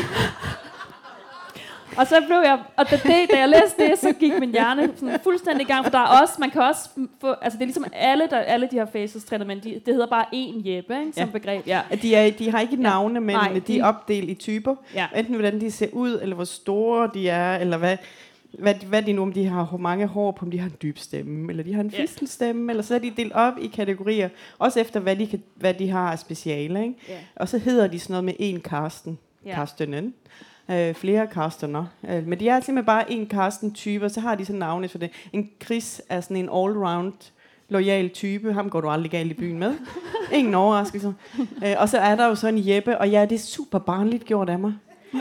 og 1.97 2.07
så 2.07 2.23
blev 2.27 2.37
jeg, 2.45 2.59
og 2.77 2.91
da, 2.91 2.97
det, 2.97 3.31
da 3.33 3.39
jeg 3.39 3.49
læste 3.49 3.89
det, 3.89 3.99
så 3.99 4.13
gik 4.13 4.33
min 4.41 4.51
hjerne 4.51 4.91
sådan 4.97 5.21
fuldstændig 5.23 5.63
i 5.63 5.73
gang, 5.73 5.85
for 5.85 5.91
der 5.91 5.99
er 5.99 6.23
også, 6.23 6.35
man 6.39 6.51
kan 6.51 6.63
også 6.63 6.89
få, 7.21 7.33
altså 7.33 7.57
det 7.59 7.63
er 7.63 7.67
ligesom 7.67 7.85
alle, 7.93 8.27
der, 8.31 8.39
alle 8.39 8.69
de 8.71 8.77
her 8.77 8.87
faces 8.87 9.25
træner, 9.25 9.45
men 9.45 9.59
de, 9.59 9.81
det 9.87 9.95
hedder 9.95 10.07
bare 10.07 10.25
én 10.35 10.69
Jeppe, 10.69 11.01
ikke, 11.01 11.13
som 11.13 11.27
ja. 11.27 11.33
begreb. 11.33 11.67
Ja. 11.67 11.81
De, 12.03 12.15
er, 12.15 12.31
de 12.31 12.51
har 12.51 12.61
ikke 12.61 12.77
navne, 12.77 13.21
men 13.21 13.37
Nej, 13.37 13.53
de, 13.53 13.61
de 13.61 13.79
er 13.79 13.85
opdelt 13.85 14.31
i 14.31 14.35
typer. 14.35 14.75
Ja. 14.95 15.07
Enten 15.17 15.35
hvordan 15.35 15.61
de 15.61 15.71
ser 15.71 15.89
ud, 15.93 16.19
eller 16.23 16.35
hvor 16.35 16.45
store 16.45 17.11
de 17.15 17.29
er, 17.29 17.57
eller 17.57 17.77
hvad, 17.77 17.97
hvad, 18.59 18.75
hvad 18.75 19.03
de 19.03 19.13
nu, 19.13 19.23
om 19.23 19.33
de 19.33 19.47
har 19.47 19.77
mange 19.77 20.07
hår 20.07 20.31
på, 20.31 20.45
om 20.45 20.51
de 20.51 20.59
har 20.59 20.67
en 20.67 20.77
dyb 20.83 20.99
stemme, 20.99 21.51
eller 21.51 21.65
de 21.65 21.75
har 21.75 21.81
en 21.81 21.87
yeah. 21.87 22.01
fistelstemme, 22.01 22.73
eller 22.73 22.83
så 22.83 22.95
er 22.95 22.99
de 22.99 23.13
delt 23.17 23.33
op 23.33 23.59
i 23.59 23.67
kategorier, 23.67 24.29
også 24.59 24.81
efter 24.81 25.01
hvad 25.01 25.17
de, 25.17 25.27
kan, 25.27 25.43
hvad 25.55 25.75
de 25.75 25.91
har 25.91 26.13
af 26.13 26.19
speciale. 26.19 26.83
Ikke? 26.83 26.95
Yeah. 27.11 27.21
Og 27.37 27.49
så 27.49 27.59
hedder 27.59 27.87
de 27.87 27.99
sådan 27.99 28.13
noget 28.13 28.25
med 28.25 28.35
en 28.39 28.61
Karsten, 28.61 29.19
yeah. 29.47 29.57
Karstenen, 29.57 30.15
øh, 30.71 30.95
flere 30.95 31.27
Karstener. 31.27 31.87
Øh, 32.09 32.27
men 32.27 32.41
de 32.41 32.49
er 32.49 32.61
simpelthen 32.61 32.87
bare 32.87 33.13
en 33.13 33.27
Karsten-type, 33.27 34.05
og 34.05 34.11
så 34.11 34.21
har 34.21 34.35
de 34.35 34.45
sådan 34.45 34.59
navne 34.59 34.89
for 34.89 34.99
det. 34.99 35.11
En 35.33 35.51
Chris 35.65 36.03
er 36.09 36.21
sådan 36.21 36.37
en 36.37 36.49
all-round 36.49 37.31
lojal 37.69 38.09
type. 38.09 38.53
Ham 38.53 38.71
går 38.71 38.81
du 38.81 38.89
aldrig 38.89 39.11
galt 39.11 39.31
i 39.31 39.35
byen 39.35 39.59
med. 39.59 39.75
Ingen 40.33 40.55
overraskelse. 40.55 41.15
Øh, 41.65 41.75
og 41.79 41.89
så 41.89 41.99
er 41.99 42.17
der 42.17 42.27
jo 42.27 42.35
så 42.35 42.49
en 42.49 42.69
Jeppe, 42.69 42.99
og 42.99 43.11
ja, 43.11 43.23
det 43.23 43.35
er 43.35 43.39
super 43.39 43.79
barnligt 43.79 44.25
gjort 44.25 44.49
af 44.49 44.59
mig. 44.59 44.73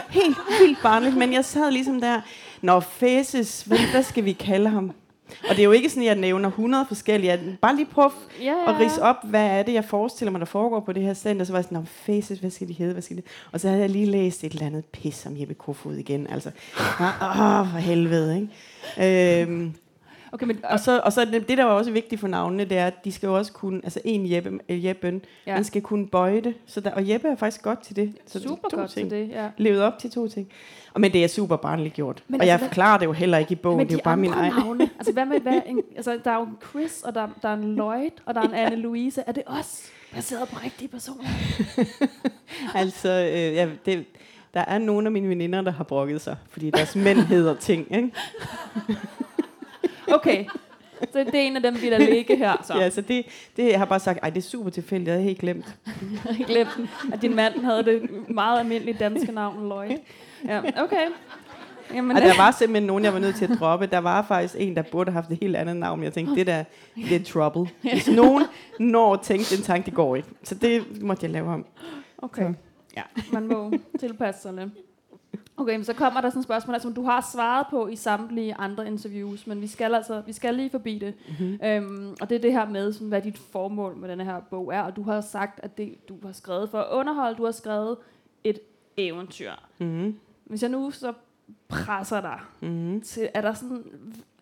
Helt, 0.10 0.38
helt 0.60 0.78
barnligt, 0.84 1.18
men 1.18 1.34
jeg 1.34 1.46
sad 1.46 1.72
ligesom 1.72 2.02
der, 2.02 2.22
Nå, 2.64 2.80
Faces, 2.80 3.62
hvad, 3.62 3.92
hvad 3.92 4.04
skal 4.04 4.26
vi 4.26 4.32
kalde 4.32 4.70
ham? 4.70 4.92
Og 5.50 5.50
det 5.50 5.60
er 5.60 5.64
jo 5.64 5.72
ikke 5.72 5.90
sådan, 5.90 6.04
at 6.04 6.08
jeg 6.08 6.16
nævner 6.16 6.50
100 6.50 6.86
forskellige. 6.88 7.32
Jeg 7.32 7.40
bare 7.62 7.76
lige 7.76 7.86
prøve 7.86 8.12
ja, 8.40 8.46
ja, 8.46 8.52
ja. 8.52 8.74
at 8.74 8.80
rise 8.80 9.02
op, 9.02 9.16
hvad 9.24 9.46
er 9.46 9.64
det, 9.64 9.74
jeg 9.74 9.86
forestiller 9.86 10.32
mig, 10.32 10.40
der 10.40 10.46
foregår 10.46 10.80
på 10.80 10.94
det 10.94 11.04
her 11.04 11.14
center. 11.14 11.46
Så 11.46 11.52
var 11.52 11.60
jeg 11.60 11.64
sådan, 11.64 11.86
faces, 11.86 12.40
hvad 12.40 12.50
skal 12.50 12.68
de 12.68 12.74
hedde? 12.74 12.92
Hvad 12.94 13.02
skal 13.02 13.18
de? 13.18 13.22
Og 13.52 13.60
så 13.60 13.68
havde 13.68 13.82
jeg 13.82 13.90
lige 13.90 14.06
læst 14.06 14.44
et 14.44 14.52
eller 14.52 14.66
andet 14.66 14.86
pis 14.86 15.26
om 15.26 15.40
Jeppe 15.40 15.54
Kofod 15.54 15.96
igen. 15.96 16.28
Altså, 16.28 16.52
åh, 16.80 17.70
for 17.72 17.78
helvede, 17.78 18.36
ikke? 18.36 19.42
Øhm, 19.42 19.74
Okay, 20.34 20.46
men, 20.46 20.60
og, 20.64 20.80
så, 20.80 21.02
og 21.04 21.14
så 21.14 21.26
det, 21.26 21.58
der 21.58 21.64
var 21.64 21.72
også 21.72 21.92
vigtigt 21.92 22.22
for 22.22 22.28
navnene, 22.28 22.66
det 22.66 22.78
er, 22.78 22.88
at 22.88 23.06
de 23.06 23.12
skal 23.12 23.28
jo 23.28 23.38
også 23.38 23.54
kunne, 23.54 23.82
altså 23.84 24.02
en 24.06 24.32
Jeppe, 24.32 24.60
øh, 24.70 24.86
Jeppen, 24.86 25.22
ja. 25.48 25.54
man 25.54 25.64
skal 25.64 25.82
kunne 25.82 26.08
bøje 26.08 26.42
det. 26.42 26.56
Så 26.66 26.80
der, 26.80 26.92
og 26.92 27.10
Jeppe 27.10 27.28
er 27.28 27.36
faktisk 27.36 27.64
godt 27.64 27.84
til 27.84 27.96
det. 27.96 28.16
Så 28.26 28.42
super 28.42 28.70
to 28.70 28.78
godt 28.78 28.92
ting. 28.92 29.10
til 29.10 29.20
det, 29.20 29.30
ja. 29.30 29.48
Levet 29.58 29.82
op 29.82 30.00
til 30.00 30.12
to 30.12 30.28
ting. 30.28 30.50
Og, 30.94 31.02
men 31.02 31.14
det 31.14 31.24
er 31.24 31.28
super 31.28 31.56
barnligt 31.56 31.94
gjort. 31.94 32.24
Men 32.28 32.42
og 32.42 32.48
altså, 32.48 32.52
jeg 32.52 32.60
forklarer 32.60 32.98
det 32.98 33.06
jo 33.06 33.12
heller 33.12 33.38
ikke 33.38 33.52
i 33.52 33.56
bogen, 33.56 33.80
det 33.80 33.94
er 33.94 33.98
jo 33.98 34.02
bare 34.04 34.18
min 34.18 34.34
egen. 34.34 34.54
Navne, 34.54 34.90
altså, 35.00 35.14
hvad 35.14 35.26
med, 35.26 35.40
hvad, 35.40 35.62
en, 35.66 35.82
altså, 35.96 36.20
der 36.24 36.32
er 36.32 36.40
jo 36.40 36.48
Chris, 36.70 37.02
og 37.02 37.16
der, 37.16 37.28
der 37.42 37.50
er 37.50 37.54
en 37.54 37.76
Lloyd, 37.76 38.12
og 38.26 38.36
der 38.36 38.42
er 38.42 38.46
en 38.46 38.52
ja. 38.52 38.70
Anne-Louise. 38.70 39.24
Er 39.28 39.32
det 39.32 39.44
os 39.46 39.92
baseret 40.14 40.50
på 40.50 40.60
rigtige 40.64 40.88
personer? 40.88 41.30
altså, 42.82 43.10
øh, 43.10 43.54
ja, 43.54 43.70
det, 43.86 44.06
der 44.54 44.66
er 44.68 44.78
nogle 44.78 45.08
af 45.08 45.12
mine 45.12 45.30
veninder, 45.30 45.62
der 45.62 45.72
har 45.72 45.84
brokket 45.84 46.22
sig, 46.22 46.38
fordi 46.50 46.70
deres 46.70 46.96
mænd 46.96 47.20
hedder 47.20 47.56
ting, 47.56 47.96
ikke? 47.96 48.12
okay, 50.08 50.46
så 51.12 51.20
det 51.20 51.36
er 51.36 51.40
en 51.40 51.56
af 51.56 51.62
dem, 51.62 51.82
vi 51.82 51.90
der 51.90 51.98
ligge 51.98 52.36
her. 52.36 52.64
Så. 52.64 52.78
Ja, 52.80 52.90
så 52.90 53.02
det, 53.02 53.26
det 53.58 53.70
jeg 53.70 53.80
har 53.80 53.86
bare 53.86 54.00
sagt, 54.00 54.20
ej, 54.24 54.30
det 54.30 54.38
er 54.38 54.48
super 54.50 54.70
tilfældigt, 54.70 55.08
jeg 55.08 55.14
havde 55.14 55.24
helt 55.24 55.40
glemt. 55.40 55.76
jeg 55.86 56.20
havde 56.24 56.44
glemt, 56.44 56.90
at 57.14 57.22
din 57.22 57.36
mand 57.36 57.60
havde 57.60 57.84
det 57.84 58.10
meget 58.30 58.60
almindelige 58.60 58.98
danske 59.00 59.32
navn, 59.32 59.68
Lloyd. 59.68 59.98
Ja, 60.48 60.62
okay. 60.84 61.06
Jamen, 61.94 62.18
og 62.18 62.22
der 62.24 62.38
var 62.38 62.52
simpelthen 62.52 62.88
nogen, 62.88 63.04
jeg 63.04 63.14
var 63.14 63.20
nødt 63.20 63.36
til 63.36 63.46
at 63.52 63.60
droppe. 63.60 63.86
Der 63.86 63.98
var 63.98 64.22
faktisk 64.22 64.56
en, 64.58 64.76
der 64.76 64.82
burde 64.82 65.12
have 65.12 65.22
haft 65.22 65.32
et 65.32 65.38
helt 65.42 65.56
andet 65.56 65.76
navn. 65.78 66.04
Jeg 66.04 66.14
tænkte, 66.14 66.36
det 66.36 66.48
der, 66.48 66.64
det 66.96 67.16
er 67.16 67.24
trouble. 67.24 67.70
Hvis 67.82 68.08
nogen 68.22 68.44
når 68.80 69.16
tænkte 69.16 69.56
den 69.56 69.64
tanke, 69.64 69.86
det 69.86 69.94
går 69.94 70.16
ikke. 70.16 70.28
Så 70.44 70.56
det 70.56 71.02
måtte 71.02 71.24
jeg 71.24 71.32
lave 71.32 71.50
om. 71.50 71.66
Okay. 72.18 72.42
Så. 72.42 72.54
Ja, 72.98 73.02
man 73.34 73.48
må 73.48 73.74
tilpasse 74.00 74.42
sig 74.42 74.54
lidt. 74.54 74.70
Okay, 75.58 75.76
men 75.76 75.84
så 75.84 75.94
kommer 75.94 76.22
der 76.22 76.30
sådan 76.30 76.40
et 76.40 76.44
spørgsmål, 76.44 76.80
som 76.80 76.94
du 76.94 77.04
har 77.04 77.30
svaret 77.34 77.66
på 77.70 77.88
i 77.88 77.96
samtlige 77.96 78.56
andre 78.56 78.88
interviews, 78.88 79.48
men 79.48 79.62
vi 79.62 79.68
skal 79.68 79.96
altså 79.96 80.22
vi 80.26 80.34
skal 80.34 80.56
lige 80.56 80.70
forbi 80.70 81.00
det. 81.00 81.14
Mm-hmm. 81.28 81.60
Øhm, 81.64 82.16
og 82.22 82.30
det 82.30 82.36
er 82.36 82.40
det 82.40 82.52
her 82.52 82.70
med, 82.70 82.94
sådan, 82.94 83.08
hvad 83.08 83.22
dit 83.22 83.38
formål 83.38 83.96
med 83.98 84.10
denne 84.10 84.24
her 84.24 84.40
bog 84.40 84.74
er. 84.74 84.82
Og 84.82 84.96
du 84.96 85.04
har 85.04 85.22
sagt, 85.22 85.60
at 85.64 85.78
det, 85.78 86.10
du 86.10 86.18
har 86.26 86.32
skrevet 86.32 86.70
for 86.70 86.80
at 86.80 86.88
underholde, 86.92 87.38
du 87.38 87.46
har 87.46 87.52
skrevet 87.52 87.98
et 88.44 88.60
eventyr. 88.98 89.52
Mm-hmm. 89.80 90.20
Hvis 90.44 90.62
jeg 90.62 90.72
nu 90.72 90.92
så 90.92 91.14
presser 91.68 92.22
dig, 92.22 92.40
mm-hmm. 92.62 93.02
til, 93.02 93.30
er 93.34 93.42
der 93.42 93.54
sådan... 93.54 93.84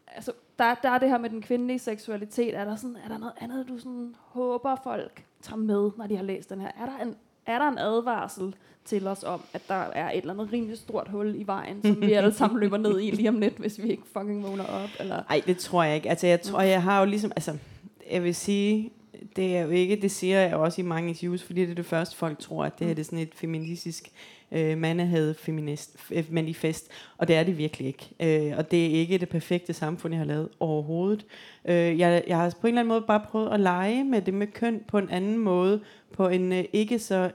Altså, 0.08 0.32
der, 0.60 0.76
der 0.76 0.90
er 0.90 0.98
det 0.98 1.10
her 1.10 1.18
med 1.18 1.30
den 1.30 1.42
kvindelige 1.42 1.80
seksualitet. 1.80 2.56
Er 2.56 2.66
der, 2.66 2.76
sådan, 2.76 2.98
er 3.06 3.08
der 3.08 3.18
noget 3.18 3.34
andet, 3.42 3.68
du 3.68 3.78
sådan 3.78 4.16
håber, 4.20 4.76
folk 4.84 5.26
tager 5.42 5.58
med, 5.58 5.92
når 5.98 6.08
de 6.08 6.16
har 6.16 6.24
læst 6.24 6.50
den 6.50 6.62
her? 6.62 6.72
Er 6.82 6.86
der 6.86 6.98
en, 6.98 7.16
er 7.46 7.60
der 7.60 7.68
en 7.68 7.78
advarsel 7.78 8.56
til 8.86 9.08
os 9.08 9.24
om, 9.24 9.42
at 9.54 9.62
der 9.68 9.76
er 9.76 10.12
et 10.12 10.18
eller 10.18 10.34
andet 10.34 10.54
rimelig 10.54 10.78
stort 10.78 11.08
hul 11.08 11.36
i 11.36 11.44
vejen, 11.48 11.82
som 11.84 12.02
vi 12.02 12.14
alle 12.14 12.34
sammen 12.34 12.60
løber 12.60 12.78
ned 12.78 13.02
i 13.02 13.12
lige 13.12 13.30
om 13.30 13.40
lidt, 13.40 13.58
hvis 13.58 13.82
vi 13.82 13.90
ikke 13.90 14.04
fucking 14.14 14.44
vågner 14.44 14.66
op? 14.66 14.90
Eller? 15.00 15.24
Ej, 15.30 15.42
det 15.46 15.58
tror 15.58 15.84
jeg 15.84 15.96
ikke. 15.96 16.10
Altså, 16.10 16.28
jeg 16.28 16.42
tror, 16.42 16.62
jeg 16.62 16.84
har 16.84 17.00
jo 17.00 17.06
ligesom... 17.06 17.32
Altså, 17.36 17.58
jeg 18.12 18.24
vil 18.24 18.36
sige, 18.36 18.92
det 19.36 19.58
er 19.58 19.62
jo 19.62 19.70
ikke, 19.70 19.96
det 19.96 20.12
siger 20.12 20.40
jeg 20.40 20.56
også 20.56 20.82
i 20.82 20.84
mange 20.84 21.10
interviews, 21.10 21.44
fordi 21.44 21.62
det 21.62 21.72
er 21.72 21.76
det 21.76 21.86
første, 21.86 22.18
folk 22.18 22.40
tror, 22.40 22.66
at 22.66 22.80
det 22.80 22.88
her 22.88 22.94
det 22.94 23.02
er 23.02 23.06
sådan 23.06 23.20
et 23.20 23.36
feministisk 23.36 24.12
øh, 24.52 24.78
mandehed 24.78 25.34
feminist, 25.34 25.98
manifest, 26.30 26.88
og 27.18 27.28
det 27.28 27.36
er 27.36 27.44
det 27.44 27.58
virkelig 27.58 27.88
ikke. 27.88 28.10
Øh, 28.50 28.58
og 28.58 28.72
det 28.72 28.86
er 28.86 28.90
ikke 28.90 29.18
det 29.18 29.30
perfekte 29.30 29.74
samfund, 29.74 30.14
jeg 30.14 30.20
har 30.20 30.26
lavet 30.26 30.50
overhovedet. 30.60 31.26
Øh, 31.66 32.00
jeg, 32.00 32.24
jeg 32.28 32.38
har 32.38 32.54
på 32.62 32.68
en 32.68 32.74
eller 32.74 32.82
anden 32.82 32.90
måde 32.90 33.02
bare 33.02 33.26
prøvet 33.30 33.54
at 33.54 33.60
lege 33.60 34.04
med 34.04 34.22
det 34.22 34.34
med 34.34 34.48
køn 34.48 34.84
på 34.88 34.98
en 34.98 35.10
anden 35.10 35.38
måde, 35.38 35.82
på 36.14 36.28
en 36.28 36.52
øh, 36.52 36.64
ikke 36.74 37.00
så 37.00 37.32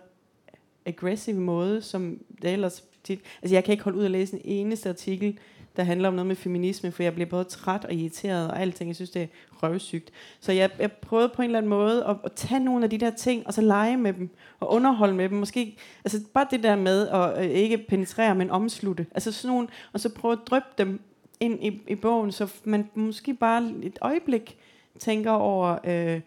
aggressiv 0.87 1.34
måde, 1.34 1.82
som 1.82 2.20
det 2.43 2.53
ellers 2.53 2.84
tit... 3.05 3.20
Altså 3.43 3.55
jeg 3.57 3.64
kan 3.64 3.72
ikke 3.72 3.84
holde 3.84 3.99
ud 3.99 4.05
og 4.05 4.11
læse 4.11 4.37
en 4.37 4.43
eneste 4.45 4.89
artikel, 4.89 5.39
der 5.77 5.83
handler 5.83 6.09
om 6.09 6.14
noget 6.14 6.27
med 6.27 6.37
feminisme, 6.37 6.93
for 6.93 7.03
jeg 7.03 7.14
bliver 7.14 7.29
både 7.29 7.45
træt 7.45 7.85
og 7.85 7.95
irriteret 7.95 8.51
og 8.51 8.61
alting. 8.61 8.89
Jeg 8.89 8.97
synes, 8.97 9.11
det 9.11 9.22
er 9.22 9.27
røvsygt. 9.62 10.11
Så 10.41 10.53
jeg, 10.53 10.70
jeg 10.79 10.93
prøvede 10.93 11.29
på 11.29 11.43
en 11.43 11.47
eller 11.47 11.59
anden 11.59 11.70
måde 11.70 12.05
at, 12.05 12.16
at 12.24 12.33
tage 12.33 12.64
nogle 12.64 12.85
af 12.85 12.91
de 12.91 12.99
der 12.99 13.11
ting, 13.11 13.47
og 13.47 13.55
så 13.55 13.61
lege 13.61 13.97
med 13.97 14.12
dem, 14.12 14.31
og 14.61 14.72
underholde 14.72 15.14
med 15.14 15.29
dem. 15.29 15.39
Måske, 15.39 15.77
altså 16.05 16.20
bare 16.35 16.47
det 16.51 16.62
der 16.62 16.77
med 16.77 17.09
at 17.09 17.45
øh, 17.45 17.51
ikke 17.51 17.79
penetrere, 17.79 18.35
men 18.35 18.51
omslutte. 18.51 19.07
Altså 19.14 19.33
sådan 19.33 19.55
nogle, 19.55 19.68
og 19.93 20.01
så 20.01 20.09
prøve 20.14 20.33
at 20.33 20.39
drøbe 20.47 20.66
dem 20.79 21.01
ind 21.41 21.64
i, 21.64 21.83
i 21.89 21.95
bogen, 21.95 22.33
så 22.33 22.53
man 22.64 22.91
måske 22.95 23.35
bare 23.35 23.72
et 23.83 23.99
øjeblik 24.01 24.57
tænker 24.99 25.31
over... 25.31 25.79
Øh, 25.85 26.20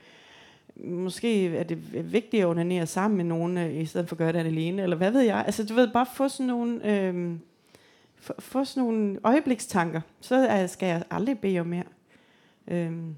måske 0.83 1.57
er 1.57 1.63
det 1.63 2.11
vigtigt 2.13 2.41
at 2.41 2.47
onanere 2.47 2.87
sammen 2.87 3.17
med 3.17 3.25
nogen, 3.25 3.57
øh, 3.57 3.81
i 3.81 3.85
stedet 3.85 4.07
for 4.07 4.13
at 4.13 4.17
gøre 4.17 4.31
det 4.31 4.39
alene, 4.39 4.81
eller 4.83 4.95
hvad 4.95 5.11
ved 5.11 5.21
jeg. 5.21 5.43
Altså, 5.45 5.65
du 5.65 5.73
ved, 5.73 5.87
bare 5.87 6.05
få 6.15 6.27
sådan 6.27 6.47
nogle... 6.47 6.91
Øh, 6.91 7.35
få, 8.19 8.33
få 8.39 8.63
sådan 8.65 8.83
nogle 8.83 9.19
øjeblikstanker, 9.23 10.01
så 10.21 10.65
skal 10.69 10.87
jeg 10.87 11.03
aldrig 11.09 11.39
bede 11.39 11.59
om 11.59 11.67
mere. 11.67 11.83
Øhm, 12.67 13.15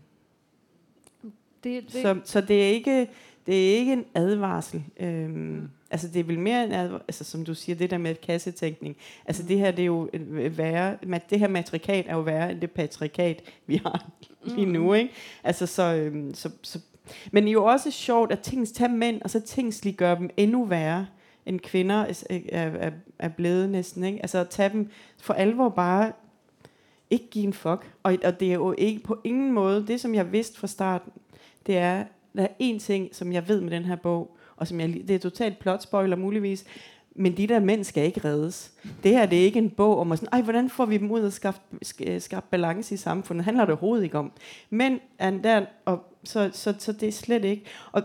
Det, 1.63 1.83
det, 1.83 1.91
så, 1.91 2.19
så 2.23 2.41
det 2.41 2.63
er 2.63 2.67
ikke 2.67 3.07
det 3.45 3.73
er 3.73 3.77
ikke 3.77 3.93
en 3.93 4.05
advarsel. 4.15 4.83
Øhm, 4.99 5.69
altså 5.91 6.07
det 6.07 6.19
er 6.19 6.23
vel 6.23 6.39
mere 6.39 6.63
en 6.63 6.71
advarsel, 6.71 7.05
altså 7.07 7.23
som 7.23 7.45
du 7.45 7.53
siger, 7.53 7.75
det 7.75 7.91
der 7.91 7.97
med 7.97 8.15
kassetænkning. 8.15 8.97
Altså 9.25 9.43
det 9.43 9.59
her, 9.59 9.71
det 9.71 9.81
er 9.81 9.85
jo 9.85 10.09
øh, 10.13 10.57
værre, 10.57 10.97
det 11.29 11.39
her 11.39 11.47
matrikat 11.47 12.05
er 12.07 12.13
jo 12.13 12.21
værre 12.21 12.51
end 12.51 12.61
det 12.61 12.71
patrikat, 12.71 13.41
vi 13.67 13.75
har 13.75 14.09
lige 14.55 14.65
nu, 14.65 14.93
ikke? 14.93 15.13
Altså 15.43 15.65
så, 15.65 15.95
øhm, 15.95 16.33
så, 16.33 16.49
så 16.61 16.79
men 17.31 17.43
det 17.43 17.49
er 17.49 17.53
jo 17.53 17.65
også 17.65 17.91
sjovt, 17.91 18.31
at 18.31 18.39
ting 18.39 18.67
tager 18.67 18.91
mænd, 18.91 19.21
og 19.21 19.29
så 19.29 19.39
tingsligt 19.39 19.97
gør 19.97 20.15
dem 20.15 20.29
endnu 20.37 20.65
værre, 20.65 21.07
end 21.45 21.59
kvinder 21.59 21.95
er, 22.29 22.43
er, 22.49 22.91
er, 23.19 23.29
blevet 23.29 23.69
næsten, 23.69 24.03
ikke? 24.03 24.19
Altså 24.21 24.37
at 24.37 24.49
tage 24.49 24.69
dem 24.69 24.89
for 25.21 25.33
alvor 25.33 25.69
bare 25.69 26.11
ikke 27.09 27.29
give 27.29 27.45
en 27.45 27.53
fuck. 27.53 27.91
Og, 28.03 28.17
og 28.23 28.39
det 28.39 28.49
er 28.49 28.53
jo 28.53 28.75
ikke 28.77 29.03
på 29.03 29.17
ingen 29.23 29.51
måde, 29.51 29.87
det 29.87 30.01
som 30.01 30.15
jeg 30.15 30.31
vidste 30.31 30.59
fra 30.59 30.67
starten, 30.67 31.11
det 31.65 31.77
er, 31.77 32.03
der 32.35 32.43
er 32.43 32.47
en 32.59 32.79
ting, 32.79 33.15
som 33.15 33.33
jeg 33.33 33.47
ved 33.47 33.61
med 33.61 33.71
den 33.71 33.85
her 33.85 33.95
bog, 33.95 34.37
og 34.55 34.67
som 34.67 34.79
jeg, 34.79 34.93
det 35.07 35.09
er 35.09 35.19
totalt 35.19 35.59
plot 35.59 35.83
spoiler 35.83 36.15
muligvis, 36.15 36.65
men 37.15 37.37
de 37.37 37.47
der 37.47 37.59
mænd 37.59 37.83
skal 37.83 38.05
ikke 38.05 38.21
reddes. 38.25 38.71
Det 39.03 39.11
her 39.11 39.25
det 39.25 39.39
er 39.39 39.43
ikke 39.43 39.59
en 39.59 39.69
bog 39.69 39.99
om 39.99 40.11
at 40.11 40.19
sådan, 40.19 40.29
ej, 40.31 40.41
hvordan 40.41 40.69
får 40.69 40.85
vi 40.85 40.97
dem 40.97 41.11
ud 41.11 41.21
og 41.21 41.33
skaffe, 41.33 41.61
sk- 41.85 42.39
balance 42.39 42.93
i 42.93 42.97
samfundet. 42.97 43.39
Det 43.39 43.45
handler 43.45 43.65
det 43.65 43.71
overhovedet 43.71 44.03
ikke 44.03 44.17
om. 44.17 44.31
Mænd 44.69 44.99
er 45.19 45.31
der, 45.31 45.65
og 45.85 46.03
så, 46.23 46.49
så, 46.53 46.73
så 46.79 46.91
det 46.91 47.07
er 47.07 47.11
slet 47.11 47.45
ikke. 47.45 47.63
Og 47.91 48.03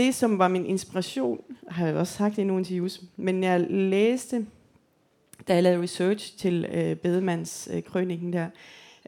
det, 0.00 0.14
som 0.14 0.38
var 0.38 0.48
min 0.48 0.66
inspiration, 0.66 1.40
har 1.68 1.86
jeg 1.86 1.96
også 1.96 2.12
sagt 2.12 2.38
i 2.38 2.44
nogle 2.44 2.60
interviews, 2.60 3.00
men 3.16 3.42
jeg 3.42 3.60
læste, 3.70 4.46
da 5.48 5.54
jeg 5.54 5.62
lavede 5.62 5.82
research 5.82 6.38
til 6.38 6.66
øh, 6.72 6.96
Bedemands 6.96 7.68
øh, 7.72 7.82
krønningen 7.82 8.32
der, 8.32 8.46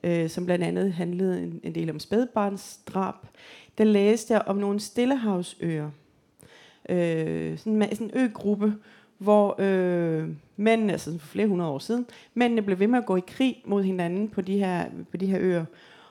øh, 0.05 0.30
som 0.30 0.45
blandt 0.45 0.64
andet 0.64 0.93
handlede 0.93 1.43
en, 1.43 1.61
en 1.62 1.74
del 1.74 1.90
om 1.90 1.99
spædbarnsdrab, 1.99 3.14
der 3.78 3.84
læste 3.84 4.34
jeg 4.34 4.43
om 4.47 4.57
nogle 4.57 4.80
stillehavsøer. 4.80 5.90
Øh, 6.88 7.59
sådan, 7.59 7.82
en- 7.82 7.97
sådan 7.97 8.07
en 8.07 8.11
øgruppe, 8.14 8.74
hvor 9.18 9.57
øh, 9.59 10.28
mændene, 10.57 10.93
altså 10.93 11.18
for 11.18 11.26
flere 11.26 11.47
hundrede 11.49 11.70
år 11.70 11.78
siden, 11.78 12.07
mændene 12.34 12.62
blev 12.62 12.78
ved 12.78 12.86
med 12.86 12.99
at 12.99 13.07
gå 13.07 13.16
i 13.16 13.22
krig 13.26 13.62
mod 13.66 13.82
hinanden 13.82 14.28
på 14.28 14.40
de 14.40 14.59
her, 14.59 14.84
på 15.11 15.16
de 15.16 15.26
her 15.26 15.38
øer. 15.40 15.64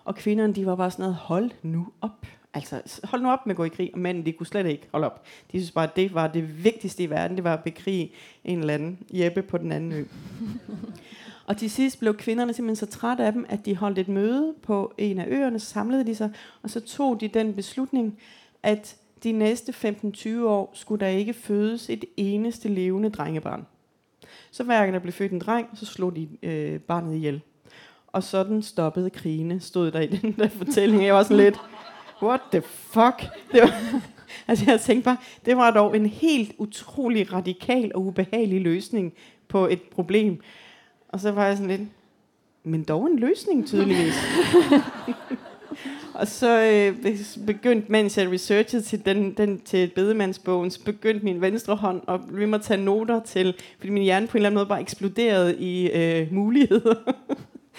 Og 0.03 0.15
kvinderne, 0.15 0.53
de 0.53 0.65
var 0.65 0.75
bare 0.75 0.91
sådan 0.91 1.03
noget, 1.03 1.15
hold 1.15 1.51
nu 1.63 1.87
op. 2.01 2.25
Altså, 2.53 2.81
hold 3.03 3.21
nu 3.21 3.29
op 3.31 3.45
med 3.45 3.53
at 3.53 3.57
gå 3.57 3.63
i 3.63 3.69
krig, 3.69 3.89
og 3.93 3.99
mændene, 3.99 4.25
de 4.25 4.31
kunne 4.31 4.47
slet 4.47 4.65
ikke 4.65 4.87
holde 4.91 5.05
op. 5.05 5.25
De 5.51 5.59
synes 5.59 5.71
bare, 5.71 5.87
at 5.87 5.95
det 5.95 6.13
var 6.13 6.27
det 6.27 6.63
vigtigste 6.63 7.03
i 7.03 7.09
verden, 7.09 7.37
det 7.37 7.43
var 7.43 7.53
at 7.53 7.63
bekrige 7.63 8.11
en 8.43 8.59
eller 8.59 8.73
anden 8.73 8.99
Jeppe 9.13 9.41
på 9.41 9.57
den 9.57 9.71
anden 9.71 9.91
ø. 9.91 10.03
Og 11.47 11.57
til 11.57 11.71
sidst 11.71 11.99
blev 11.99 12.17
kvinderne 12.17 12.53
simpelthen 12.53 12.87
så 12.87 12.97
trætte 12.97 13.23
af 13.23 13.33
dem, 13.33 13.45
at 13.49 13.65
de 13.65 13.75
holdt 13.75 13.99
et 13.99 14.07
møde 14.07 14.53
på 14.63 14.93
en 14.97 15.19
af 15.19 15.25
øerne, 15.27 15.59
så 15.59 15.65
samlede 15.65 16.05
de 16.05 16.15
sig, 16.15 16.31
og 16.61 16.69
så 16.69 16.79
tog 16.79 17.21
de 17.21 17.27
den 17.27 17.53
beslutning, 17.53 18.19
at 18.63 18.95
de 19.23 19.31
næste 19.31 19.71
15-20 19.71 20.43
år 20.43 20.71
skulle 20.73 21.05
der 21.05 21.11
ikke 21.11 21.33
fødes 21.33 21.89
et 21.89 22.05
eneste 22.17 22.69
levende 22.69 23.09
drengebarn. 23.09 23.65
Så 24.51 24.63
hver 24.63 24.79
gang 24.79 24.93
der 24.93 24.99
blev 24.99 25.13
født 25.13 25.31
en 25.31 25.39
dreng, 25.39 25.69
så 25.73 25.85
slog 25.85 26.15
de 26.15 26.27
øh, 26.43 26.79
barnet 26.79 27.15
ihjel. 27.15 27.41
Og 28.07 28.23
sådan 28.23 28.61
stoppede 28.61 29.09
krigene, 29.09 29.59
stod 29.59 29.91
der 29.91 29.99
i 29.99 30.07
den 30.07 30.31
der 30.31 30.49
fortælling. 30.49 31.05
Jeg 31.05 31.13
var 31.13 31.23
sådan 31.23 31.37
lidt, 31.37 31.57
what 32.23 32.41
the 32.51 32.61
fuck? 32.61 33.23
Det 33.51 33.61
var, 33.61 34.01
altså 34.47 34.65
jeg 34.67 34.81
tænkte 34.81 35.05
bare, 35.05 35.17
det 35.45 35.57
var 35.57 35.71
dog 35.71 35.95
en 35.95 36.05
helt 36.05 36.51
utrolig 36.57 37.33
radikal 37.33 37.91
og 37.95 38.01
ubehagelig 38.01 38.61
løsning 38.61 39.13
på 39.47 39.67
et 39.67 39.81
problem. 39.81 40.41
Og 41.09 41.19
så 41.19 41.31
var 41.31 41.45
jeg 41.45 41.57
sådan 41.57 41.77
lidt, 41.77 41.89
men 42.63 42.83
dog 42.83 43.07
en 43.07 43.19
løsning 43.19 43.67
tydeligvis. 43.67 44.15
og 46.19 46.27
så 46.27 46.61
øh, 46.61 47.17
begyndte, 47.47 47.91
mens 47.91 48.17
jeg 48.17 48.31
researchede 48.31 48.83
til, 48.83 49.05
den, 49.05 49.33
den, 49.33 49.61
til 49.61 49.91
bedemandsbogen, 49.95 50.71
så 50.71 50.83
begyndte 50.83 51.25
min 51.25 51.41
venstre 51.41 51.75
hånd 51.75 52.01
at 52.07 52.19
blive 52.33 52.47
mig 52.47 52.57
at 52.57 52.63
tage 52.63 52.83
noter 52.83 53.19
til, 53.19 53.55
fordi 53.77 53.91
min 53.91 54.03
hjerne 54.03 54.27
på 54.27 54.37
en 54.37 54.39
eller 54.39 54.49
anden 54.49 54.57
måde 54.57 54.65
bare 54.65 54.81
eksploderede 54.81 55.57
i 55.57 55.91
øh, 55.91 56.33
muligheder. 56.33 56.95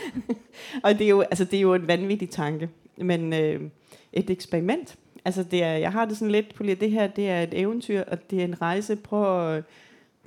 og 0.85 0.99
det 0.99 1.05
er, 1.05 1.09
jo, 1.09 1.21
altså, 1.21 1.45
det 1.45 1.57
er 1.57 1.61
jo 1.61 1.75
en 1.75 1.89
vanvittig 1.89 2.31
tanke, 2.31 2.69
men 2.97 3.33
øh, 3.33 3.61
et 4.13 4.31
eksperiment. 4.31 4.97
Altså 5.25 5.43
det 5.43 5.63
er, 5.63 5.73
jeg 5.73 5.93
har 5.93 6.05
det 6.05 6.17
sådan 6.17 6.33
lidt 6.33 6.55
på 6.55 6.63
det 6.63 6.91
her, 6.91 7.07
det 7.07 7.29
er 7.29 7.43
et 7.43 7.55
eventyr, 7.55 8.03
og 8.03 8.31
det 8.31 8.41
er 8.41 8.45
en 8.45 8.63
rejse. 8.63 8.97
Prøv 8.97 9.55
at 9.57 9.65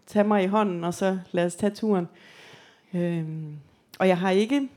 tage 0.07 0.27
mig 0.27 0.43
i 0.43 0.47
hånden, 0.47 0.83
og 0.83 0.93
så 0.93 1.19
lad 1.31 1.45
os 1.45 1.55
tage 1.55 1.73
turen. 1.75 2.07
Øhm, 2.93 3.55
og 3.99 4.07
jeg 4.07 4.17
har 4.17 4.29
ikke, 4.29 4.69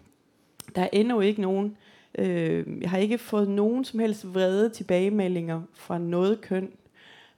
der 0.75 0.83
er 0.83 0.89
endnu 0.93 1.21
ikke 1.21 1.43
nogen, 1.43 1.77
øh, 2.19 2.83
jeg 2.83 2.91
har 2.91 2.99
ikke 2.99 3.19
fået 3.19 3.49
nogen 3.49 3.85
som 3.85 4.01
helst 4.01 4.35
vrede 4.35 4.69
tilbagemeldinger 4.69 5.63
fra 5.75 5.99
noget 5.99 6.41
køn 6.41 6.71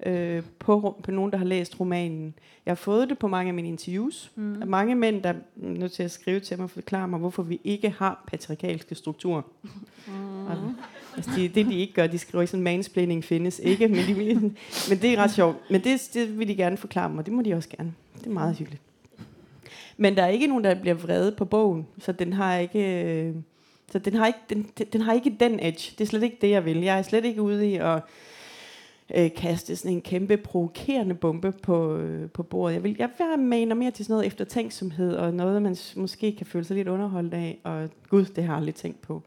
øh, 0.06 0.42
på, 0.58 1.00
på 1.02 1.10
nogen, 1.10 1.32
der 1.32 1.38
har 1.38 1.44
læst 1.44 1.80
romanen. 1.80 2.34
Jeg 2.66 2.70
har 2.70 2.76
fået 2.76 3.08
det 3.08 3.18
på 3.18 3.28
mange 3.28 3.48
af 3.48 3.54
mine 3.54 3.68
interviews. 3.68 4.32
Mm. 4.34 4.62
Mange 4.66 4.94
mænd, 4.94 5.22
der 5.22 5.28
er 5.28 5.34
nødt 5.56 5.92
til 5.92 6.02
at 6.02 6.10
skrive 6.10 6.40
til 6.40 6.56
mig 6.56 6.64
og 6.64 6.70
forklare 6.70 7.08
mig, 7.08 7.18
hvorfor 7.18 7.42
vi 7.42 7.60
ikke 7.64 7.90
har 7.90 8.24
patriarkalske 8.26 8.94
strukturer. 8.94 9.42
Mm. 10.06 10.46
Og, 10.46 10.74
altså, 11.16 11.30
de, 11.36 11.48
det 11.48 11.66
de 11.66 11.74
ikke 11.74 11.92
gør, 11.94 12.06
de 12.06 12.18
skriver 12.18 12.42
ikke 12.42 12.50
sådan, 12.50 12.64
mansplaining 12.64 13.24
findes 13.24 13.58
ikke, 13.64 13.88
men, 13.88 13.96
de 14.06 14.14
vil, 14.14 14.40
men 14.88 14.98
det 15.02 15.04
er 15.04 15.16
ret 15.16 15.30
sjovt. 15.30 15.56
Men 15.70 15.84
det, 15.84 16.10
det 16.14 16.38
vil 16.38 16.48
de 16.48 16.56
gerne 16.56 16.76
forklare 16.76 17.10
mig, 17.10 17.18
og 17.18 17.26
det 17.26 17.34
må 17.34 17.42
de 17.42 17.54
også 17.54 17.68
gerne. 17.68 17.92
Det 18.18 18.26
er 18.26 18.30
meget 18.30 18.56
hyggeligt. 18.56 18.82
Men 19.96 20.16
der 20.16 20.22
er 20.22 20.28
ikke 20.28 20.46
nogen, 20.46 20.64
der 20.64 20.74
bliver 20.74 20.94
vrede 20.94 21.32
på 21.32 21.44
bogen, 21.44 21.86
så 21.98 22.12
den 22.12 22.32
har 22.32 22.56
ikke... 22.56 23.04
Øh, 23.04 23.34
så 23.92 23.98
den 23.98 24.14
har, 24.14 24.26
ikke, 24.26 24.38
den, 24.50 24.66
den- 24.92 25.00
har 25.00 25.12
ikke 25.12 25.36
den 25.40 25.60
edge. 25.62 25.94
Det 25.98 26.04
er 26.04 26.08
slet 26.08 26.22
ikke 26.22 26.38
det, 26.40 26.50
jeg 26.50 26.64
vil. 26.64 26.80
Jeg 26.80 26.98
er 26.98 27.02
slet 27.02 27.24
ikke 27.24 27.42
ude 27.42 27.70
i 27.70 27.74
at 27.74 28.00
øh, 29.14 29.30
kaste 29.36 29.76
sådan 29.76 29.92
en 29.96 30.00
kæmpe 30.00 30.36
provokerende 30.36 31.14
bombe 31.14 31.52
på, 31.52 31.96
øh, 31.96 32.30
på 32.30 32.42
bordet. 32.42 32.74
Jeg 32.74 32.84
vil, 32.84 32.96
jeg 32.98 33.08
vil 33.18 33.44
maner 33.44 33.74
mere 33.74 33.90
til 33.90 34.04
sådan 34.04 34.12
noget 34.14 34.26
eftertænksomhed, 34.26 35.14
og 35.16 35.34
noget, 35.34 35.62
man 35.62 35.76
måske 35.96 36.32
kan 36.36 36.46
føle 36.46 36.64
sig 36.64 36.76
lidt 36.76 36.88
underholdt 36.88 37.34
af. 37.34 37.58
Og 37.64 37.88
gud, 38.08 38.24
det 38.24 38.44
har 38.44 38.52
jeg 38.52 38.56
aldrig 38.58 38.74
tænkt 38.74 39.02
på. 39.02 39.22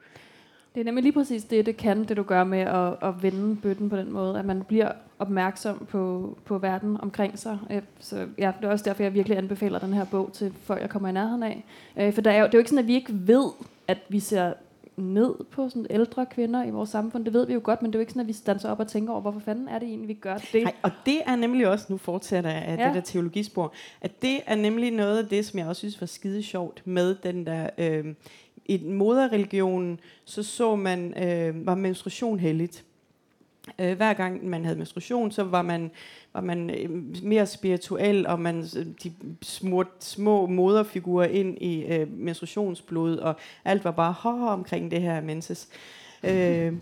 Det 0.76 0.82
er 0.82 0.86
nemlig 0.86 1.04
lige 1.04 1.14
præcis 1.14 1.44
det, 1.44 1.66
det 1.66 1.78
kan, 1.78 2.04
det 2.04 2.18
du 2.18 2.24
gør 2.24 2.44
med 2.44 2.60
at, 2.60 3.10
at 3.10 3.24
vende 3.24 3.56
bøtten 3.56 3.90
på 3.90 3.98
den 3.98 4.12
måde, 4.12 4.40
at 4.40 4.46
man 4.46 4.64
bliver 4.68 4.92
opmærksom 5.20 5.86
på, 5.90 6.38
på 6.46 6.58
verden 6.58 6.98
omkring 7.02 7.40
sig. 7.40 7.60
Øh, 7.72 7.82
Så 8.00 8.28
ja, 8.38 8.52
det 8.62 8.68
er 8.68 8.72
også 8.72 8.86
derfor, 8.86 9.04
jeg 9.04 9.14
virkelig 9.14 9.38
anbefaler 9.38 9.80
den 9.80 9.94
her 9.94 10.06
bog 10.06 10.30
til 10.34 10.54
folk, 10.64 10.82
jeg 10.82 10.90
kommer 10.90 11.10
i 11.10 11.12
nærheden 11.12 11.44
af. 11.44 11.64
Øh, 11.98 12.14
For 12.14 12.22
der 12.22 12.32
er 12.32 12.40
jo, 12.40 12.46
det 12.46 12.54
er 12.54 12.58
jo 12.58 12.60
ikke 12.60 12.70
sådan, 12.70 12.84
at 12.84 12.88
vi 12.88 12.94
ikke 12.96 13.14
ved, 13.28 13.46
at 13.88 13.98
vi 14.10 14.20
ser 14.20 14.54
ned 14.98 15.34
på 15.52 15.70
sådan 15.70 15.86
ældre 15.90 16.26
kvinder 16.26 16.64
i 16.66 16.70
vores 16.70 16.90
samfund. 16.90 17.26
Det 17.26 17.34
ved 17.34 17.48
vi 17.48 17.54
jo 17.54 17.62
godt, 17.64 17.82
men 17.82 17.92
det 17.92 17.96
er 17.96 18.00
jo 18.00 18.02
ikke 18.02 18.12
sådan, 18.12 18.22
at 18.22 18.28
vi 18.28 18.34
standser 18.34 18.70
op 18.70 18.80
og 18.80 18.88
tænker 18.88 19.12
over, 19.14 19.22
hvorfor 19.22 19.40
fanden 19.40 19.68
er 19.68 19.80
det 19.80 19.88
egentlig, 19.88 20.08
vi 20.08 20.14
gør 20.14 20.38
det? 20.38 20.64
Nej, 20.64 20.74
og 20.82 20.92
det 21.06 21.18
er 21.26 21.36
nemlig 21.36 21.68
også, 21.68 21.86
nu 21.90 21.98
fortsætter 21.98 22.50
jeg 22.50 22.62
af. 22.62 22.78
Ja. 22.78 22.86
det 22.88 22.96
der 22.96 23.02
teologispor, 23.02 23.74
at 24.02 24.22
det 24.22 24.40
er 24.46 24.56
nemlig 24.56 24.92
noget 24.92 25.18
af 25.18 25.26
det, 25.28 25.46
som 25.46 25.60
jeg 25.60 25.68
også 25.68 25.80
synes 25.80 26.02
var 26.02 26.08
skide 26.08 26.44
sjovt 26.44 26.82
med 26.86 27.16
den 27.16 27.46
der... 27.46 27.70
Øh, 27.78 28.06
i 28.66 28.78
moderreligionen, 28.78 30.00
så 30.26 30.44
så 30.44 30.76
man, 30.76 31.24
øh, 31.24 31.66
var 31.66 31.76
menstruation 31.76 32.40
helligt. 32.40 32.86
Øh, 33.80 33.96
hver 33.98 34.14
gang 34.14 34.46
man 34.50 34.64
havde 34.66 34.78
menstruation, 34.78 35.32
så 35.32 35.44
var 35.44 35.62
man, 35.62 35.92
var 36.34 36.42
man 36.42 36.70
øh, 36.70 36.90
mere 37.24 37.46
spirituel, 37.46 38.28
og 38.28 38.40
man 38.40 38.58
øh, 38.78 38.86
de 39.04 39.14
smurte 39.42 39.90
små 40.00 40.46
moderfigurer 40.46 41.28
ind 41.28 41.58
i 41.62 41.84
øh, 41.84 42.12
menstruationsblod, 42.12 43.18
og 43.18 43.36
alt 43.66 43.84
var 43.84 43.92
bare 43.92 44.14
hårdt 44.14 44.54
omkring 44.54 44.92
det 44.92 45.02
her 45.02 45.22
menses. 45.22 45.70
Øh, 46.24 46.74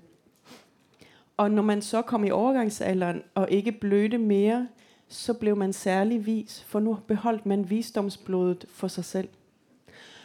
og 1.37 1.51
når 1.51 1.63
man 1.63 1.81
så 1.81 2.01
kom 2.01 2.23
i 2.23 2.31
overgangsalderen 2.31 3.23
og 3.35 3.51
ikke 3.51 3.71
blødte 3.71 4.17
mere, 4.17 4.67
så 5.07 5.33
blev 5.33 5.57
man 5.57 5.73
særlig 5.73 6.25
vis, 6.25 6.63
for 6.67 6.79
nu 6.79 6.97
beholdt 7.07 7.45
man 7.45 7.69
visdomsblodet 7.69 8.65
for 8.69 8.87
sig 8.87 9.05
selv. 9.05 9.27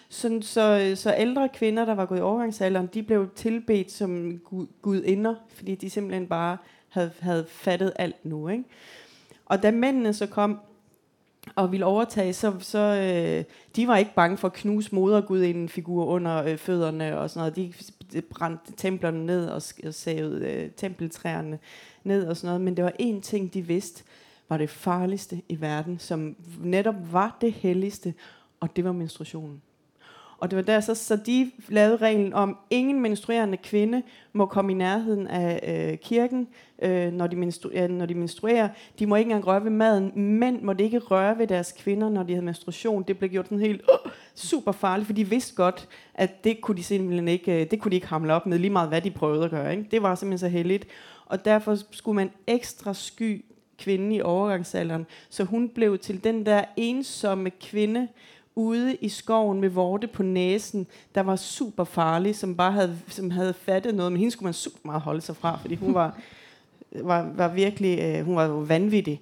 Sådan, 0.09 0.43
så, 0.43 0.81
øh, 0.83 0.97
så 0.97 1.15
ældre 1.19 1.49
kvinder, 1.49 1.85
der 1.85 1.95
var 1.95 2.07
gået 2.07 2.19
i 2.19 2.23
overgangsalderen, 2.23 2.87
de 2.95 3.03
blev 3.03 3.31
tilbedt 3.35 3.93
som 3.93 4.39
gud, 4.39 4.67
gudinder, 4.83 5.35
fordi 5.55 5.75
de 5.75 5.91
simpelthen 5.91 6.27
bare 6.27 6.57
havde, 6.89 7.11
havde 7.21 7.47
fattet 7.49 7.93
alt 7.97 8.25
nu. 8.25 8.49
Ikke? 8.49 8.65
Og 9.47 9.63
da 9.63 9.71
mændene 9.71 10.15
så 10.15 10.27
kom 10.27 10.61
og 11.55 11.73
ville 11.73 11.87
overtage, 11.87 12.33
så, 12.33 12.55
så 12.61 12.79
øh, 12.79 13.45
de 13.77 13.89
var 13.89 13.97
ikke 13.97 14.15
bange 14.15 14.37
for 14.37 14.49
at 14.49 14.55
knuse 14.55 14.95
modergudinden 14.95 15.69
figur 15.69 16.05
under 16.05 16.45
øh, 16.45 16.57
fødderne 16.57 17.19
og 17.19 17.31
sådan 17.31 17.41
noget. 17.41 17.57
De 17.57 17.73
de 18.13 18.21
brændte 18.23 18.73
templerne 18.77 19.27
ned 19.27 19.47
og, 19.47 19.63
og 19.87 19.95
savede 19.95 20.47
øh, 20.47 20.71
tempeltræerne 20.71 21.59
ned 22.05 22.27
og 22.27 22.37
sådan 22.37 22.49
noget. 22.49 22.61
Men 22.61 22.77
det 22.77 22.85
var 22.85 22.93
én 23.01 23.21
ting, 23.21 23.55
de 23.55 23.63
vidste, 23.63 24.05
var 24.49 24.57
det 24.57 24.71
farligste 24.71 25.43
i 25.49 25.61
verden, 25.61 25.99
som 25.99 26.37
netop 26.61 27.13
var 27.13 27.39
det 27.41 27.53
helligste, 27.53 28.15
og 28.61 28.77
det 28.77 28.85
var 28.85 28.93
menstruationen. 28.93 29.63
Og 30.39 30.51
det 30.51 30.57
var 30.57 30.63
der 30.63 30.81
så, 30.81 30.95
så 30.95 31.17
de 31.17 31.51
lavede 31.69 31.97
reglen 31.97 32.33
om, 32.33 32.57
ingen 32.71 33.01
menstruerende 33.01 33.57
kvinde 33.57 34.03
må 34.33 34.47
komme 34.47 34.73
i 34.73 34.75
nærheden 34.75 35.27
af 35.27 35.61
øh, 35.93 35.99
kirken, 35.99 36.49
øh, 36.83 37.13
når, 37.13 37.27
de 37.27 37.37
menstru- 37.37 37.87
når 37.87 38.07
de 38.07 38.15
menstruerer. 38.15 38.69
De 38.99 39.07
må 39.07 39.17
ikke 39.17 39.29
engang 39.29 39.47
røre 39.47 39.65
ved 39.65 39.71
maden. 39.71 40.13
Mænd 40.15 40.63
måtte 40.63 40.85
ikke 40.85 40.99
røre 40.99 41.39
ved 41.39 41.47
deres 41.47 41.73
kvinder, 41.73 42.09
når 42.09 42.23
de 42.23 42.33
havde 42.33 42.45
menstruation. 42.45 43.05
Det 43.09 43.19
blev 43.19 43.31
gjort 43.31 43.47
sådan 43.47 43.61
helt 43.61 43.83
uh, 43.83 44.11
super 44.35 44.73
farligt, 44.73 45.07
for 45.07 45.15
de 45.15 45.29
vidste 45.29 45.55
godt, 45.55 45.89
at 46.15 46.45
det 46.45 46.61
kunne 46.61 46.77
de 46.77 46.83
simpelthen 46.83 47.29
ikke, 47.29 47.61
øh, 47.61 47.71
det 47.71 47.81
kunne 47.81 47.91
de 47.91 47.97
ikke 47.97 48.07
hamle 48.07 48.35
op 48.35 48.47
med, 48.47 48.59
lige 48.59 48.71
meget 48.71 48.89
hvad 48.89 49.01
de 49.01 49.11
prøvede 49.11 49.45
at 49.45 49.51
gøre. 49.51 49.71
Ikke? 49.77 49.89
Det 49.91 50.03
var 50.03 50.15
simpelthen 50.15 50.39
så 50.39 50.49
heldigt. 50.49 50.87
Og 51.27 51.45
derfor 51.45 51.77
skulle 51.91 52.17
man 52.17 52.31
ekstra 52.47 52.95
sky 52.95 53.45
kvinden 53.79 54.13
i 54.13 54.21
overgangsalderen, 54.21 55.07
så 55.29 55.45
hun 55.45 55.69
blev 55.69 55.99
til 55.99 56.25
den 56.25 56.47
der 56.47 56.65
ensomme 56.77 57.51
kvinde, 57.51 58.09
ude 58.57 58.95
i 58.95 59.09
skoven 59.09 59.61
med 59.61 59.69
vorte 59.69 60.07
på 60.07 60.23
næsen, 60.23 60.87
der 61.15 61.21
var 61.21 61.37
super 61.37 61.85
farlig, 61.85 62.37
som 62.37 62.57
bare 62.57 62.73
havde, 62.73 62.99
som 63.09 63.31
havde 63.31 63.55
fattet 63.55 63.95
noget, 63.95 64.13
men 64.13 64.19
hende 64.19 64.31
skulle 64.33 64.47
man 64.47 64.55
super 64.55 64.79
meget 64.85 65.01
holde 65.03 65.21
sig 65.21 65.37
fra, 65.37 65.59
fordi 65.61 65.75
hun 65.75 65.95
var, 65.95 66.19
var, 67.11 67.29
var 67.35 67.49
virkelig, 67.49 68.01
øh, 68.01 68.25
hun 68.25 68.37
var 68.37 68.49
vanvittig. 68.49 69.21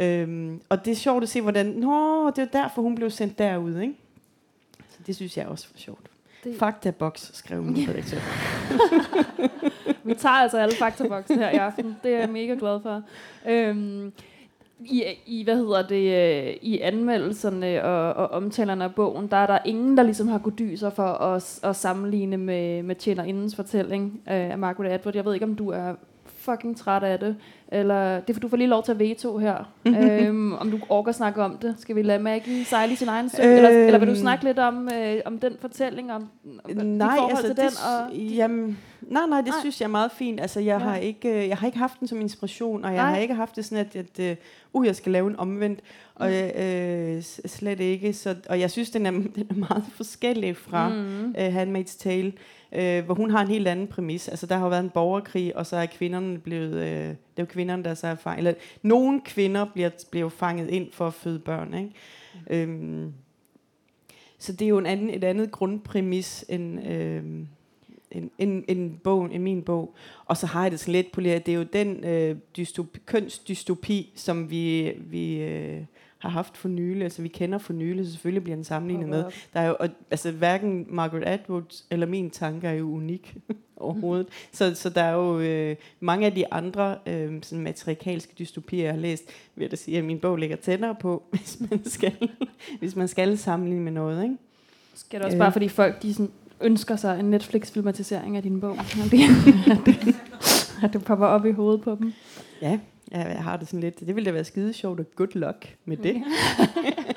Øhm, 0.00 0.60
og 0.68 0.84
det 0.84 0.90
er 0.90 0.94
sjovt 0.96 1.22
at 1.22 1.28
se, 1.28 1.40
hvordan, 1.40 1.66
nå, 1.66 2.30
det 2.30 2.38
er 2.38 2.60
derfor, 2.62 2.82
hun 2.82 2.94
blev 2.94 3.10
sendt 3.10 3.38
derud, 3.38 3.78
ikke? 3.80 3.94
Så 4.90 4.98
det 5.06 5.16
synes 5.16 5.36
jeg 5.36 5.46
også 5.46 5.66
var 5.74 5.78
sjovt. 5.78 6.00
Det- 6.44 6.58
Faktaboks, 6.58 7.30
skrev 7.34 7.62
min 7.62 7.88
redaktør. 7.88 8.18
Vi 10.04 10.14
tager 10.14 10.32
altså 10.34 10.58
alle 10.58 10.76
faktabokse 10.76 11.34
her 11.34 11.50
i 11.50 11.56
aften. 11.56 11.96
Det 12.02 12.14
er 12.14 12.18
jeg 12.18 12.28
mega 12.28 12.54
glad 12.58 12.80
for. 12.82 13.02
Øhm, 13.48 14.12
i, 14.80 15.04
i, 15.26 15.44
hvad 15.44 15.56
hedder 15.56 15.82
det, 15.82 16.46
øh, 16.48 16.56
i 16.62 16.78
anmeldelserne 16.78 17.84
og, 17.84 18.12
og 18.12 18.30
omtalerne 18.30 18.84
af 18.84 18.94
bogen, 18.94 19.26
der 19.26 19.36
er 19.36 19.46
der 19.46 19.58
ingen, 19.64 19.96
der 19.96 20.02
ligesom 20.02 20.28
har 20.28 20.38
goddyser 20.38 20.90
for 20.90 21.02
at, 21.02 21.60
at 21.62 21.76
sammenligne 21.76 22.36
med, 22.36 22.82
med 22.82 22.94
Tjenerindens 22.94 23.56
fortælling 23.56 24.20
øh, 24.28 24.50
af 24.50 24.58
Margaret 24.58 24.90
Atwood. 24.90 25.16
Jeg 25.16 25.24
ved 25.24 25.34
ikke, 25.34 25.46
om 25.46 25.54
du 25.54 25.70
er 25.70 25.94
fucking 26.26 26.76
træt 26.76 27.02
af 27.02 27.18
det, 27.18 27.36
eller 27.68 28.20
det 28.20 28.30
er 28.30 28.34
for 28.34 28.40
du 28.40 28.48
får 28.48 28.56
lige 28.56 28.68
lov 28.68 28.82
til 28.82 28.92
at 28.92 28.98
veto 28.98 29.38
her. 29.38 29.72
øhm, 29.86 30.52
om 30.52 30.70
du 30.70 30.78
orker 30.88 31.12
snakke 31.12 31.42
om 31.42 31.56
det. 31.56 31.74
Skal 31.78 31.96
vi 31.96 32.02
lade 32.02 32.18
Maggie 32.18 32.64
sejle 32.64 32.92
i 32.92 32.96
sin 32.96 33.08
egen 33.08 33.28
sø? 33.28 33.42
Øhm, 33.42 33.56
eller, 33.56 33.70
eller 33.70 33.98
vil 33.98 34.08
du 34.08 34.16
snakke 34.16 34.44
lidt 34.44 34.58
om, 34.58 34.88
øh, 34.94 35.20
om 35.24 35.38
den 35.38 35.52
fortælling, 35.60 36.12
om, 36.12 36.28
om 36.64 36.86
Nej, 36.86 37.16
altså 37.30 37.42
til 37.42 37.50
det, 37.50 37.58
den? 37.58 37.68
Og, 37.68 38.16
jamen, 38.16 38.78
nej, 39.02 39.26
nej, 39.28 39.38
det 39.40 39.46
Nej. 39.48 39.56
synes 39.60 39.80
jeg 39.80 39.86
er 39.86 39.90
meget 39.90 40.12
fint. 40.12 40.40
Altså, 40.40 40.60
jeg, 40.60 40.80
Ja. 40.80 40.84
har 40.88 40.96
ikke, 40.96 41.28
øh, 41.42 41.48
jeg 41.48 41.56
har 41.56 41.66
ikke 41.66 41.78
haft 41.78 42.00
den 42.00 42.08
som 42.08 42.20
inspiration, 42.20 42.84
og 42.84 42.94
jeg 42.94 43.02
Nej. 43.02 43.10
har 43.10 43.18
ikke 43.18 43.34
haft 43.34 43.56
det 43.56 43.64
sådan, 43.64 43.86
at, 43.86 43.96
at 43.96 44.30
øh, 44.30 44.36
uh, 44.72 44.86
jeg 44.86 44.96
skal 44.96 45.12
lave 45.12 45.30
en 45.30 45.36
omvendt, 45.36 45.80
og 46.14 46.32
øh, 46.32 47.22
s- 47.22 47.40
slet 47.46 47.80
ikke. 47.80 48.12
Så, 48.12 48.34
og 48.48 48.60
jeg 48.60 48.70
synes, 48.70 48.90
den 48.90 49.06
er, 49.06 49.10
den 49.36 49.46
er 49.50 49.54
meget 49.54 49.84
forskellig 49.92 50.56
fra 50.56 50.88
Mm. 50.88 51.34
øh, 51.38 51.56
Handmaid's 51.62 51.98
Tale, 51.98 52.32
øh, 52.72 53.04
hvor 53.04 53.14
hun 53.14 53.30
har 53.30 53.40
en 53.42 53.48
helt 53.48 53.68
anden 53.68 53.86
præmis. 53.86 54.28
Altså, 54.28 54.46
der 54.46 54.56
har 54.56 54.62
jo 54.62 54.68
været 54.68 54.84
en 54.84 54.90
borgerkrig, 54.90 55.56
og 55.56 55.66
så 55.66 55.76
er 55.76 55.86
kvinderne 55.86 56.38
blevet... 56.38 56.74
Øh, 56.74 57.08
det 57.08 57.16
er 57.36 57.42
jo 57.42 57.44
kvinderne, 57.46 57.84
der 57.84 57.94
så 57.94 58.06
er 58.06 58.14
fanget... 58.14 58.38
Eller, 58.38 58.54
nogle 58.82 59.20
kvinder 59.24 59.64
bliver, 59.64 59.90
bliver 60.10 60.28
fanget 60.28 60.70
ind 60.70 60.92
for 60.92 61.06
at 61.06 61.14
føde 61.14 61.38
børn, 61.38 61.74
ikke? 61.74 61.92
Øhm, 62.62 63.12
så 64.38 64.52
det 64.52 64.62
er 64.64 64.68
jo 64.68 64.78
en 64.78 64.86
anden, 64.86 65.10
et 65.10 65.24
andet 65.24 65.50
grundpræmis 65.50 66.44
end, 66.48 66.88
øhm, 66.90 67.48
end, 68.10 68.30
end, 68.38 68.64
end, 68.68 68.98
bogen, 68.98 69.32
end 69.32 69.42
min 69.42 69.62
bog. 69.62 69.94
Og 70.24 70.36
så 70.36 70.46
har 70.46 70.62
jeg 70.62 70.70
det 70.70 70.80
sådan 70.80 70.92
lidt 70.92 71.12
på 71.12 71.20
det, 71.20 71.48
er 71.48 71.52
jo 71.52 71.62
den 71.62 72.04
øh, 72.04 72.36
dystopi, 72.56 72.98
kønsdystopi, 73.06 74.12
som 74.16 74.50
vi, 74.50 74.92
vi 74.98 75.42
øh, 75.42 75.82
har 76.18 76.28
haft 76.28 76.56
for 76.56 76.68
nylig, 76.68 77.02
altså 77.02 77.22
vi 77.22 77.28
kender 77.28 77.58
for 77.58 77.72
nylig, 77.72 78.06
så 78.06 78.12
selvfølgelig 78.12 78.42
bliver 78.42 78.56
den 78.56 78.64
sammenlignet 78.64 79.08
med. 79.08 79.24
Der 79.54 79.60
er 79.60 79.66
jo, 79.68 79.76
og, 79.80 79.88
altså 80.10 80.30
hverken 80.30 80.86
Margaret 80.88 81.24
Atwood 81.24 81.82
eller 81.90 82.06
min 82.06 82.30
tanke 82.30 82.66
er 82.66 82.72
jo 82.72 82.90
unik 82.90 83.36
overhovedet. 83.76 84.26
Så, 84.52 84.74
så 84.74 84.90
der 84.90 85.02
er 85.02 85.12
jo 85.12 85.38
øh, 85.40 85.76
mange 86.00 86.26
af 86.26 86.34
de 86.34 86.52
andre 86.52 86.98
øh, 87.06 87.42
sådan 87.42 87.64
matriarkalske 87.64 88.34
dystopier, 88.38 88.84
jeg 88.84 88.92
har 88.92 89.00
læst, 89.00 89.24
vil 89.54 89.62
jeg 89.62 89.70
da 89.70 89.76
sige, 89.76 89.98
at 89.98 90.04
min 90.04 90.18
bog 90.18 90.36
ligger 90.36 90.56
tættere 90.56 90.94
på, 91.00 91.22
hvis 91.30 91.58
man 91.70 91.84
skal, 91.84 92.30
hvis 92.78 92.96
man 92.96 93.08
skal 93.08 93.38
sammenligne 93.38 93.84
med 93.84 93.92
noget. 93.92 94.22
Ikke? 94.22 94.36
Skal 94.94 95.18
det 95.18 95.26
også 95.26 95.36
Øh. 95.36 95.40
bare, 95.40 95.52
fordi 95.52 95.68
folk 95.68 96.02
de 96.02 96.14
sådan 96.14 96.30
ønsker 96.60 96.96
sig 96.96 97.18
en 97.20 97.24
Netflix-filmatisering 97.24 98.36
af 98.36 98.42
din 98.42 98.60
bog? 98.60 98.78
At 99.70 99.80
det, 99.86 100.16
at 100.82 100.92
det 100.92 101.04
popper 101.04 101.26
op 101.26 101.46
i 101.46 101.52
hovedet 101.52 101.80
på 101.80 101.96
dem. 102.00 102.12
Ja, 102.62 102.78
jeg 103.12 103.42
har 103.42 103.56
det 103.56 103.68
sådan 103.68 103.80
lidt. 103.80 104.00
Det 104.00 104.14
ville 104.16 104.26
da 104.26 104.32
være 104.32 104.44
skide 104.44 104.72
sjovt, 104.72 105.00
og 105.00 105.06
good 105.16 105.28
luck 105.34 105.76
med 105.84 105.96
det. 105.96 106.16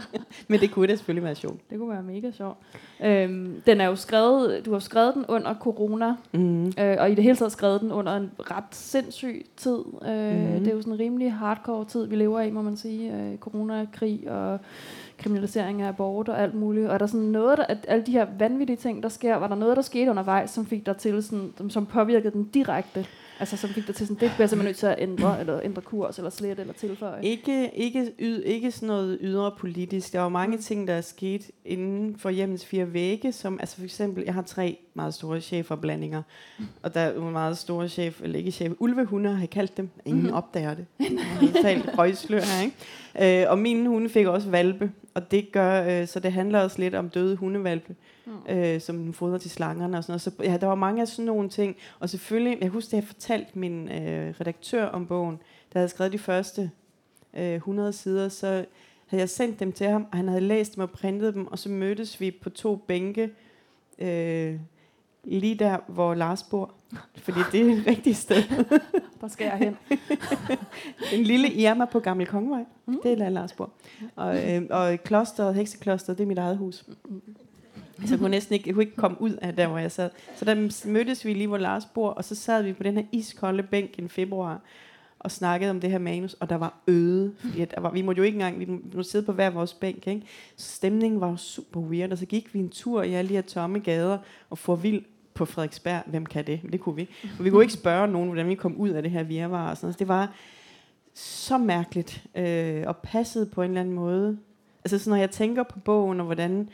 Men 0.48 0.60
det 0.60 0.72
kunne 0.72 0.88
da 0.88 0.96
selvfølgelig 0.96 1.24
være 1.24 1.36
sjovt. 1.36 1.70
Det 1.70 1.80
kunne 1.80 1.90
være 1.90 2.04
mega 2.04 2.32
sjovt. 2.32 2.58
Øhm, 3.04 3.62
den 3.66 3.82
er 3.82 3.86
jo 3.86 3.96
skrevet, 3.96 4.66
du 4.66 4.72
har 4.72 4.80
skrevet 4.80 5.14
den 5.14 5.26
under 5.28 5.54
corona, 5.54 6.16
Mm. 6.34 6.66
øh, 6.80 6.98
og 7.00 7.12
i 7.12 7.16
det 7.16 7.24
hele 7.24 7.36
taget 7.36 7.52
skrevet 7.52 7.82
den 7.82 7.92
under 7.92 8.16
en 8.18 8.32
ret 8.40 8.64
sindssyg 8.72 9.46
tid. 9.58 9.78
Øh, 10.06 10.36
Mhm. 10.52 10.60
Det 10.60 10.68
er 10.68 10.72
jo 10.76 10.82
sådan 10.82 10.94
en 10.94 11.00
rimelig 11.00 11.34
hardcore 11.34 11.86
tid, 11.86 12.06
vi 12.08 12.16
lever 12.16 12.42
i, 12.42 12.52
må 12.52 12.62
man 12.62 12.78
sige. 12.78 13.14
Øh, 13.16 13.38
corona, 13.38 13.86
krig 13.94 14.32
og 14.32 14.60
kriminalisering 15.18 15.82
af 15.82 15.88
abort 15.88 16.30
og 16.30 16.42
alt 16.42 16.54
muligt. 16.54 16.88
Og 16.88 16.94
er 16.94 16.98
der 16.98 17.06
sådan 17.08 17.26
noget, 17.26 17.58
der, 17.58 17.64
at 17.64 17.78
alle 17.88 18.06
de 18.06 18.12
her 18.12 18.28
vanvittige 18.40 18.78
ting, 18.78 19.04
der 19.04 19.10
sker, 19.10 19.36
var 19.36 19.48
der 19.48 19.56
noget, 19.56 19.76
der 19.78 19.82
skete 19.84 20.10
undervejs, 20.12 20.50
som 20.50 20.66
fik 20.66 20.86
dig 20.86 20.98
til 20.98 21.24
sådan, 21.24 21.54
som 21.70 21.86
påvirkede 21.86 22.34
den 22.34 22.44
direkte? 22.44 23.06
Altså 23.42 23.58
som 23.58 23.70
fik 23.70 23.88
dig 23.88 23.96
til 23.96 24.08
sådan, 24.08 24.20
det 24.22 24.32
bliver 24.36 24.48
simpelthen 24.48 24.66
nødt 24.70 24.78
til 24.78 24.86
at 24.88 24.96
ændre, 25.00 25.40
eller 25.40 25.60
ændre 25.64 25.82
kurs, 25.82 26.18
eller 26.18 26.30
slet, 26.30 26.60
eller 26.60 26.74
tilføje. 26.74 27.24
Ikke, 27.24 27.72
ikke, 27.76 28.12
yd, 28.20 28.42
ikke 28.44 28.72
sådan 28.72 28.88
noget 28.88 29.18
ydre 29.22 29.52
politisk. 29.60 30.14
Der 30.14 30.20
var 30.20 30.30
mange 30.30 30.56
Mm. 30.58 30.62
ting, 30.62 30.88
der 30.88 30.94
er 30.94 31.02
sket 31.02 31.52
inden 31.66 32.16
for 32.18 32.30
hjemmets 32.30 32.66
fire 32.66 32.94
vægge, 32.94 33.32
som 33.32 33.58
altså 33.60 33.76
for 33.76 33.84
eksempel, 33.84 34.24
jeg 34.24 34.34
har 34.34 34.42
tre 34.42 34.78
meget 34.94 35.14
store 35.14 35.42
cheferblandinger, 35.42 36.22
og 36.84 36.94
der 36.94 37.00
er 37.00 37.14
jo 37.14 37.30
meget 37.30 37.58
store 37.58 37.90
chef, 37.90 38.22
eller 38.22 38.38
ikke 38.40 38.52
chef, 38.52 38.72
ulvehunde 38.80 39.30
har 39.30 39.40
jeg 39.40 39.50
kaldt 39.50 39.78
dem. 39.78 39.90
Ingen 40.06 40.24
Mhm. 40.24 40.34
opdager 40.34 40.74
det. 40.74 40.86
Jeg 41.00 41.08
har 41.54 41.62
talt 41.62 41.90
røgslør 41.98 42.40
her, 42.42 42.64
ikke? 42.64 43.42
Øh, 43.44 43.52
og 43.52 43.60
mine 43.60 43.90
hunde 43.90 44.10
fik 44.10 44.26
også 44.28 44.50
valpe, 44.50 44.92
og 45.14 45.32
det 45.32 45.52
gør, 45.52 46.02
øh, 46.02 46.08
så 46.08 46.20
det 46.20 46.32
handler 46.32 46.60
også 46.60 46.80
lidt 46.80 46.96
om 46.96 47.10
døde 47.10 47.36
hundevalpe, 47.36 47.96
Mm. 48.21 48.21
Øh, 48.50 48.82
som 48.82 48.98
den 48.98 49.14
fodrer 49.14 49.38
til 49.38 49.52
slangerne 49.52 49.98
og 49.98 50.04
sådan 50.04 50.12
noget. 50.12 50.22
Så 50.22 50.32
ja, 50.40 50.58
der 50.58 50.68
var 50.68 50.76
mange 50.76 51.02
af 51.02 51.08
sådan 51.08 51.26
nogle 51.26 51.50
ting. 51.50 51.76
Og 52.00 52.10
selvfølgelig, 52.10 52.58
jeg 52.62 52.70
husker, 52.70 52.98
at 52.98 53.02
jeg 53.02 53.08
fortalte 53.08 53.60
min 53.60 53.92
øh, 53.92 54.34
redaktør 54.42 54.86
om 54.86 55.08
bogen, 55.08 55.40
der 55.74 55.80
havde 55.80 55.90
skrevet 55.90 56.14
de 56.14 56.20
første 56.20 56.72
øh, 57.34 57.56
100 57.56 57.94
sider, 57.94 58.30
så 58.30 58.66
havde 59.08 59.22
jeg 59.22 59.30
sendt 59.30 59.60
dem 59.60 59.72
til 59.72 59.88
ham, 59.88 60.08
og 60.12 60.18
han 60.18 60.28
havde 60.28 60.42
læst 60.42 60.76
dem 60.76 60.84
og 60.84 60.90
printet 60.90 61.34
dem, 61.34 61.48
og 61.48 61.60
så 61.60 61.70
mødtes 61.70 62.22
vi 62.22 62.32
på 62.32 62.50
to 62.50 62.76
bænke, 62.76 63.32
øh, 64.00 64.60
lige 65.24 65.56
der, 65.56 65.78
hvor 65.88 66.14
Lars 66.14 66.44
bor. 66.44 66.74
Fordi 67.16 67.40
det 67.52 67.62
er 67.62 67.74
et 67.74 67.88
rigtigt 67.88 68.18
sted. 68.18 68.44
Der 69.22 69.28
skal 69.28 69.46
jeg 69.46 69.58
hen. 69.58 69.78
En 71.14 71.24
lille 71.24 71.52
Irma 71.52 71.86
på 71.86 72.00
Gammel 72.00 72.28
Kongevej. 72.28 72.66
Mm. 72.86 73.00
Det 73.04 73.12
er 73.12 73.16
der 73.16 73.30
Lars 73.30 73.54
bor. 73.54 73.70
Og, 74.16 74.52
øh, 74.52 74.62
og 74.70 75.00
klosteret, 75.04 75.56
hekseklosteret, 75.56 76.18
det 76.18 76.24
er 76.24 76.28
mit 76.28 76.38
eget 76.38 76.58
hus. 76.58 76.86
Så 78.06 78.14
jeg 78.14 78.20
kunne 78.20 78.30
næsten 78.30 78.54
ikke, 78.54 78.68
jeg 78.68 78.76
kunne 78.76 78.84
ikke 78.84 78.96
komme 78.96 79.22
ud 79.22 79.34
af 79.42 79.56
der, 79.56 79.68
hvor 79.68 79.78
jeg 79.78 79.92
sad. 79.92 80.10
Så 80.36 80.46
der 80.46 80.88
mødtes 80.88 81.26
vi 81.26 81.34
lige, 81.34 81.48
hvor 81.48 81.58
Lars 81.58 81.86
bor, 81.86 82.10
og 82.10 82.24
så 82.24 82.36
sad 82.36 82.64
vi 82.64 82.74
på 82.74 82.84
den 82.84 82.98
her 82.98 83.04
iskolde 83.12 83.64
bænk 83.64 84.00
i 84.00 84.08
februar 84.08 84.62
og 85.20 85.32
snakkede 85.32 85.72
om 85.72 85.80
det 85.80 85.92
her 85.92 85.98
manus, 85.98 86.34
og 86.34 86.50
der 86.50 86.56
var 86.56 86.74
øde. 86.88 87.34
Fordi 87.40 87.62
at 87.62 87.72
der 87.76 87.82
var, 87.82 87.92
vi 87.92 88.02
måtte 88.02 88.20
jo 88.20 88.24
ikke 88.24 88.36
engang, 88.36 88.60
vi 88.60 88.66
måtte 88.66 89.04
sidde 89.04 89.26
på 89.26 89.32
hver 89.32 89.50
vores 89.50 89.74
bænk, 89.74 90.08
ikke? 90.08 90.22
Så 90.56 90.76
stemningen 90.76 91.22
var 91.22 91.30
jo 91.30 91.38
super 91.38 91.80
weird, 91.80 92.12
og 92.12 92.18
så 92.18 92.26
gik 92.26 92.54
vi 92.54 92.60
en 92.60 92.70
tur 92.70 93.04
i 93.04 93.14
alle 93.14 93.30
de 93.30 93.34
her 93.34 93.42
tomme 93.42 93.80
gader, 93.80 94.18
og 94.50 94.58
for 94.58 94.76
vild 94.76 95.04
på 95.34 95.46
Frederiksberg. 95.46 96.04
Hvem 96.06 96.26
kan 96.26 96.48
det? 96.48 96.60
Men 96.64 96.72
det 96.72 96.80
kunne 96.80 96.96
vi. 96.96 97.10
Og 97.40 97.46
vi 97.46 97.50
kunne 97.50 97.64
ikke 97.64 97.74
spørge 97.74 98.08
nogen, 98.08 98.28
hvordan 98.28 98.48
vi 98.48 98.56
kom 98.56 98.76
ud 98.76 98.90
af 98.90 99.04
det 99.04 99.12
her 99.12 99.24
virvar 99.24 99.70
og 99.70 99.78
sådan 99.78 99.86
noget. 99.86 99.96
Så 99.96 100.00
det 100.00 100.08
var 100.08 100.34
så 101.14 101.58
mærkeligt, 101.58 102.24
øh, 102.36 102.84
og 102.88 102.98
passede 102.98 103.46
på 103.46 103.62
en 103.62 103.72
eller 103.72 103.82
anden 103.82 103.96
måde. 103.96 104.38
Altså 104.86 105.00
sådan, 105.00 105.12
når 105.12 105.18
jeg 105.18 105.32
tænker 105.32 105.64
på 105.64 105.80
bogen, 105.80 106.20
og 106.20 106.26
hvordan 106.26 106.70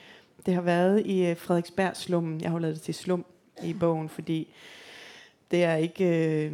det 0.47 0.55
har 0.55 0.61
været 0.61 1.05
i 1.05 1.25
øh, 1.25 1.37
Frederiksberg 1.37 1.95
slummen. 1.95 2.41
Jeg 2.41 2.51
har 2.51 2.59
lavet 2.59 2.75
det 2.75 2.83
til 2.83 2.93
slum 2.93 3.25
i 3.63 3.73
bogen, 3.73 4.09
fordi 4.09 4.47
det 5.51 5.63
er 5.63 5.75
ikke... 5.75 6.05
Øh, 6.45 6.51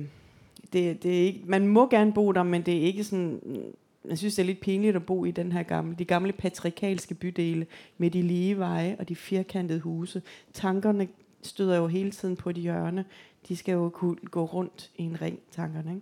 det, 0.74 1.04
det 1.04 1.22
er 1.22 1.26
ikke, 1.26 1.41
man 1.46 1.68
må 1.68 1.89
gerne 1.89 2.14
bo 2.14 2.32
der, 2.32 2.44
men 2.44 2.62
det 2.62 2.78
er 2.78 2.82
ikke 2.82 3.04
sådan... 3.04 3.39
Mm, 3.44 3.76
jeg 4.10 4.18
synes, 4.18 4.36
det 4.36 4.41
er 4.41 4.48
lidt 4.48 4.60
pinligt 4.60 4.96
at 4.96 5.06
bo 5.06 5.26
i 5.26 5.32
den 5.32 5.52
her 5.52 5.64
gamle, 5.64 5.96
de 6.00 6.06
gamle 6.06 6.32
patriarkalske 6.32 7.14
bydele 7.14 7.66
med 7.98 8.12
de 8.12 8.22
lige 8.22 8.58
veje 8.58 8.96
og 9.00 9.10
de 9.10 9.16
firkantede 9.16 9.80
huse. 9.80 10.22
Tankerne 10.54 11.08
støder 11.48 11.78
jo 11.78 11.88
hele 11.88 12.12
tiden 12.12 12.36
på 12.36 12.52
de 12.52 12.62
hjørne. 12.62 13.06
De 13.48 13.56
skal 13.56 13.72
jo 13.72 13.89
kunne 13.89 14.16
gå 14.16 14.46
rundt 14.46 14.91
i 14.98 15.04
en 15.04 15.22
ring, 15.22 15.39
tankerne. 15.52 16.02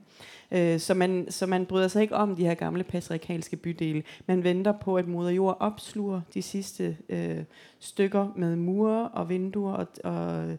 Ikke? 0.51 0.73
Øh, 0.73 0.79
så, 0.79 0.93
man, 0.93 1.25
så 1.29 1.45
man 1.45 1.65
bryder 1.65 1.87
sig 1.87 2.01
ikke 2.01 2.15
om 2.15 2.35
de 2.35 2.45
her 2.45 2.53
gamle 2.53 2.83
patriarkalske 2.83 3.55
bydele. 3.55 4.03
Man 4.27 4.43
venter 4.43 4.71
på, 4.71 4.95
at 4.95 5.07
moder 5.07 5.29
jord 5.31 5.57
opsluger 5.59 6.21
de 6.33 6.41
sidste 6.41 6.97
øh, 7.09 7.43
stykker 7.79 8.27
med 8.35 8.55
mure 8.55 9.07
og 9.07 9.29
vinduer 9.29 9.73
og, 9.73 9.87
og 10.03 10.57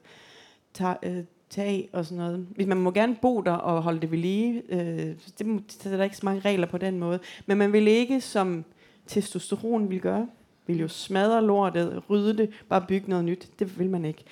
ta, 0.74 0.94
øh, 1.02 1.24
tag 1.50 1.88
og 1.92 2.04
sådan 2.04 2.18
noget. 2.18 2.46
Hvis 2.50 2.66
man 2.66 2.78
må 2.78 2.90
gerne 2.90 3.16
bo 3.22 3.40
der 3.40 3.52
og 3.52 3.82
holde 3.82 4.00
det 4.00 4.10
ved 4.10 4.18
lige. 4.18 4.62
Øh, 4.68 4.78
det, 4.78 5.38
det 5.38 5.62
så 5.68 5.92
er 5.92 5.96
der 5.96 6.04
ikke 6.04 6.16
så 6.16 6.26
mange 6.26 6.40
regler 6.40 6.66
på 6.66 6.78
den 6.78 6.98
måde. 6.98 7.18
Men 7.46 7.58
man 7.58 7.72
vil 7.72 7.88
ikke, 7.88 8.20
som 8.20 8.64
testosteron 9.06 9.90
vil 9.90 10.00
gøre, 10.00 10.28
vil 10.66 10.78
jo 10.78 10.88
smadre 10.88 11.42
lortet, 11.42 12.02
rydde 12.10 12.36
det, 12.36 12.50
bare 12.68 12.84
bygge 12.88 13.10
noget 13.10 13.24
nyt. 13.24 13.50
Det 13.58 13.78
vil 13.78 13.90
man 13.90 14.04
ikke. 14.04 14.24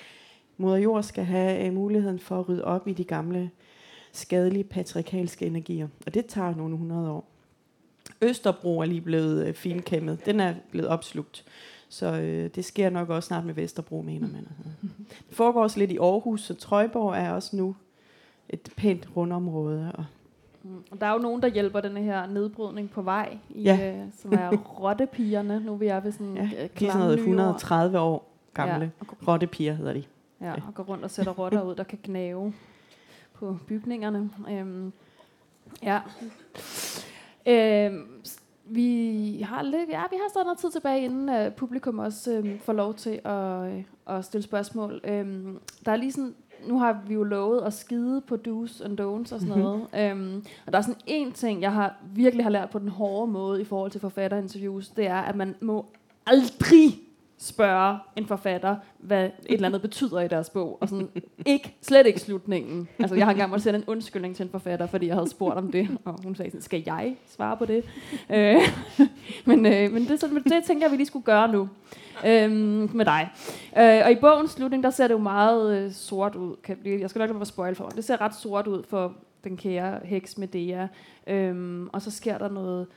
Moder 0.61 0.77
Jord 0.77 1.03
skal 1.03 1.23
have 1.23 1.67
uh, 1.67 1.73
muligheden 1.75 2.19
for 2.19 2.39
at 2.39 2.49
rydde 2.49 2.63
op 2.65 2.87
i 2.87 2.93
de 2.93 3.03
gamle, 3.03 3.51
skadelige 4.11 4.63
patriarkalske 4.63 5.45
energier. 5.45 5.87
Og 6.05 6.13
det 6.13 6.25
tager 6.25 6.55
nogle 6.55 6.77
hundrede 6.77 7.09
år. 7.11 7.25
Østerbro 8.21 8.79
er 8.79 8.85
lige 8.85 9.01
blevet 9.01 9.47
uh, 9.49 9.53
finkæmmet. 9.55 10.25
Den 10.25 10.39
er 10.39 10.53
blevet 10.71 10.87
opslugt. 10.89 11.45
Så 11.89 12.13
øh, 12.13 12.49
det 12.55 12.65
sker 12.65 12.89
nok 12.89 13.09
også 13.09 13.27
snart 13.27 13.45
med 13.45 13.53
Vesterbro, 13.53 14.01
mener 14.01 14.27
man. 14.27 14.47
Det 15.29 15.35
foregår 15.37 15.63
også 15.63 15.79
lidt 15.79 15.91
i 15.91 15.97
Aarhus, 15.97 16.41
så 16.41 16.53
Trøjborg 16.53 17.13
er 17.15 17.31
også 17.31 17.55
nu 17.55 17.75
et 18.49 18.69
pænt 18.77 19.07
rundområde. 19.15 19.91
Og 19.95 20.05
Mm. 20.63 20.97
Der 20.99 21.05
er 21.05 21.11
jo 21.13 21.17
nogen, 21.19 21.41
der 21.41 21.47
hjælper 21.47 21.81
den 21.81 21.97
her 21.97 22.27
nedbrydning 22.27 22.89
på 22.89 23.01
vej, 23.01 23.37
i, 23.49 23.61
Ja. 23.63 23.95
øh, 24.01 24.05
som 24.21 24.33
er 24.33 24.57
rottepigerne. 24.81 25.59
Nu 25.59 25.73
er 25.73 25.77
vi 25.77 25.87
er 25.87 25.99
ved 25.99 26.11
sådan 26.11 26.35
ja, 26.35 26.43
øh, 26.43 26.69
de 26.79 26.85
er 26.87 26.91
sådan 26.91 26.99
noget 26.99 27.17
nye 27.17 27.21
ord. 27.23 27.29
130 27.29 27.99
år 27.99 28.31
gamle. 28.53 28.91
Ja, 29.01 29.05
Rottepiger 29.27 29.73
hedder 29.73 29.93
de. 29.93 30.03
Ja, 30.41 30.53
og 30.67 30.73
går 30.75 30.83
rundt 30.83 31.03
og 31.03 31.11
sætter 31.11 31.31
rotter 31.31 31.63
ud, 31.63 31.75
der 31.75 31.83
kan 31.83 31.99
gnave 32.03 32.53
på 33.33 33.57
bygningerne. 33.67 34.29
Øhm, 34.49 34.93
ja. 35.83 35.99
Øhm, 37.45 38.07
vi 38.65 39.45
har 39.47 39.61
lidt, 39.61 39.89
ja, 39.89 40.01
vi 40.11 40.15
har 40.21 40.29
stadig 40.29 40.45
noget 40.45 40.59
tid 40.59 40.71
tilbage, 40.71 41.03
inden 41.03 41.45
uh, 41.47 41.53
publikum 41.53 41.99
også 41.99 42.31
øhm, 42.31 42.59
får 42.59 42.73
lov 42.73 42.93
til 42.93 43.19
at, 43.23 43.71
øh, 43.71 43.83
at 44.07 44.25
stille 44.25 44.43
spørgsmål. 44.43 45.01
Øhm, 45.03 45.59
der 45.85 45.91
er 45.91 45.95
lige 45.95 46.11
sådan, 46.11 46.35
nu 46.67 46.79
har 46.79 47.01
vi 47.07 47.13
jo 47.13 47.23
lovet 47.23 47.61
at 47.61 47.73
skide 47.73 48.21
på 48.21 48.35
do's 48.35 48.85
and 48.85 49.01
don'ts 49.01 49.33
og 49.33 49.39
sådan 49.39 49.47
noget. 49.47 49.87
øhm, 49.97 50.45
og 50.65 50.71
der 50.71 50.77
er 50.77 50.81
sådan 50.81 51.01
en 51.07 51.31
ting, 51.31 51.61
jeg 51.61 51.73
har 51.73 51.95
virkelig 52.13 52.45
har 52.45 52.49
lært 52.49 52.69
på 52.69 52.79
den 52.79 52.89
hårde 52.89 53.31
måde 53.31 53.61
i 53.61 53.65
forhold 53.65 53.91
til 53.91 54.01
forfatterinterviews, 54.01 54.89
det 54.89 55.07
er, 55.07 55.21
at 55.21 55.35
man 55.35 55.55
må 55.61 55.85
aldrig 56.25 56.99
spørge 57.41 57.97
en 58.15 58.25
forfatter, 58.25 58.75
hvad 58.97 59.25
et 59.25 59.33
eller 59.49 59.67
andet 59.67 59.81
betyder 59.81 60.19
i 60.19 60.27
deres 60.27 60.49
bog. 60.49 60.77
Og 60.81 60.89
sådan, 60.89 61.09
ikke, 61.45 61.77
slet 61.81 62.07
ikke 62.07 62.19
slutningen. 62.19 62.87
Altså, 62.99 63.15
jeg 63.15 63.25
har 63.25 63.31
engang 63.31 63.49
måttet 63.49 63.63
sende 63.63 63.79
en 63.79 63.85
undskyldning 63.87 64.35
til 64.35 64.43
en 64.43 64.49
forfatter, 64.49 64.87
fordi 64.87 65.07
jeg 65.07 65.15
havde 65.15 65.29
spurgt 65.29 65.57
om 65.57 65.71
det, 65.71 65.97
og 66.05 66.23
hun 66.23 66.35
sagde 66.35 66.51
sådan, 66.51 66.61
skal 66.61 66.83
jeg 66.85 67.15
svare 67.27 67.57
på 67.57 67.65
det? 67.65 67.83
Øh, 68.29 68.55
men 69.45 69.65
øh, 69.65 69.91
men 69.91 70.07
det, 70.07 70.19
så, 70.19 70.41
det 70.43 70.63
tænker 70.63 70.85
jeg, 70.85 70.91
vi 70.91 70.97
lige 70.97 71.07
skulle 71.07 71.25
gøre 71.25 71.51
nu 71.51 71.69
øh, 72.25 72.51
med 72.95 73.05
dig. 73.05 73.29
Øh, 73.77 74.01
og 74.05 74.11
i 74.11 74.15
bogens 74.15 74.51
slutning, 74.51 74.83
der 74.83 74.89
ser 74.89 75.07
det 75.07 75.13
jo 75.13 75.19
meget 75.19 75.77
øh, 75.77 75.91
sort 75.91 76.35
ud. 76.35 76.55
Kan, 76.63 76.77
jeg 76.85 77.09
skal 77.09 77.19
nok 77.19 77.29
lade 77.29 77.37
mig 77.37 77.47
spoil 77.47 77.75
for. 77.75 77.89
Det 77.89 78.03
ser 78.03 78.21
ret 78.21 78.35
sort 78.35 78.67
ud 78.67 78.83
for 78.83 79.13
den 79.43 79.57
kære 79.57 79.99
heks 80.03 80.37
Medea. 80.37 80.87
Øh, 81.27 81.83
og 81.93 82.01
så 82.01 82.11
sker 82.11 82.37
der 82.37 82.49
noget, 82.49 82.87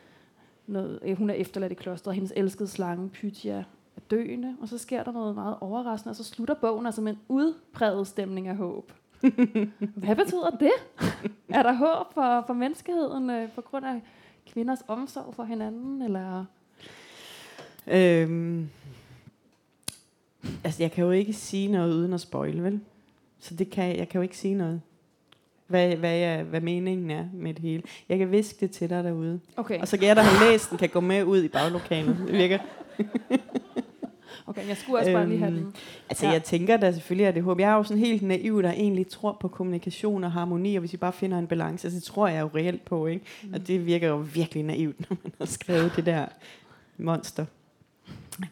noget 0.66 0.99
øh, 1.03 1.18
hun 1.18 1.30
er 1.30 1.34
efterladt 1.34 1.72
i 1.72 1.74
klosteret, 1.74 2.14
hendes 2.14 2.32
elskede 2.36 2.68
slange 2.68 3.09
Pythia 3.09 3.64
er 3.97 4.01
døende, 4.11 4.57
og 4.61 4.68
så 4.68 4.78
sker 4.78 5.03
der 5.03 5.12
noget 5.12 5.34
meget 5.34 5.57
overraskende, 5.61 6.11
og 6.11 6.16
så 6.16 6.24
slutter 6.24 6.55
bogen 6.55 6.86
altså 6.86 7.01
med 7.01 7.12
en 7.12 7.18
udpræget 7.28 8.07
stemning 8.07 8.49
af 8.49 8.57
håb. 8.57 8.92
Hvad 10.05 10.16
betyder 10.16 10.51
det? 10.51 10.72
er 11.49 11.62
der 11.62 11.72
håb 11.72 12.14
for, 12.14 12.45
for 12.47 12.55
menneskeheden 12.55 13.30
øh, 13.30 13.53
på 13.53 13.61
grund 13.61 13.86
af 13.86 14.03
kvinders 14.47 14.78
omsorg 14.88 15.34
for 15.34 15.45
hinanden, 15.45 16.03
eller... 16.03 16.45
Øhm, 17.86 18.68
altså, 20.64 20.82
jeg 20.82 20.92
kan 20.92 21.05
jo 21.05 21.11
ikke 21.11 21.32
sige 21.32 21.68
noget 21.68 21.95
uden 21.95 22.12
at 22.12 22.20
spoil, 22.20 22.62
vel? 22.62 22.80
Så 23.38 23.55
det 23.55 23.70
kan, 23.70 23.97
jeg 23.97 24.09
kan 24.09 24.18
jo 24.18 24.22
ikke 24.22 24.38
sige 24.38 24.55
noget. 24.55 24.80
Hvad, 25.66 25.97
hvad, 25.97 26.16
jeg, 26.16 26.42
hvad 26.45 26.61
meningen 26.61 27.11
er 27.11 27.24
med 27.32 27.55
det 27.55 27.62
hele. 27.62 27.82
Jeg 28.09 28.18
kan 28.18 28.30
viske 28.30 28.61
det 28.61 28.70
til 28.70 28.90
dig 28.90 29.05
derude. 29.05 29.40
Okay, 29.57 29.80
Og 29.80 29.88
så 29.88 29.97
kan 29.97 30.09
jeg, 30.09 30.16
der 30.16 30.22
har 30.22 30.51
læst 30.51 30.70
den, 30.70 30.78
kan 30.78 30.88
gå 30.88 31.01
med 31.01 31.24
ud 31.24 31.42
i 31.42 31.49
baglokalet. 31.49 32.16
Det 32.26 32.32
virker. 32.32 32.59
okay 34.47 34.68
jeg 34.68 34.76
skulle 34.76 34.99
også 34.99 35.12
bare 35.12 35.28
lige 35.28 35.38
have 35.38 35.53
Øhm, 35.53 35.62
den. 35.64 35.74
Altså, 36.09 36.26
Ja. 36.26 36.32
jeg 36.32 36.42
tænker 36.45 36.76
da 36.76 36.92
selvfølgelig, 36.92 37.26
at 37.26 37.34
det 37.34 37.40
er 37.40 37.45
håb. 37.45 37.61
Jeg 37.61 37.70
er 37.72 37.76
jo 37.76 37.82
sådan 37.82 37.99
helt 38.03 38.22
naiv, 38.22 38.62
der 38.62 38.70
egentlig 38.72 39.07
tror 39.09 39.36
på 39.40 39.49
kommunikation 39.49 40.24
og 40.24 40.32
harmoni, 40.32 40.76
og 40.76 40.80
hvis 40.80 40.92
vi 40.92 40.97
bare 40.99 41.12
finder 41.12 41.38
en 41.38 41.47
balance, 41.47 41.90
så 41.90 42.01
tror 42.01 42.28
jeg 42.28 42.40
jo 42.42 42.51
reelt 42.55 42.84
på, 42.84 43.07
ikke? 43.07 43.24
Mm. 43.42 43.55
Og 43.55 43.66
det 43.66 43.86
virker 43.86 44.09
jo 44.09 44.16
virkelig 44.34 44.62
naivt, 44.62 45.01
når 45.11 45.16
man 45.22 45.32
har 45.38 45.47
skrevet 45.47 45.92
det 45.97 46.07
der 46.07 46.26
monster. 46.99 47.47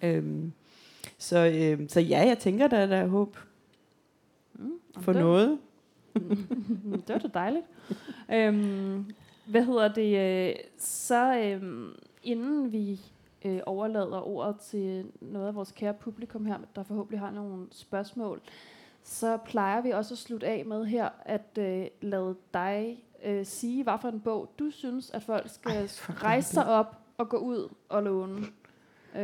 Øhm, 0.03 0.53
så, 1.19 1.39
øhm, 1.55 1.89
så 1.89 2.01
ja, 2.01 2.27
jeg 2.27 2.39
tænker 2.39 2.67
da, 2.67 2.87
der 2.87 2.97
er 2.97 3.07
håb 3.07 3.37
Mm, 4.55 4.71
for 5.01 5.13
det, 5.13 5.21
noget. 5.23 5.59
det 6.15 7.09
var 7.09 7.19
da 7.19 7.29
dejligt. 7.35 7.65
øhm, 8.33 9.07
hvad 9.47 9.65
hedder 9.65 9.89
det? 9.95 10.19
øh, 10.49 10.55
Så 10.79 11.39
øhm, 11.39 11.89
inden 12.25 12.73
vi 12.73 13.01
øh, 13.45 13.61
overlader 13.67 14.29
ordet 14.29 14.57
til 14.57 15.07
noget 15.21 15.49
af 15.49 15.55
vores 15.55 15.73
kære 15.73 15.95
publikum 15.95 16.47
her, 16.47 16.59
der 16.77 16.83
forhåbentlig 16.83 17.21
har 17.21 17.31
nogle 17.31 17.67
spørgsmål, 17.71 18.41
så 19.03 19.37
plejer 19.37 19.83
vi 19.83 19.91
også 19.91 20.15
at 20.15 20.19
slutte 20.19 20.47
af 20.47 20.65
med 20.67 20.85
her, 20.85 21.09
at 21.25 21.59
øh, 21.59 21.87
lade 22.01 22.37
dig 22.55 23.05
øh, 23.25 23.47
sige, 23.47 23.83
hvad 23.83 23.95
for 24.01 24.09
en 24.09 24.21
bog 24.21 24.53
du 24.59 24.71
synes, 24.71 25.11
at 25.11 25.23
folk 25.23 25.51
skal 25.51 25.73
Ej, 25.73 25.89
rejse 26.09 26.53
sig 26.53 26.67
op 26.67 26.97
og 27.19 27.29
gå 27.29 27.37
ud 27.37 27.69
og 27.89 28.03
låne. 28.03 28.47
Øh, 29.17 29.23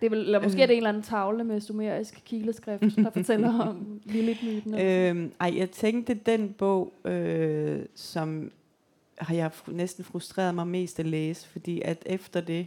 det 0.00 0.06
er 0.06 0.10
vel, 0.10 0.18
eller 0.18 0.42
måske 0.42 0.62
er 0.62 0.66
det 0.66 0.74
en 0.74 0.76
eller 0.76 0.88
anden 0.88 1.02
tavle 1.02 1.44
med 1.44 1.60
sumerisk 1.60 2.22
kileskrift, 2.24 2.96
der 2.96 3.10
fortæller 3.16 3.60
om 3.60 4.00
Lilith-myten. 4.04 4.74
Øhm, 4.80 5.32
ej, 5.40 5.54
jeg 5.56 5.70
tænkte, 5.70 6.14
den 6.14 6.52
bog, 6.52 6.92
øh, 7.04 7.86
som 7.94 8.50
har 9.18 9.34
jeg 9.34 9.50
næsten 9.66 10.04
frustreret 10.04 10.54
mig 10.54 10.66
mest 10.66 11.00
at 11.00 11.06
læse, 11.06 11.48
fordi 11.48 11.80
at 11.80 12.02
efter 12.06 12.40
det 12.40 12.66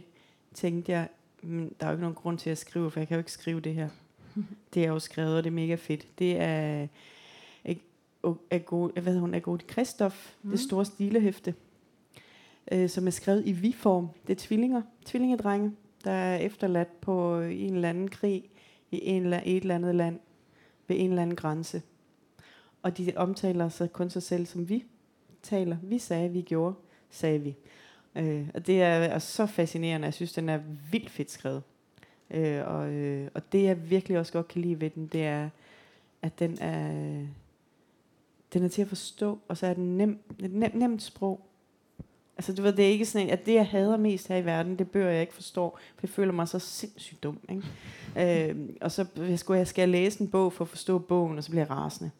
tænkte 0.54 0.92
jeg, 0.92 1.08
"Mm, 1.42 1.74
der 1.80 1.86
er 1.86 1.90
jo 1.90 1.94
ikke 1.96 2.00
nogen 2.02 2.14
grund 2.14 2.38
til 2.38 2.50
at 2.50 2.58
skrive, 2.58 2.90
for 2.90 3.00
jeg 3.00 3.08
kan 3.08 3.14
jo 3.14 3.18
ikke 3.18 3.32
skrive 3.32 3.60
det 3.60 3.74
her. 3.74 3.88
Det 4.74 4.84
er 4.84 4.88
jo 4.88 4.98
skrevet, 4.98 5.36
og 5.36 5.44
det 5.44 5.50
er 5.50 5.54
mega 5.54 5.74
fedt. 5.74 6.18
Det 6.18 6.40
er 6.40 6.86
O- 8.26 8.54
Ago- 8.54 8.92
hvad 8.92 9.02
hedder 9.02 9.20
hun, 9.20 9.34
Agodi 9.34 9.64
Christoph, 9.72 10.16
mm. 10.42 10.50
det 10.50 10.60
store 10.60 10.84
stilehæfte, 10.84 11.54
øh, 12.72 12.88
som 12.88 13.06
er 13.06 13.10
skrevet 13.10 13.42
i 13.46 13.52
vi-form. 13.52 14.08
Det 14.26 14.32
er 14.32 14.38
tvillinger, 14.46 14.82
tvillingedrenge, 15.04 15.72
der 16.04 16.10
er 16.10 16.36
efterladt 16.36 17.00
på 17.00 17.40
en 17.40 17.74
eller 17.74 17.88
anden 17.88 18.08
krig 18.08 18.50
i 18.90 19.00
en, 19.02 19.22
eller- 19.22 19.40
et 19.44 19.56
eller 19.56 19.74
andet 19.74 19.94
land 19.94 20.18
ved 20.88 20.96
en 21.00 21.08
eller 21.10 21.22
anden 21.22 21.36
grænse. 21.36 21.82
Og 22.82 22.98
de 22.98 23.12
omtaler 23.16 23.68
sig 23.68 23.92
kun 23.92 24.10
sig 24.10 24.22
selv 24.22 24.46
som 24.46 24.68
vi 24.68 24.84
taler. 25.42 25.76
Vi 25.82 25.98
sagde, 25.98 26.30
vi 26.30 26.40
gjorde, 26.42 26.74
sagde 27.10 27.38
vi. 27.38 27.56
Øh, 28.16 28.48
og 28.54 28.66
det 28.66 28.82
er, 28.82 28.88
er 28.88 29.18
så 29.18 29.46
fascinerende. 29.46 30.04
Jeg 30.04 30.14
synes, 30.14 30.32
den 30.32 30.48
er 30.48 30.60
vildt 30.90 31.10
fedt 31.10 31.30
skrevet. 31.30 31.62
Øh, 32.30 32.66
og, 32.66 32.88
øh, 32.90 33.30
og 33.34 33.52
det 33.52 33.62
jeg 33.62 33.90
virkelig 33.90 34.18
også 34.18 34.32
godt 34.32 34.48
kan 34.48 34.62
lide 34.62 34.80
ved 34.80 34.90
den, 34.90 35.06
det 35.06 35.24
er, 35.24 35.48
at 36.22 36.38
den 36.38 36.58
er, 36.60 36.90
den 38.52 38.64
er 38.64 38.68
til 38.68 38.82
at 38.82 38.88
forstå, 38.88 39.38
og 39.48 39.56
så 39.56 39.66
er 39.66 39.74
den 39.74 39.98
nem, 39.98 40.18
et 40.40 40.52
nem, 40.52 40.70
nemt 40.74 41.02
sprog. 41.02 41.47
Altså, 42.38 42.52
du 42.52 42.62
ved, 42.62 42.72
det 42.72 42.84
er 42.84 42.88
ikke 42.88 43.06
sådan 43.06 43.30
at 43.30 43.46
det, 43.46 43.54
jeg 43.54 43.66
hader 43.66 43.96
mest 43.96 44.28
her 44.28 44.36
i 44.36 44.44
verden, 44.44 44.78
det 44.78 44.90
bøger, 44.90 45.10
jeg 45.10 45.20
ikke 45.20 45.34
forstår, 45.34 45.78
for 45.94 46.00
jeg 46.02 46.10
føler 46.10 46.32
mig 46.32 46.48
så 46.48 46.58
sindssygt 46.58 47.22
dum, 47.22 47.38
ikke? 47.48 48.50
øh, 48.50 48.56
og 48.80 48.92
så 48.92 49.06
skulle 49.36 49.58
jeg, 49.58 49.68
skal 49.68 49.88
læse 49.88 50.20
en 50.20 50.28
bog 50.28 50.52
for 50.52 50.64
at 50.64 50.68
forstå 50.68 50.98
bogen, 50.98 51.38
og 51.38 51.44
så 51.44 51.50
bliver 51.50 51.62
jeg 51.62 51.70
rasende. 51.70 52.10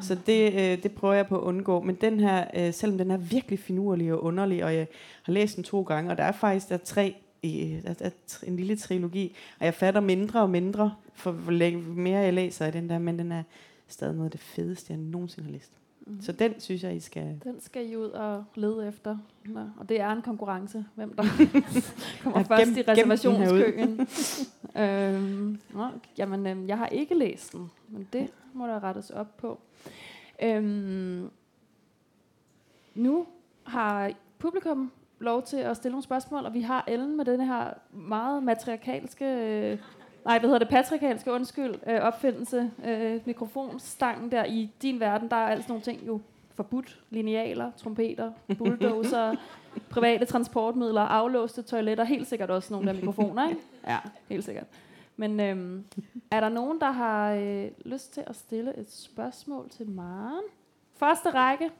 Så 0.00 0.16
det, 0.26 0.52
øh, 0.52 0.82
det 0.82 0.92
prøver 0.92 1.14
jeg 1.14 1.26
på 1.26 1.38
at 1.38 1.42
undgå. 1.42 1.80
Men 1.80 1.94
den 1.94 2.20
her, 2.20 2.44
øh, 2.54 2.74
selvom 2.74 2.98
den 2.98 3.10
er 3.10 3.16
virkelig 3.16 3.58
finurlig 3.58 4.12
og 4.12 4.24
underlig, 4.24 4.64
og 4.64 4.74
jeg 4.74 4.86
har 5.22 5.32
læst 5.32 5.56
den 5.56 5.64
to 5.64 5.82
gange, 5.82 6.10
og 6.10 6.18
der 6.18 6.24
er 6.24 6.32
faktisk 6.32 6.68
der 6.68 6.74
er 6.74 6.78
tre, 6.84 7.16
i, 7.42 7.80
der 7.84 7.94
er 8.00 8.10
en 8.46 8.56
lille 8.56 8.76
trilogi, 8.76 9.36
og 9.60 9.64
jeg 9.64 9.74
fatter 9.74 10.00
mindre 10.00 10.42
og 10.42 10.50
mindre, 10.50 10.94
for 11.14 11.32
hvor 11.32 11.94
mere 11.94 12.18
jeg 12.18 12.32
læser 12.32 12.66
i 12.66 12.70
den 12.70 12.88
der, 12.90 12.98
men 12.98 13.18
den 13.18 13.32
er 13.32 13.42
stadig 13.88 14.14
noget 14.14 14.26
af 14.26 14.30
det 14.30 14.40
fedeste, 14.40 14.92
jeg 14.92 15.00
nogensinde 15.00 15.46
har 15.46 15.52
læst. 15.52 15.72
Mhm. 16.06 16.20
Så 16.20 16.32
den 16.32 16.60
synes 16.60 16.82
jeg, 16.82 16.96
I 16.96 17.00
skal... 17.00 17.40
Den 17.44 17.60
skal 17.60 17.90
I 17.90 17.96
ud 17.96 18.08
og 18.10 18.44
lede 18.54 18.88
efter. 18.88 19.16
Nå, 19.44 19.60
og 19.76 19.88
det 19.88 20.00
er 20.00 20.10
en 20.12 20.22
konkurrence, 20.22 20.84
hvem 20.94 21.14
der 21.16 21.22
kommer 22.22 22.38
Ja, 22.38 22.44
først 22.56 22.70
gem- 22.70 22.78
i 22.78 22.82
reservationskøen. 22.82 24.08
øhm, 24.82 25.60
nå, 25.74 25.86
jamen, 26.18 26.46
øhm, 26.46 26.68
jeg 26.68 26.78
har 26.78 26.86
ikke 26.86 27.14
læst 27.14 27.52
den, 27.52 27.70
men 27.88 28.08
det 28.12 28.28
må 28.52 28.66
der 28.66 28.84
rettes 28.84 29.10
op 29.10 29.36
på. 29.36 29.60
Øhm, 30.42 31.30
nu 32.94 33.26
har 33.64 34.12
publikum 34.38 34.92
lov 35.20 35.42
til 35.42 35.56
at 35.56 35.76
stille 35.76 35.92
nogle 35.92 36.02
spørgsmål, 36.02 36.44
og 36.44 36.54
vi 36.54 36.60
har 36.60 36.84
Ellen 36.88 37.16
med 37.16 37.24
den 37.24 37.40
her 37.40 37.72
meget 37.92 38.42
matriarkalske, 38.42 39.24
øh, 39.24 39.78
nej, 40.24 40.38
hvad 40.38 40.48
hedder 40.48 40.58
det, 40.58 40.68
patriarkalske, 40.68 41.32
undskyld, 41.32 41.74
øh, 41.86 42.00
opfindelse, 42.00 42.70
øh, 42.84 43.20
mikrofonstangen 43.24 44.32
der. 44.32 44.44
I 44.44 44.70
din 44.82 45.00
verden, 45.00 45.30
der 45.30 45.36
er 45.36 45.48
altså 45.48 45.68
nogle 45.68 45.82
ting 45.82 46.06
jo 46.06 46.20
forbudt. 46.54 47.00
Linealer, 47.10 47.70
trompeter, 47.76 48.32
bulldozer, 48.58 49.34
private 49.90 50.24
transportmidler, 50.24 51.00
aflåste 51.00 51.62
toiletter, 51.62 52.04
helt 52.04 52.28
sikkert 52.28 52.50
også 52.50 52.72
nogle 52.72 52.86
der 52.86 52.94
mikrofoner, 52.94 53.48
ikke? 53.48 53.60
Ja, 53.88 53.98
helt 54.28 54.44
sikkert. 54.44 54.66
Men 55.16 55.40
øhm, 55.40 55.84
er 56.30 56.40
der 56.40 56.48
nogen, 56.48 56.80
der 56.80 56.90
har 56.90 57.32
øh, 57.32 57.66
lyst 57.84 58.14
til 58.14 58.22
at 58.26 58.36
stille 58.36 58.78
et 58.78 58.92
spørgsmål 58.92 59.68
til 59.70 59.88
Maren? 59.88 60.44
Første 60.96 61.30
række. 61.30 61.70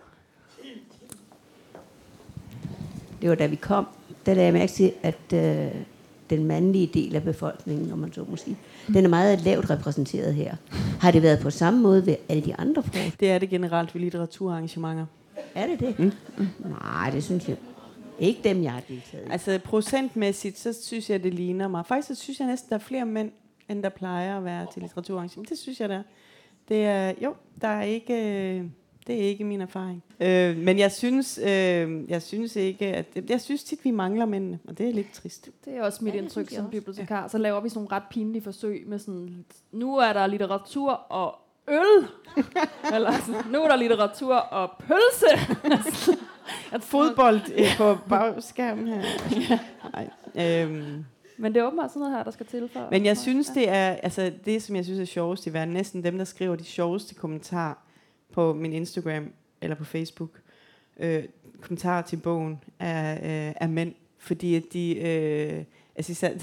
det 3.20 3.30
var 3.30 3.34
da 3.34 3.47
vi 3.47 3.57
kom, 3.57 3.86
der 4.26 4.34
lagde 4.34 4.47
jeg 4.47 4.53
mærke 4.53 4.72
til, 4.72 4.92
at 5.03 5.32
øh, 5.32 5.82
den 6.37 6.47
mandlige 6.47 6.91
del 6.95 7.16
af 7.16 7.22
befolkningen, 7.22 7.93
om 7.93 7.99
man 7.99 8.12
så 8.12 8.24
må 8.28 8.37
sige. 8.37 8.57
Den 8.87 9.05
er 9.05 9.09
meget 9.09 9.41
lavt 9.41 9.70
repræsenteret 9.70 10.35
her. 10.35 10.57
Har 11.01 11.11
det 11.11 11.22
været 11.22 11.41
på 11.41 11.51
samme 11.51 11.80
måde 11.80 12.07
ved 12.07 12.16
alle 12.28 12.45
de 12.45 12.55
andre 12.55 12.82
forhold? 12.82 13.12
Det 13.20 13.30
er 13.30 13.39
det 13.39 13.49
generelt 13.49 13.95
ved 13.95 14.03
litteraturarrangementer. 14.03 15.07
Er 15.55 15.66
det 15.66 15.80
det? 15.80 15.99
Mm. 15.99 16.12
Nej, 16.80 17.11
det 17.11 17.24
synes 17.24 17.49
jeg 17.49 17.57
ikke 18.18 18.41
dem, 18.45 18.62
jeg 18.62 18.72
har 18.72 18.82
deltaget 18.89 19.26
i. 19.26 19.30
Altså 19.30 19.61
procentmæssigt, 19.64 20.59
så 20.59 20.72
synes 20.82 21.11
jeg, 21.11 21.22
det 21.22 21.35
ligner 21.35 21.68
mig. 21.68 21.87
Faktisk 21.87 22.09
så 22.09 22.14
synes 22.14 22.41
jeg 22.41 22.49
næsten, 22.49 22.68
der 22.70 22.74
er 22.74 22.80
flere 22.80 23.07
mænd, 23.07 23.30
end 23.68 23.82
der 23.82 23.89
plejer 23.89 24.37
at 24.37 24.45
være 24.45 24.66
til 24.72 24.82
litteraturarrangementer. 24.82 25.55
Det 25.55 25.59
synes 25.59 25.80
jeg, 25.80 25.89
der 25.89 25.95
er. 25.99 26.03
Det 26.68 26.85
er, 26.85 27.12
jo, 27.22 27.35
der 27.61 27.68
er 27.68 27.82
ikke, 27.82 28.14
øh, 28.14 28.64
det 29.07 29.14
er 29.14 29.20
ikke 29.28 29.44
min 29.44 29.61
erfaring. 29.61 30.02
Øh, 30.20 30.57
men 30.57 30.78
jeg 30.78 30.92
synes, 30.92 31.38
øh, 31.38 32.11
jeg 32.11 32.22
synes 32.22 32.57
ikke, 32.57 32.86
at, 32.86 33.07
jeg 33.28 33.40
synes 33.40 33.64
tit, 33.64 33.84
vi 33.84 33.90
mangler 33.90 34.26
mændene, 34.26 34.59
og 34.68 34.78
det 34.78 34.88
er 34.88 34.92
lidt 34.92 35.12
trist. 35.12 35.50
Det 35.64 35.76
er 35.76 35.82
også 35.82 36.05
mit 36.05 36.14
Ja, 36.14 36.18
indtryk 36.18 36.50
som 36.50 36.70
bibliotekar. 36.70 37.28
Så 37.28 37.38
laver 37.38 37.61
vi 37.61 37.68
sådan 37.68 37.78
nogle 37.78 37.96
ret 37.96 38.02
pinlige 38.11 38.42
forsøg 38.42 38.84
med 38.86 38.98
sådan, 38.98 39.44
nu 39.72 39.96
er 39.96 40.12
der 40.12 40.26
litteratur 40.26 40.90
og 40.92 41.38
øl. 41.68 42.07
Eller 42.94 43.12
sådan, 43.12 43.52
nu 43.52 43.62
er 43.62 43.68
der 43.68 43.76
litteratur 43.76 44.34
og 44.34 44.70
pølse. 44.78 45.57
At 46.72 46.82
fodbold 46.82 47.40
øh, 47.55 47.76
på 47.76 47.96
bagskærmen 48.09 48.88
her. 48.88 49.02
Nej. 49.92 50.09
Øhm, 50.62 51.05
Men 51.36 51.55
det 51.55 51.61
er 51.61 51.66
åbenbart 51.66 51.90
sådan 51.90 52.00
noget 52.00 52.16
her, 52.16 52.24
der 52.24 52.30
skal 52.30 52.46
til 52.46 52.70
for. 52.72 52.88
Men 52.90 53.05
jeg 53.05 53.18
synes, 53.18 53.48
det 53.48 53.68
er 53.68 53.88
altså 53.90 54.32
det, 54.44 54.62
som 54.62 54.76
jeg 54.76 54.84
synes 54.84 55.00
er 55.00 55.05
sjovest 55.05 55.46
i 55.46 55.52
verden. 55.52 55.74
Næsten 55.74 56.05
dem, 56.05 56.18
der 56.18 56.24
skriver 56.24 56.57
de 56.57 56.64
sjoveste 56.64 57.14
kommentarer 57.14 57.74
på 58.35 58.53
min 58.55 58.72
Instagram 58.72 59.32
eller 59.61 59.76
på 59.76 59.85
Facebook. 59.85 60.30
Øh, 61.01 61.24
kommentarer 61.61 62.03
til 62.03 62.16
bogen 62.16 62.59
er, 62.78 63.14
øh, 63.14 63.55
er 63.61 63.66
mænd. 63.66 63.95
Fordi 64.18 64.55
at 64.55 64.62
de... 64.72 64.97
Øh, 64.99 65.64
altså 65.97 66.12
især, 66.12 66.30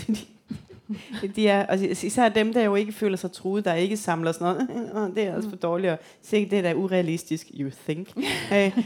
de, 1.21 1.27
de 1.35 1.47
er, 1.47 1.65
altså 1.65 2.05
især 2.07 2.29
dem, 2.29 2.53
der 2.53 2.63
jo 2.63 2.75
ikke 2.75 2.91
føler 2.91 3.17
sig 3.17 3.31
truet, 3.31 3.65
der 3.65 3.73
ikke 3.73 3.97
samler 3.97 4.31
sådan 4.31 4.67
noget. 4.67 4.91
"Åh, 4.95 5.15
det 5.15 5.23
er 5.23 5.35
altså 5.35 5.49
for 5.49 5.57
dårligt. 5.57 5.91
og 5.91 5.99
Se, 6.21 6.49
det 6.49 6.57
er 6.57 6.61
da 6.61 6.73
urealistisk. 6.73 7.51
You 7.59 7.69
think. 7.87 8.07
øh, 8.55 8.77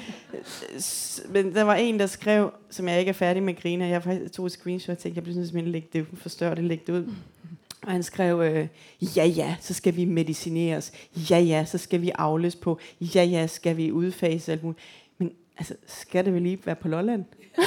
men 1.30 1.56
der 1.56 1.62
var 1.64 1.76
en, 1.76 2.00
der 2.00 2.06
skrev, 2.06 2.52
som 2.70 2.88
jeg 2.88 3.00
ikke 3.00 3.10
er 3.10 3.14
færdig 3.14 3.44
med 3.44 3.54
at 3.56 3.62
grine, 3.62 3.86
og 3.86 3.90
jeg 3.90 4.32
tog 4.34 4.46
et 4.46 4.52
screenshot 4.52 4.94
og 4.94 4.98
tænkte, 4.98 5.18
jeg 5.18 5.24
bliver 5.24 5.34
simpelthen 5.46 5.72
lægge 5.72 5.88
det, 5.94 6.06
forstørre 6.14 6.56
det, 6.56 6.64
lægge 6.64 6.84
det 6.88 6.94
ud. 6.94 7.14
Og 7.86 7.92
han 7.92 8.04
skrev, 8.04 8.42
øh, 8.42 8.68
ja 9.16 9.26
ja, 9.26 9.56
så 9.60 9.74
skal 9.74 9.96
vi 9.96 10.06
medicineres. 10.06 10.92
Ja 11.30 11.40
ja, 11.40 11.66
så 11.66 11.78
skal 11.78 12.02
vi 12.02 12.12
afløse 12.16 12.58
på. 12.58 12.80
Ja 13.02 13.24
ja, 13.24 13.48
skal 13.48 13.78
vi 13.78 13.92
udfase 13.92 14.52
alt 14.52 14.64
muligt. 14.64 14.80
Men 15.18 15.32
altså, 15.58 15.76
skal 15.88 16.26
det 16.26 16.34
vel 16.34 16.42
lige 16.42 16.60
være 16.66 16.76
på 16.76 16.88
Lolland? 16.88 17.26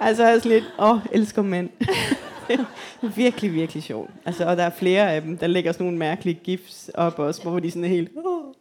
altså, 0.00 0.22
jeg 0.24 0.34
er 0.34 0.38
sådan 0.38 0.52
lidt, 0.52 0.64
åh, 0.78 0.98
elsker 1.12 1.42
mænd. 1.42 1.70
Virkelig, 3.16 3.52
virkelig 3.52 3.82
sjovt. 3.82 4.10
Altså, 4.24 4.44
og 4.44 4.56
der 4.56 4.62
er 4.62 4.70
flere 4.70 5.12
af 5.12 5.22
dem, 5.22 5.38
der 5.38 5.46
lægger 5.46 5.72
sådan 5.72 5.84
nogle 5.84 5.98
mærkelige 5.98 6.40
gifs 6.44 6.90
op 6.94 7.18
også, 7.18 7.42
hvor 7.42 7.58
de 7.58 7.70
sådan 7.70 7.84
er 7.84 7.88
helt, 7.88 8.10
Oh, 8.24 8.54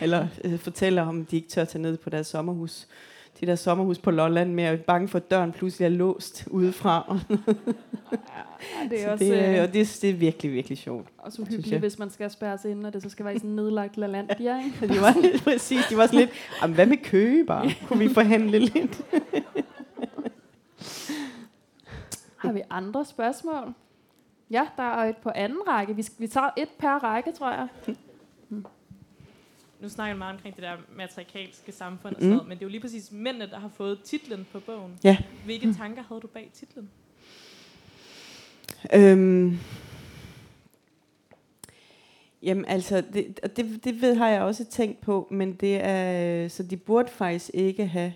eller 0.00 0.26
øh, 0.44 0.58
fortæller 0.58 1.02
om, 1.02 1.24
de 1.24 1.36
ikke 1.36 1.48
tør 1.48 1.64
tage 1.64 1.82
ned 1.82 1.96
på 1.96 2.10
deres 2.10 2.26
sommerhus. 2.26 2.86
De 3.42 3.46
der 3.46 3.54
sommerhus 3.54 3.98
på 3.98 4.10
Lolland 4.10 4.52
med 4.52 4.64
at 4.64 4.72
være 4.72 4.82
bange 4.82 5.08
for, 5.08 5.18
at 5.18 5.30
døren 5.30 5.52
pludselig 5.52 5.84
er 5.84 5.88
låst 5.88 6.44
udefra. 6.50 7.16
Ja, 7.30 8.88
det 8.90 9.00
er 9.00 9.04
Så 9.04 9.10
også, 9.12 9.24
det, 9.24 9.32
øh, 9.48 9.54
øh, 9.56 9.62
og 9.62 9.72
det, 9.74 9.98
det 10.02 10.10
er 10.10 10.14
virkelig, 10.14 10.52
virkelig 10.52 10.78
sjovt. 10.78 11.08
også 11.18 11.34
synes 11.34 11.48
uhyggeligt, 11.48 11.72
jeg. 11.72 11.80
hvis 11.80 11.98
man 11.98 12.10
skal 12.10 12.30
spærre 12.30 12.58
sig 12.58 12.70
ind, 12.70 12.86
og 12.86 12.92
det 12.92 13.02
så 13.02 13.08
skal 13.10 13.24
være 13.24 13.34
i 13.34 13.38
sådan 13.38 13.50
en 13.50 13.56
nedlagt 13.56 13.96
LaLandia, 13.96 14.58
ikke? 14.64 14.86
De 14.94 15.00
var, 15.00 15.16
præcis, 15.44 15.86
de 15.90 15.96
var 15.96 16.06
sådan 16.06 16.18
lidt, 16.18 16.30
"Jamen, 16.62 16.74
hvad 16.74 16.86
med 16.86 16.96
Køge 16.96 17.44
bare? 17.46 17.70
Kunne 17.86 17.98
vi 17.98 18.14
forhandle 18.14 18.58
lidt? 18.58 19.00
Har 22.36 22.52
vi 22.52 22.60
andre 22.70 23.04
spørgsmål? 23.04 23.74
Ja, 24.50 24.66
der 24.76 24.82
er 24.82 25.08
et 25.08 25.16
på 25.16 25.30
anden 25.34 25.58
række. 25.68 25.96
Vi, 25.96 26.06
vi 26.18 26.26
tager 26.26 26.50
et 26.56 26.68
per 26.78 26.88
række, 27.04 27.32
tror 27.32 27.50
jeg. 27.50 27.68
Nu 29.82 29.88
snakker 29.88 30.08
jeg 30.10 30.18
meget 30.18 30.34
omkring 30.34 30.54
det 30.56 30.62
der 30.62 30.72
matriarkalske 30.96 31.72
samfund 31.72 32.14
og 32.14 32.18
Mm. 32.20 32.24
sådan 32.24 32.30
noget, 32.36 32.48
men 32.48 32.58
det 32.58 32.62
er 32.62 32.66
jo 32.66 32.70
lige 32.70 32.80
præcis 32.80 33.12
mændene, 33.12 33.46
der 33.50 33.58
har 33.58 33.70
fået 33.76 34.02
titlen 34.04 34.46
på 34.52 34.60
bogen. 34.60 34.92
Ja. 35.04 35.16
Hvilke 35.44 35.74
tanker 35.74 36.02
havde 36.08 36.20
du 36.20 36.26
bag 36.26 36.50
titlen? 36.54 36.90
Øhm, 38.94 39.58
jamen 42.42 42.64
altså, 42.64 43.02
det, 43.12 43.40
det, 43.56 43.84
det 43.84 44.00
ved, 44.02 44.14
har 44.14 44.28
jeg 44.28 44.42
også 44.42 44.64
tænkt 44.64 45.00
på, 45.00 45.28
men 45.30 45.52
det 45.52 45.76
er, 45.84 46.48
så 46.48 46.62
de 46.62 46.76
burde 46.76 47.10
faktisk 47.10 47.50
ikke 47.54 47.86
have, 47.86 48.12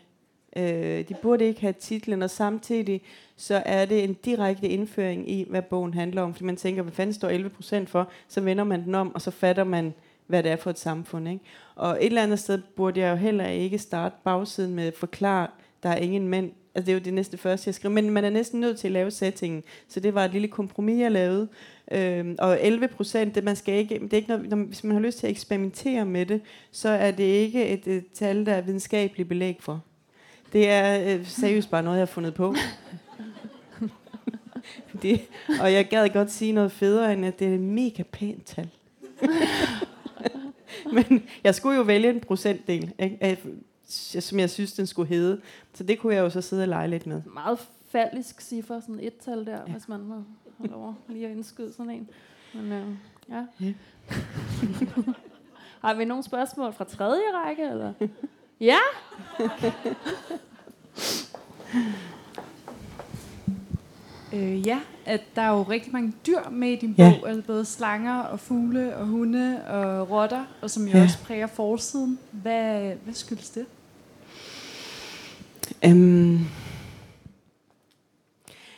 øh, 0.57 1.09
de 1.09 1.15
burde 1.23 1.45
ikke 1.45 1.61
have 1.61 1.73
titlen, 1.73 2.23
og 2.23 2.31
samtidig 2.31 3.01
så 3.37 3.63
er 3.67 3.85
det 3.85 4.05
en 4.05 4.15
direkte 4.15 4.69
indføring 4.69 5.31
i, 5.31 5.47
hvad 5.51 5.63
bogen 5.63 5.95
handler 5.95 6.23
om, 6.23 6.35
fordi 6.35 6.45
man 6.45 6.57
tænker, 6.57 6.83
hvad 6.83 6.93
fanden 6.93 7.15
står 7.15 7.29
11 7.29 7.51
procent 7.51 7.91
for, 7.91 8.11
så 8.29 8.41
vender 8.41 8.65
man 8.65 8.85
den 8.85 8.95
om, 8.95 9.15
og 9.15 9.23
så 9.23 9.31
fatter 9.31 9.65
man, 9.65 9.95
hvad 10.27 10.43
det 10.43 10.53
er 10.53 10.57
for 10.57 10.71
et 10.71 10.79
samfund. 10.79 11.29
Ikke? 11.29 11.45
Og 11.75 11.99
et 12.01 12.07
eller 12.07 12.23
andet 12.23 12.39
sted 12.39 12.63
burde 12.77 13.01
jeg 13.01 13.11
jo 13.11 13.17
heller 13.17 13.47
ikke 13.47 13.79
starte 13.79 14.17
bagsiden 14.25 14.75
med 14.75 14.87
at 14.87 14.97
forklare, 14.97 15.47
der 15.83 15.89
er 15.89 15.97
ingen 15.97 16.29
mænd. 16.29 16.51
Altså 16.75 16.87
det 16.87 16.93
er 16.93 16.99
jo 17.01 17.05
det 17.05 17.15
næste 17.15 17.37
første, 17.37 17.69
jeg 17.69 17.75
skriver. 17.75 17.95
Men 17.95 18.11
man 18.11 18.25
er 18.25 18.31
næsten 18.31 18.61
nødt 18.61 18.79
til 18.79 18.89
at 18.89 18.93
lave 18.93 19.11
settingen. 19.11 19.63
Så 19.89 20.01
det 20.01 20.15
var 20.15 20.25
et 20.25 20.33
lille 20.33 20.49
kompromis, 20.49 21.01
jeg 21.01 21.13
lavede. 21.13 21.49
Øhm, 21.93 22.37
og 22.39 22.63
11 22.63 22.89
procent, 22.89 23.35
det, 23.35 23.45
man 23.45 23.57
skal 23.57 23.75
ikke, 23.75 23.95
det 23.95 24.13
er 24.13 24.17
ikke 24.17 24.29
noget, 24.29 24.49
når, 24.49 24.57
hvis 24.57 24.85
man 24.85 24.97
har 24.97 25.03
lyst 25.03 25.19
til 25.19 25.27
at 25.27 25.31
eksperimentere 25.31 26.05
med 26.05 26.27
det, 26.27 26.41
så 26.71 26.89
er 26.89 27.11
det 27.11 27.25
ikke 27.25 27.69
et, 27.69 27.87
et 27.87 28.05
tal, 28.15 28.47
der 28.47 28.53
er 28.53 28.61
videnskabeligt 28.61 29.29
belæg 29.29 29.57
for. 29.61 29.83
Det 30.53 30.71
er 30.71 31.15
øh, 31.15 31.27
seriøst 31.27 31.71
bare 31.71 31.83
noget, 31.83 31.97
jeg 31.97 32.01
har 32.01 32.07
fundet 32.13 32.35
på. 32.35 32.55
det, 35.03 35.21
og 35.61 35.73
jeg 35.73 35.89
gad 35.89 36.09
godt 36.09 36.31
sige 36.31 36.53
noget 36.53 36.73
federe, 36.73 37.13
end 37.13 37.27
at 37.27 37.39
det 37.39 37.49
er 37.49 37.55
et 37.55 37.61
mega 37.61 38.03
pænt 38.03 38.47
tal. 38.47 38.69
Men 40.93 41.23
jeg 41.45 41.55
skulle 41.55 41.77
jo 41.77 41.83
vælge 41.83 42.11
en 42.11 42.21
procentdel, 42.21 42.93
ikke? 42.99 43.19
af- 43.21 43.47
som 44.21 44.39
jeg 44.39 44.51
synes, 44.51 44.73
den 44.73 44.87
skulle 44.87 45.09
hedde. 45.09 45.41
Så 45.75 45.85
det 45.85 45.99
kunne 45.99 46.15
jeg 46.15 46.21
jo 46.21 46.31
så 46.31 46.41
sidde 46.41 46.63
og 46.63 46.69
lege 46.69 46.89
lidt 46.89 47.07
med. 47.07 47.23
Meget 47.35 47.59
faldisk 47.89 48.41
ciffer, 48.41 48.81
sådan 48.81 49.01
et 49.01 49.17
tal 49.17 49.47
der, 49.47 49.61
ja. 49.67 49.73
hvis 49.73 49.89
man 49.89 50.01
må 50.01 50.15
lov 50.59 50.89
at 50.89 51.15
lige 51.15 51.27
at 51.27 51.33
indskyde 51.33 51.73
sådan 51.73 51.91
en. 51.93 52.09
Men, 52.55 52.73
øh, 52.73 52.87
ja. 53.29 53.45
Ja. 53.61 53.73
Har 55.85 55.95
vi 55.95 56.05
nogle 56.05 56.23
spørgsmål 56.23 56.73
fra 56.73 56.85
tredje 56.85 57.23
række? 57.35 57.63
Eller? 57.63 57.93
Ja? 58.61 58.79
Øh, 64.33 64.67
ja, 64.67 64.81
at 65.05 65.21
der 65.37 65.43
er 65.43 65.51
jo 65.51 65.63
rigtig 65.63 65.93
mange 65.93 66.13
dyr 66.27 66.49
med 66.51 66.69
i 66.69 66.77
din 66.77 66.95
Ja. 66.99 67.15
bog, 67.21 67.29
altså 67.29 67.43
både 67.47 67.65
slanger 67.65 68.19
og 68.19 68.41
fugle 68.41 68.97
og 68.97 69.07
hunde 69.07 69.65
og 69.67 70.11
rotter, 70.11 70.45
og 70.63 70.71
som 70.71 70.85
jo 70.89 70.97
Ja. 70.97 71.03
også 71.03 71.19
præger 71.25 71.47
forsiden. 71.47 72.19
Hvad, 72.33 72.93
hvad 73.05 73.15
skyldes 73.15 73.51
det? 73.51 73.67
Øhm, 75.85 76.39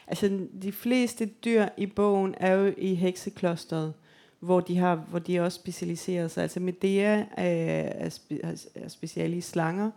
altså, 0.07 0.41
de 0.63 0.73
fleste 0.73 1.27
dyr 1.27 1.67
i 1.77 1.87
bogen 1.87 2.35
er 2.41 2.53
jo 2.53 2.75
i 2.79 2.95
hekseklosteret, 2.95 3.93
hvor 4.41 4.61
de 4.61 4.77
har, 4.77 4.95
hvor 4.97 5.19
de 5.19 5.41
også 5.41 5.57
specialiserer 5.57 6.29
sig. 6.29 6.43
Altså 6.43 6.61
Medea 6.61 7.25
er, 7.37 7.83
er, 7.83 8.09
spe, 8.09 8.41
er 8.75 8.89
speciale 8.89 9.37
i 9.37 9.41
slanger, 9.41 9.91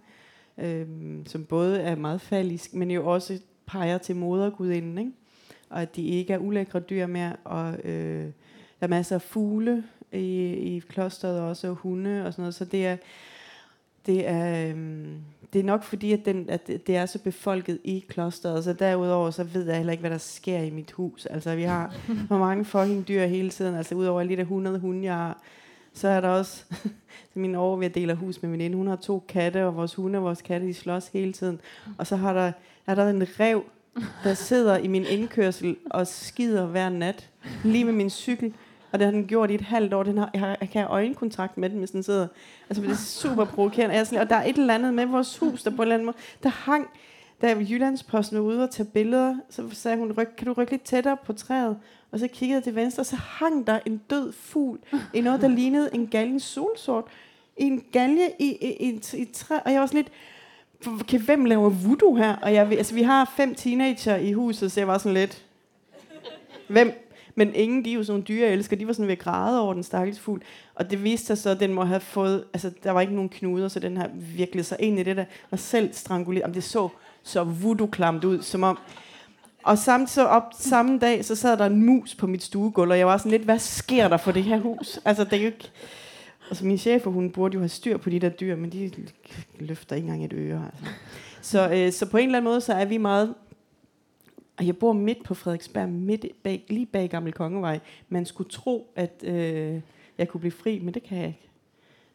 øhm, 0.58 1.26
som 1.26 1.46
både 1.46 1.80
er 1.80 1.96
meget 1.96 2.22
fallisk, 2.22 2.74
men 2.74 2.92
jo 2.92 3.14
også 3.14 3.40
peger 3.66 3.98
til 3.98 4.16
modergudinden, 4.16 4.98
ikke? 4.98 5.12
Og 5.72 5.82
at 5.82 5.96
de 5.96 6.08
ikke 6.08 6.34
er 6.34 6.38
ulækre 6.38 6.80
dyr 6.80 7.08
mere, 7.08 7.36
og 7.44 7.74
øh, 7.84 8.26
der 8.80 8.86
er 8.86 8.88
masser 8.88 9.16
af 9.16 9.22
fugle 9.22 9.84
i, 10.12 10.48
i 10.48 10.80
klosteret 10.90 11.42
også, 11.42 11.68
og 11.68 11.76
hunde 11.76 12.26
og 12.26 12.34
sådan 12.34 12.44
noget, 12.44 12.56
så 12.56 12.66
det 12.66 12.86
er, 12.88 12.98
det 14.06 14.28
er, 14.28 14.70
øhm, 14.70 15.18
det 15.54 15.60
er 15.60 15.64
nok 15.64 15.84
fordi, 15.84 16.12
at, 16.12 16.26
den, 16.26 16.50
at 16.50 16.68
det 16.68 16.96
er 16.96 17.06
så 17.06 17.20
befolket 17.20 17.80
i 17.84 18.06
klosteret, 18.10 18.64
så 18.64 18.74
derudover 18.74 19.32
så 19.32 19.44
ved 19.44 19.66
jeg 19.66 19.78
heller 19.78 19.92
ikke, 19.92 20.02
hvad 20.02 20.12
der 20.12 20.18
sker 20.18 20.60
i 20.60 20.70
mit 20.70 20.92
hus. 20.92 21.26
Altså 21.26 21.56
vi 21.56 21.64
har 21.64 21.96
hvor 22.28 22.38
mange 22.38 22.66
fucking 22.66 23.08
dyr 23.08 23.26
hele 23.26 23.50
tiden, 23.50 23.76
altså 23.76 23.96
udover 23.96 24.24
lige 24.24 24.38
de 24.38 24.42
100 24.42 24.80
hunde, 24.80 25.04
jeg 25.04 25.16
har, 25.16 25.42
så 25.94 26.08
er 26.08 26.22
der 26.22 26.30
også 26.30 26.66
min 27.34 27.56
over 27.56 27.78
ved 27.78 27.86
at 27.86 27.96
dele 27.96 28.16
hus 28.16 28.42
med 28.42 28.50
min 28.50 28.60
veninde. 28.60 28.78
Hun 28.78 28.88
har 28.88 28.96
to 28.96 29.26
katte, 29.28 29.66
og 29.66 29.76
vores 29.76 29.96
hunde 29.96 30.20
og 30.20 30.24
vores 30.24 30.42
katte, 30.42 30.68
de 30.68 30.74
slås 30.74 31.08
hele 31.08 31.34
tiden. 31.34 31.62
Og 31.98 32.08
så 32.08 32.16
har 32.16 32.34
der, 32.34 32.52
er 32.88 32.96
der 32.96 33.10
en 33.10 33.24
rev, 33.40 33.64
der 34.24 34.34
sidder 34.34 34.78
i 34.78 34.88
min 34.88 35.06
indkørsel 35.06 35.76
og 35.90 36.08
skider 36.08 36.66
hver 36.66 36.90
nat, 36.90 37.30
lige 37.64 37.86
med 37.86 37.94
min 37.94 38.10
cykel. 38.10 38.54
Og 38.92 39.00
det 39.00 39.06
har 39.06 39.12
den 39.12 39.28
gjort 39.28 39.52
i 39.52 39.56
et 39.56 39.62
halvt 39.62 39.94
år. 39.94 40.04
Den 40.04 40.18
har, 40.18 40.30
jeg, 40.34 40.42
har, 40.42 40.48
jeg 40.48 40.70
kan 40.70 40.82
have 40.82 40.92
øjenkontakt 40.92 41.58
med 41.58 41.70
den, 41.70 41.80
hvis 41.80 41.92
den 41.92 42.04
sidder. 42.04 42.28
Altså, 42.70 42.84
det 42.84 42.92
er 42.92 42.96
super 42.96 43.46
provokerende. 43.46 43.96
Jeg 43.96 44.00
er 44.00 44.04
sådan, 44.04 44.20
og 44.20 44.30
der 44.30 44.36
er 44.36 44.44
et 44.44 44.58
eller 44.58 44.74
andet 44.74 44.94
med 44.94 45.06
vores 45.06 45.38
hus, 45.38 45.64
der 45.64 45.70
på 45.70 45.76
en 45.76 45.82
eller 45.82 45.94
anden 45.94 46.06
måde, 46.06 46.18
der 46.44 46.50
hang, 46.50 46.88
da 47.42 47.56
Jyllandsposten 47.70 48.38
var 48.38 48.44
ude 48.44 48.64
og 48.64 48.72
tage 48.72 48.90
billeder, 48.94 49.36
så 49.50 49.70
sagde 49.72 49.98
hun, 49.98 50.12
Ryk, 50.12 50.28
kan 50.38 50.48
du 50.48 50.54
rykke 50.54 50.72
lidt 50.72 50.84
tættere 50.84 51.18
på 51.26 51.34
træet? 51.34 51.78
Og 52.12 52.20
så 52.20 52.28
kiggede 52.28 52.56
jeg 52.56 52.64
til 52.64 52.76
venstre, 52.76 53.02
og 53.02 53.06
så 53.06 53.16
hang 53.16 53.68
der 53.68 53.80
en 53.86 54.02
død 54.10 54.32
fugl 54.32 54.80
i 55.14 55.22
noget, 55.22 55.42
der 55.42 55.48
lignede 55.48 55.90
en 55.94 56.08
galgen 56.08 56.40
solsort. 56.40 57.04
I 57.58 57.64
en 57.64 57.84
galge 57.92 58.30
i, 58.40 58.58
i, 58.62 58.88
i, 58.88 59.00
i 59.14 59.22
i 59.22 59.26
træ. 59.34 59.56
Og 59.66 59.72
jeg 59.72 59.80
var 59.80 59.88
sådan 59.88 59.98
lidt, 59.98 60.12
okay, 60.88 61.20
hvem 61.20 61.46
laver 61.46 61.70
voodoo 61.70 62.16
her? 62.16 62.36
Og 62.36 62.54
jeg, 62.54 62.72
altså, 62.72 62.94
vi 62.94 63.02
har 63.02 63.34
fem 63.38 63.56
teenager 63.56 64.16
i 64.16 64.34
huset, 64.34 64.72
så 64.72 64.80
jeg 64.80 64.88
var 64.88 64.98
sådan 64.98 65.14
lidt, 65.14 65.46
hvem? 66.68 67.08
Men 67.36 67.56
ingen, 67.56 67.86
de 67.86 67.92
er 67.92 67.94
jo 67.94 68.04
sådan 68.04 68.14
nogle 68.14 68.24
dyreelsker, 68.24 68.76
de 68.76 68.88
var 68.88 68.94
sådan 68.94 69.08
ved 69.08 69.14
at 69.14 69.20
græde 69.20 69.62
over 69.62 69.74
den 69.74 69.84
stakkels 69.84 70.20
fugl. 70.20 70.42
Og 70.76 70.92
det 70.92 71.04
viste 71.04 71.28
sig 71.28 71.38
så, 71.38 71.50
at 71.50 71.60
den 71.60 71.74
må 71.74 71.84
have 71.84 72.00
fået, 72.00 72.44
altså 72.54 72.72
der 72.84 72.92
var 72.92 73.02
ikke 73.02 73.16
nogen 73.16 73.30
knuder, 73.30 73.68
så 73.68 73.80
den 73.80 73.98
har 73.98 74.10
virkelig 74.14 74.66
sig 74.66 74.78
ind 74.80 75.00
i 75.00 75.04
det 75.04 75.18
der, 75.18 75.26
og 75.52 75.60
selv 75.60 75.94
stranguleret. 75.94 76.42
Jamen, 76.42 76.56
det 76.56 76.64
så 76.64 76.90
så 77.24 77.44
voodoo-klamt 77.44 78.24
ud, 78.24 78.42
som 78.42 78.64
om, 78.64 78.78
og 79.64 79.78
samt 79.78 80.10
så 80.10 80.26
op 80.26 80.44
samme 80.60 81.00
dag, 81.00 81.26
så 81.26 81.36
sad 81.36 81.58
der 81.58 81.66
en 81.66 81.86
mus 81.86 82.16
på 82.16 82.28
mit 82.28 82.44
stuegulv, 82.44 82.92
og 82.92 82.98
jeg 82.98 83.08
var 83.08 83.18
sådan 83.18 83.32
lidt, 83.32 83.44
hvad 83.44 83.60
sker 83.60 84.08
der 84.08 84.18
for 84.18 84.32
det 84.32 84.44
her 84.44 84.60
hus? 84.60 85.00
Altså, 85.06 85.24
det 85.24 85.34
er 85.34 85.38
jo 85.38 85.46
ikke... 85.46 85.72
Altså, 86.52 86.66
min 86.66 86.78
chef, 86.78 87.04
hun 87.04 87.32
burde 87.32 87.54
jo 87.54 87.60
have 87.60 87.70
styr 87.70 87.98
på 87.98 88.10
de 88.10 88.20
der 88.20 88.30
dyr, 88.30 88.56
men 88.56 88.70
de 88.72 88.92
løfter 89.60 89.96
ikke 89.96 90.06
engang 90.06 90.26
et 90.26 90.34
øre. 90.34 90.66
Altså. 90.66 90.86
Så, 91.42 91.72
øh, 91.74 91.92
så 91.92 92.10
på 92.10 92.18
en 92.18 92.26
eller 92.26 92.38
anden 92.38 92.52
måde, 92.52 92.62
så 92.62 92.74
er 92.74 92.86
vi 92.86 92.98
meget... 92.98 93.36
Og 94.58 94.68
jeg 94.68 94.78
bor 94.78 94.94
midt 94.94 95.24
på 95.24 95.34
Frederiksberg, 95.34 95.90
midt 95.90 96.26
bag, 96.44 96.66
lige 96.70 96.86
bag 96.86 97.10
Gammel 97.10 97.34
Kongevej. 97.34 97.80
Man 98.10 98.26
skulle 98.26 98.50
tro, 98.50 98.92
at 98.96 99.24
øh, 99.24 99.82
jeg 100.18 100.28
kunne 100.28 100.42
blive 100.42 100.52
fri, 100.52 100.80
men 100.80 100.94
det 100.94 101.04
kan 101.04 101.18
jeg 101.18 101.28
ikke. 101.28 101.50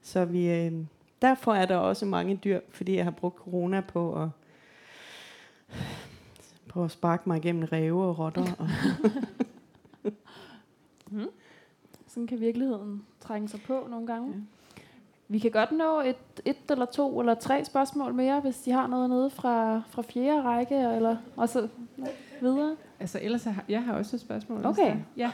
Så 0.03 0.25
vi, 0.25 0.49
øh, 0.51 0.73
derfor 1.23 1.55
er 1.55 1.67
der 1.67 1.77
også 1.77 2.07
mange 2.07 2.41
dyr, 2.45 2.61
fordi 2.71 2.97
jeg 2.97 3.05
har 3.05 3.11
brugt 3.11 3.37
corona 3.37 3.81
på 3.81 4.23
at, 4.23 4.29
på 6.69 6.85
at 6.85 6.91
sparke 6.91 7.23
mig 7.27 7.37
igennem 7.37 7.69
ræve 7.73 8.05
og 8.05 8.19
rotter. 8.19 8.47
Og 8.59 8.69
Mm. 11.11 11.27
Sådan 12.17 12.27
kan 12.27 12.41
virkeligheden 12.41 13.03
trænge 13.21 13.49
sig 13.49 13.61
på 13.67 13.87
nogle 13.91 14.07
gange. 14.07 14.29
Ja. 14.33 14.39
Vi 15.29 15.39
kan 15.39 15.51
godt 15.51 15.73
nå 15.73 16.01
et, 16.01 16.17
et 16.45 16.57
eller 16.71 16.85
to 16.85 17.21
eller 17.21 17.35
tre 17.35 17.65
spørgsmål 17.65 18.15
mere, 18.15 18.41
hvis 18.41 18.57
de 18.59 18.71
har 18.71 18.87
noget 18.87 19.11
nede 19.11 19.31
fra, 19.31 19.83
fra 19.89 20.03
fjerde 20.03 20.43
række, 20.43 20.75
eller 20.75 21.17
og 21.37 21.49
så 21.49 21.69
videre. 22.41 22.77
Altså, 23.01 23.19
ellers 23.23 23.45
har 23.45 23.65
jeg 23.69 23.83
har 23.85 23.93
også 23.95 24.17
et 24.17 24.21
spørgsmål. 24.21 24.67
Okay. 24.67 24.83
der- 24.91 24.97
Ja. 25.17 25.31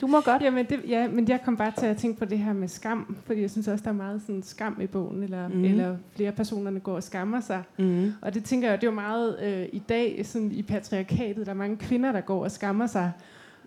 Du 0.00 0.06
må 0.06 0.20
godt. 0.20 0.42
Jamen, 0.42 0.66
det, 0.66 0.80
ja, 0.88 1.08
men 1.08 1.28
jeg 1.28 1.42
kom 1.44 1.56
bare 1.56 1.72
til 1.78 1.86
at 1.86 1.96
tænke 1.96 2.18
på 2.18 2.24
det 2.24 2.38
her 2.38 2.52
med 2.52 2.68
skam, 2.68 3.16
fordi 3.24 3.40
jeg 3.40 3.50
synes 3.50 3.68
også, 3.68 3.82
der 3.84 3.90
er 3.90 3.94
meget 3.94 4.22
sådan 4.22 4.42
skam 4.42 4.80
i 4.80 4.86
bogen, 4.86 5.22
eller, 5.22 5.48
mm. 5.48 5.64
eller 5.64 5.96
flere 6.16 6.32
personerne 6.32 6.80
går 6.80 6.94
og 6.94 7.02
skammer 7.02 7.40
sig. 7.40 7.62
mm. 7.78 8.12
Og 8.22 8.34
det 8.34 8.44
tænker 8.44 8.68
jeg, 8.70 8.80
det 8.80 8.86
er 8.86 8.90
jo 8.90 8.94
meget 8.94 9.38
øh, 9.42 9.68
i 9.72 9.78
dag 9.78 10.26
sådan 10.26 10.52
i 10.52 10.62
patriarkatet, 10.62 11.46
der 11.46 11.52
er 11.52 11.56
mange 11.56 11.76
kvinder, 11.76 12.12
der 12.12 12.20
går 12.20 12.44
og 12.44 12.50
skammer 12.50 12.86
sig. 12.86 13.12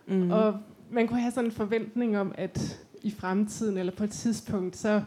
Mm. 0.08 0.16
Mm. 0.16 0.32
Og 0.32 0.56
man 0.92 1.08
kunne 1.08 1.22
have 1.22 1.32
sådan 1.32 1.46
en 1.50 1.52
forventning 1.52 2.18
om, 2.18 2.32
at 2.38 2.80
i 3.04 3.12
fremtiden 3.12 3.78
eller 3.78 3.92
på 3.96 4.04
et 4.04 4.10
tidspunkt, 4.12 4.78
så 4.78 5.02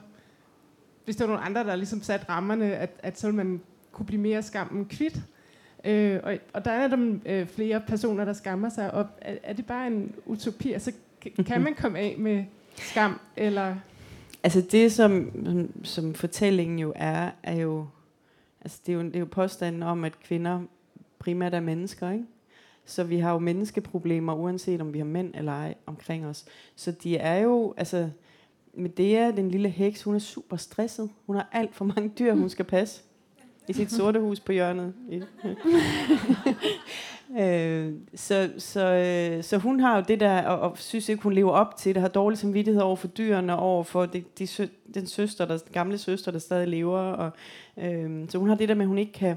hvis 1.05 1.17
der 1.17 1.25
var 1.27 1.33
nogle 1.33 1.47
andre, 1.47 1.65
der 1.65 1.77
ligesom 1.77 2.03
satte 2.03 2.27
rammerne, 2.29 2.65
at, 2.77 2.91
at 2.99 3.19
så 3.19 3.27
ville 3.27 3.37
man 3.37 3.61
kunne 3.93 4.07
blive 4.07 4.21
mere 4.23 4.43
skammen 4.43 4.85
kvidt. 4.87 5.21
Øh, 5.85 6.21
og, 6.23 6.37
og 6.53 6.65
der 6.65 6.71
er 6.71 6.89
der 6.89 7.15
øh, 7.27 7.47
flere 7.47 7.81
personer, 7.87 8.25
der 8.25 8.33
skammer 8.33 8.69
sig. 8.69 8.95
Og 8.95 9.07
er, 9.21 9.37
er 9.43 9.53
det 9.53 9.67
bare 9.67 9.87
en 9.87 10.15
utopi? 10.27 10.73
Altså, 10.73 10.93
k- 11.27 11.43
kan 11.43 11.63
man 11.63 11.75
komme 11.75 11.99
af 11.99 12.15
med 12.19 12.45
skam? 12.77 13.21
Eller 13.37 13.77
Altså 14.43 14.61
det, 14.61 14.93
som, 14.93 15.31
som- 15.45 15.85
som 15.85 16.15
fortællingen 16.15 16.79
jo 16.79 16.93
er, 16.97 17.31
er 17.43 17.55
jo, 17.61 17.87
altså 18.61 18.81
det 18.87 18.93
er 18.93 18.97
jo, 18.97 19.03
det 19.03 19.15
er 19.17 19.21
jo 19.21 19.25
påstanden 19.31 19.83
om, 19.83 20.05
at 20.05 20.21
kvinder 20.21 20.61
primært 21.19 21.55
er 21.55 21.61
mennesker, 21.61 22.11
ikke? 22.11 22.25
Så 22.87 23.05
vi 23.05 23.19
har 23.19 23.33
jo 23.33 23.39
menneskeproblemer, 23.39 24.35
uanset 24.35 24.81
om 24.81 24.93
vi 24.93 24.99
har 24.99 25.07
mænd 25.07 25.35
eller 25.35 25.53
ej 25.53 25.75
omkring 25.87 26.27
os. 26.27 26.45
Så 26.77 26.91
de 26.91 27.17
er 27.17 27.37
jo, 27.37 27.75
altså, 27.77 28.11
Medea, 28.75 29.31
den 29.31 29.51
lille 29.51 29.69
heks, 29.69 30.03
hun 30.03 30.15
er 30.15 30.19
super 30.19 30.57
stresset. 30.57 31.11
Hun 31.27 31.37
har 31.37 31.49
alt 31.53 31.75
for 31.75 31.85
mange 31.85 32.13
dyr, 32.19 32.35
hun 32.35 32.49
skal 32.49 32.65
passe. 32.65 33.03
I 33.69 33.73
sit 33.73 33.93
sorte 33.93 34.21
hus 34.21 34.41
på 34.41 34.53
hjørnet. 34.53 34.95
Øh, 37.41 37.93
så, 38.15 38.51
så, 38.59 38.87
øh, 38.87 39.45
så 39.45 39.59
hun 39.59 39.81
har 39.81 39.97
jo 39.97 40.05
det 40.09 40.21
der, 40.21 40.43
og, 40.43 40.71
og 40.71 40.79
synes 40.79 41.09
ikke, 41.09 41.23
hun 41.23 41.33
lever 41.33 41.53
op 41.53 41.77
til 41.77 41.95
det, 41.95 42.03
har 42.03 42.09
dårlig 42.09 42.39
samvittighed 42.39 42.83
over 42.83 42.97
for 42.97 43.09
dyrene, 43.09 43.57
over 43.57 43.85
for 43.85 44.07
de, 44.07 44.25
de, 44.39 44.49
den 44.95 45.07
søster, 45.07 45.45
der, 45.45 45.59
gamle 45.73 45.99
søster, 45.99 46.31
der 46.31 46.39
stadig 46.39 46.69
lever. 46.69 46.99
Og, 46.99 47.31
øh, 47.77 48.29
så 48.29 48.39
hun 48.39 48.49
har 48.49 48.57
det 48.57 48.69
der 48.69 48.75
med, 48.75 48.85
at 48.85 48.89
hun 48.89 48.99
ikke 48.99 49.13
kan, 49.13 49.37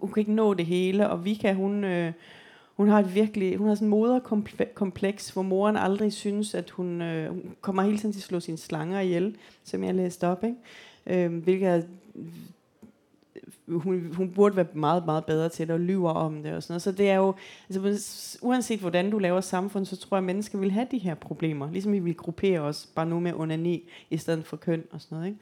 hun 0.00 0.12
kan 0.12 0.20
ikke 0.20 0.32
nå 0.32 0.54
det 0.54 0.66
hele, 0.66 1.10
og 1.10 1.24
Vika, 1.24 1.52
hun, 1.52 1.84
øh, 1.84 2.12
hun 2.76 2.88
har 2.88 3.00
et 3.00 3.14
virkelig, 3.14 3.56
hun 3.56 3.68
har 3.68 3.74
sådan 3.74 3.86
en 3.86 3.90
moderkompleks, 3.90 5.30
hvor 5.30 5.42
moren 5.42 5.76
aldrig 5.76 6.12
synes, 6.12 6.54
at 6.54 6.70
hun, 6.70 7.02
øh, 7.02 7.30
hun 7.30 7.54
kommer 7.60 7.82
hele 7.82 7.98
tiden 7.98 8.12
til 8.12 8.20
at 8.20 8.24
slå 8.24 8.40
sine 8.40 8.58
slanger 8.58 9.00
ihjel, 9.00 9.36
som 9.64 9.84
jeg 9.84 9.94
læste 9.94 10.28
op, 10.28 10.44
ikke? 10.44 11.24
Øh, 11.24 11.42
hvilket 11.42 11.68
er 11.68 11.82
hun, 13.68 14.12
hun 14.16 14.30
burde 14.30 14.56
være 14.56 14.66
meget, 14.72 15.04
meget 15.04 15.24
bedre 15.24 15.48
til 15.48 15.66
det, 15.66 15.74
og 15.74 15.80
lyver 15.80 16.10
om 16.10 16.42
det 16.42 16.52
og 16.52 16.62
sådan 16.62 16.72
noget. 16.72 16.82
Så 16.82 16.92
det 16.92 17.10
er 17.10 17.14
jo, 17.14 17.34
altså, 17.70 18.38
uanset 18.42 18.80
hvordan 18.80 19.10
du 19.10 19.18
laver 19.18 19.40
samfund, 19.40 19.86
så 19.86 19.96
tror 19.96 20.16
jeg, 20.16 20.22
at 20.22 20.24
mennesker 20.24 20.58
vil 20.58 20.70
have 20.70 20.86
de 20.90 20.98
her 20.98 21.14
problemer. 21.14 21.70
Ligesom 21.70 21.92
vi 21.92 21.98
vil 21.98 22.16
gruppere 22.16 22.60
os, 22.60 22.88
bare 22.94 23.06
nu 23.06 23.20
med 23.20 23.32
onani, 23.34 23.90
i 24.10 24.16
stedet 24.16 24.46
for 24.46 24.56
køn 24.56 24.84
og 24.90 25.00
sådan 25.00 25.16
noget. 25.16 25.28
Ikke? 25.28 25.40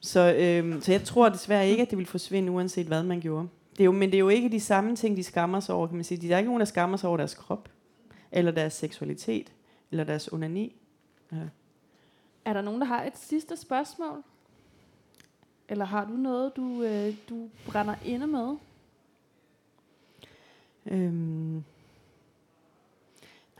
Så, 0.00 0.34
øhm, 0.34 0.80
så 0.80 0.92
jeg 0.92 1.02
tror 1.02 1.28
desværre 1.28 1.68
ikke, 1.68 1.82
at 1.82 1.90
det 1.90 1.98
vil 1.98 2.06
forsvinde, 2.06 2.52
uanset 2.52 2.86
hvad 2.86 3.02
man 3.02 3.20
gjorde. 3.20 3.48
Det 3.78 3.84
er 3.84 3.86
jo, 3.86 3.92
men 3.92 4.10
det 4.10 4.14
er 4.14 4.20
jo 4.20 4.28
ikke 4.28 4.48
de 4.48 4.60
samme 4.60 4.96
ting, 4.96 5.16
de 5.16 5.22
skammer 5.22 5.60
sig 5.60 5.74
over, 5.74 5.86
kan 5.86 5.96
man 5.96 6.04
sige. 6.04 6.28
Der 6.28 6.34
er 6.34 6.38
ikke 6.38 6.48
nogen, 6.48 6.60
der 6.60 6.66
skammer 6.66 6.96
sig 6.96 7.08
over 7.08 7.16
deres 7.16 7.34
krop, 7.34 7.68
eller 8.32 8.52
deres 8.52 8.72
seksualitet, 8.72 9.52
eller 9.90 10.04
deres 10.04 10.28
onani. 10.32 10.76
Ja. 11.32 11.36
Er 12.44 12.52
der 12.52 12.62
nogen, 12.62 12.80
der 12.80 12.86
har 12.86 13.04
et 13.04 13.16
sidste 13.16 13.56
spørgsmål? 13.56 14.22
Eller 15.68 15.84
har 15.84 16.04
du 16.04 16.12
noget, 16.12 16.56
du, 16.56 16.82
øh, 16.82 17.14
du 17.28 17.48
brænder 17.66 17.94
inde 18.04 18.26
med? 18.26 18.56
Øhm, 20.86 21.64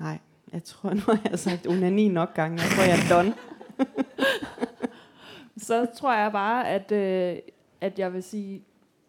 nej, 0.01 0.19
jeg 0.53 0.65
tror, 0.65 0.95
nu 0.95 1.01
har 1.01 1.21
jeg 1.31 1.39
sagt 1.39 1.67
onani 1.67 2.09
nok 2.09 2.35
gange. 2.35 2.63
Jeg 2.63 2.71
tror, 2.71 2.83
jeg 2.83 2.99
er 2.99 3.17
done. 3.17 3.35
Så 5.67 5.87
tror 5.97 6.13
jeg 6.15 6.33
bare, 6.33 6.69
at, 6.69 6.93
øh, 6.93 7.39
at 7.81 7.99
jeg 7.99 8.13
vil 8.13 8.23
sige 8.23 8.63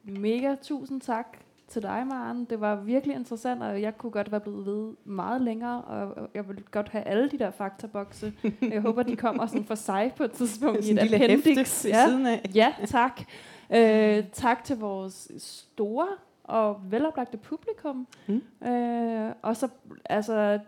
mega 0.09 0.55
tusind 0.61 1.01
tak 1.01 1.37
til 1.67 1.81
dig, 1.81 2.07
Maren. 2.07 2.45
Det 2.45 2.61
var 2.61 2.75
virkelig 2.75 3.15
interessant, 3.15 3.63
og 3.63 3.81
jeg 3.81 3.97
kunne 3.97 4.11
godt 4.11 4.31
være 4.31 4.41
blevet 4.41 4.65
ved 4.65 4.93
meget 5.05 5.41
længere, 5.41 5.81
og 5.81 6.29
jeg 6.33 6.47
vil 6.47 6.63
godt 6.71 6.89
have 6.89 7.03
alle 7.03 7.29
de 7.29 7.39
der 7.39 7.51
faktabokse. 7.51 8.33
Jeg 8.61 8.81
håber, 8.81 9.03
de 9.03 9.15
kommer 9.15 9.45
sådan 9.45 9.65
for 9.65 9.75
sig 9.75 10.13
på 10.15 10.23
et 10.23 10.31
tidspunkt 10.31 10.85
i 10.85 10.91
et 10.91 11.13
appendix. 11.13 11.85
ved 11.85 11.93
siden 11.93 12.25
af. 12.25 12.51
Ja, 12.55 12.73
tak. 12.85 13.21
Øh, 13.69 14.23
tak 14.33 14.63
til 14.63 14.77
vores 14.77 15.31
store 15.37 16.07
og 16.43 16.81
veloplagte 16.83 17.37
publikum. 17.37 18.07
Mm. 18.27 18.67
Øh, 18.67 19.33
og 19.41 19.55
så, 19.55 19.67
altså, 20.05 20.59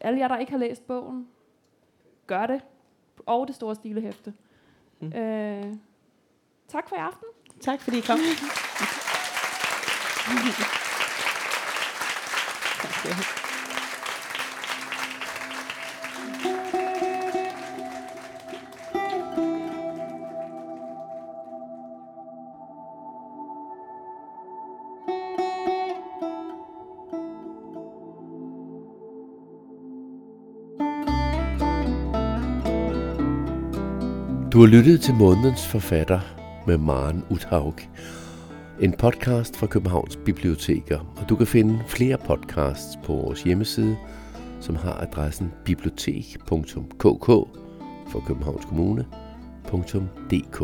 alle 0.00 0.18
jer, 0.18 0.28
der 0.28 0.38
ikke 0.38 0.52
har 0.52 0.58
læst 0.58 0.86
bogen, 0.86 1.28
gør 2.26 2.46
det. 2.46 2.60
Og 3.26 3.46
det 3.46 3.54
store 3.54 3.74
stilehæfte. 3.74 4.32
Mm. 5.00 5.12
Øh, 5.12 5.74
tak 6.68 6.88
for 6.88 6.96
i 6.96 6.98
aften. 6.98 7.28
Tak 7.62 7.80
fordi 7.80 7.98
I 7.98 8.00
kom. 8.00 8.18
Du 34.52 34.60
har 34.60 34.66
lyttet 34.66 35.00
til 35.00 35.14
månedens 35.14 35.66
forfatter 35.66 36.43
med 36.66 36.78
Maren 36.78 37.24
Uthaug. 37.30 37.74
En 38.80 38.92
podcast 38.92 39.56
fra 39.56 39.66
Københavns 39.66 40.16
Biblioteker, 40.16 41.14
og 41.16 41.28
du 41.28 41.36
kan 41.36 41.46
finde 41.46 41.80
flere 41.88 42.18
podcasts 42.18 42.98
på 43.04 43.12
vores 43.12 43.42
hjemmeside, 43.42 43.96
som 44.60 44.76
har 44.76 44.94
adressen 44.94 45.52
bibliotek.kk 45.64 47.26
for 48.10 48.24
Københavns 48.26 48.64
Kommune.dk 48.64 50.62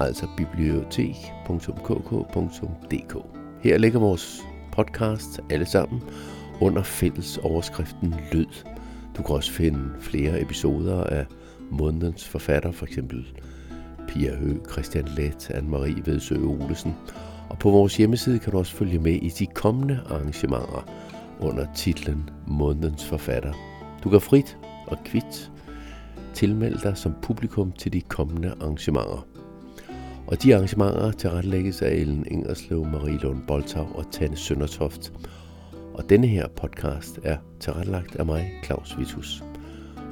Altså 0.00 0.26
bibliotek.kk.dk 0.36 3.16
Her 3.62 3.78
ligger 3.78 3.98
vores 3.98 4.42
podcasts 4.72 5.40
alle 5.50 5.66
sammen 5.66 6.02
under 6.60 6.82
fælles 6.82 7.38
overskriften 7.38 8.14
Lyd. 8.32 8.64
Du 9.16 9.22
kan 9.22 9.36
også 9.36 9.52
finde 9.52 9.90
flere 10.00 10.40
episoder 10.40 11.04
af 11.04 11.26
månedens 11.70 12.28
forfatter, 12.28 12.72
for 12.72 12.86
eksempel 12.86 13.26
Pia 14.10 14.34
Hø, 14.36 14.58
Christian 14.72 15.08
Let, 15.16 15.50
Anne-Marie 15.50 16.02
Vedsø 16.04 16.34
Olesen. 16.34 16.94
Og 17.48 17.58
på 17.58 17.70
vores 17.70 17.96
hjemmeside 17.96 18.38
kan 18.38 18.52
du 18.52 18.58
også 18.58 18.74
følge 18.74 18.98
med 18.98 19.12
i 19.12 19.28
de 19.28 19.46
kommende 19.46 20.00
arrangementer 20.06 20.88
under 21.40 21.66
titlen 21.74 22.30
Månedens 22.46 23.04
forfatter. 23.04 23.52
Du 24.04 24.10
kan 24.10 24.20
frit 24.20 24.58
og 24.86 24.98
kvit 25.04 25.50
tilmelde 26.34 26.78
dig 26.82 26.96
som 26.96 27.14
publikum 27.22 27.72
til 27.72 27.92
de 27.92 28.00
kommende 28.00 28.54
arrangementer. 28.60 29.26
Og 30.26 30.42
de 30.42 30.54
arrangementer 30.54 31.12
tilrettelægges 31.12 31.82
af 31.82 31.90
Ellen 31.90 32.26
Ingerslev, 32.30 32.86
Marie 32.86 33.18
Lund 33.18 33.42
Boltav 33.48 33.88
og 33.94 34.04
Tanne 34.12 34.36
Søndertoft. 34.36 35.12
Og 35.94 36.10
denne 36.10 36.26
her 36.26 36.48
podcast 36.48 37.20
er 37.24 37.36
tilrettelagt 37.60 38.16
af 38.16 38.26
mig, 38.26 38.52
Claus 38.64 38.98
Vitus. 38.98 39.42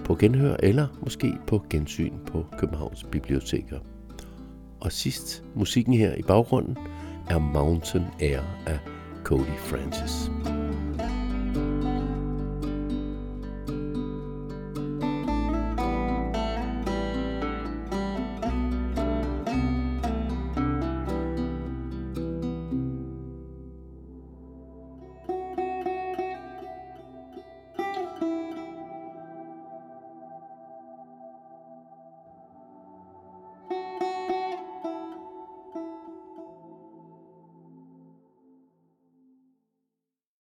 På 0.09 0.15
genhør 0.15 0.57
eller 0.63 0.87
måske 1.03 1.35
på 1.47 1.63
gensyn 1.71 2.13
på 2.27 2.47
Københavns 2.59 3.05
Biblioteker. 3.05 3.79
Og 4.81 4.93
sidst, 4.93 5.45
musikken 5.55 5.95
her 5.95 6.15
i 6.15 6.23
baggrunden 6.23 6.77
er 7.31 7.39
Mountain 7.39 8.05
Air 8.21 8.41
af 8.67 8.79
Cody 9.25 9.59
Francis. 9.59 10.31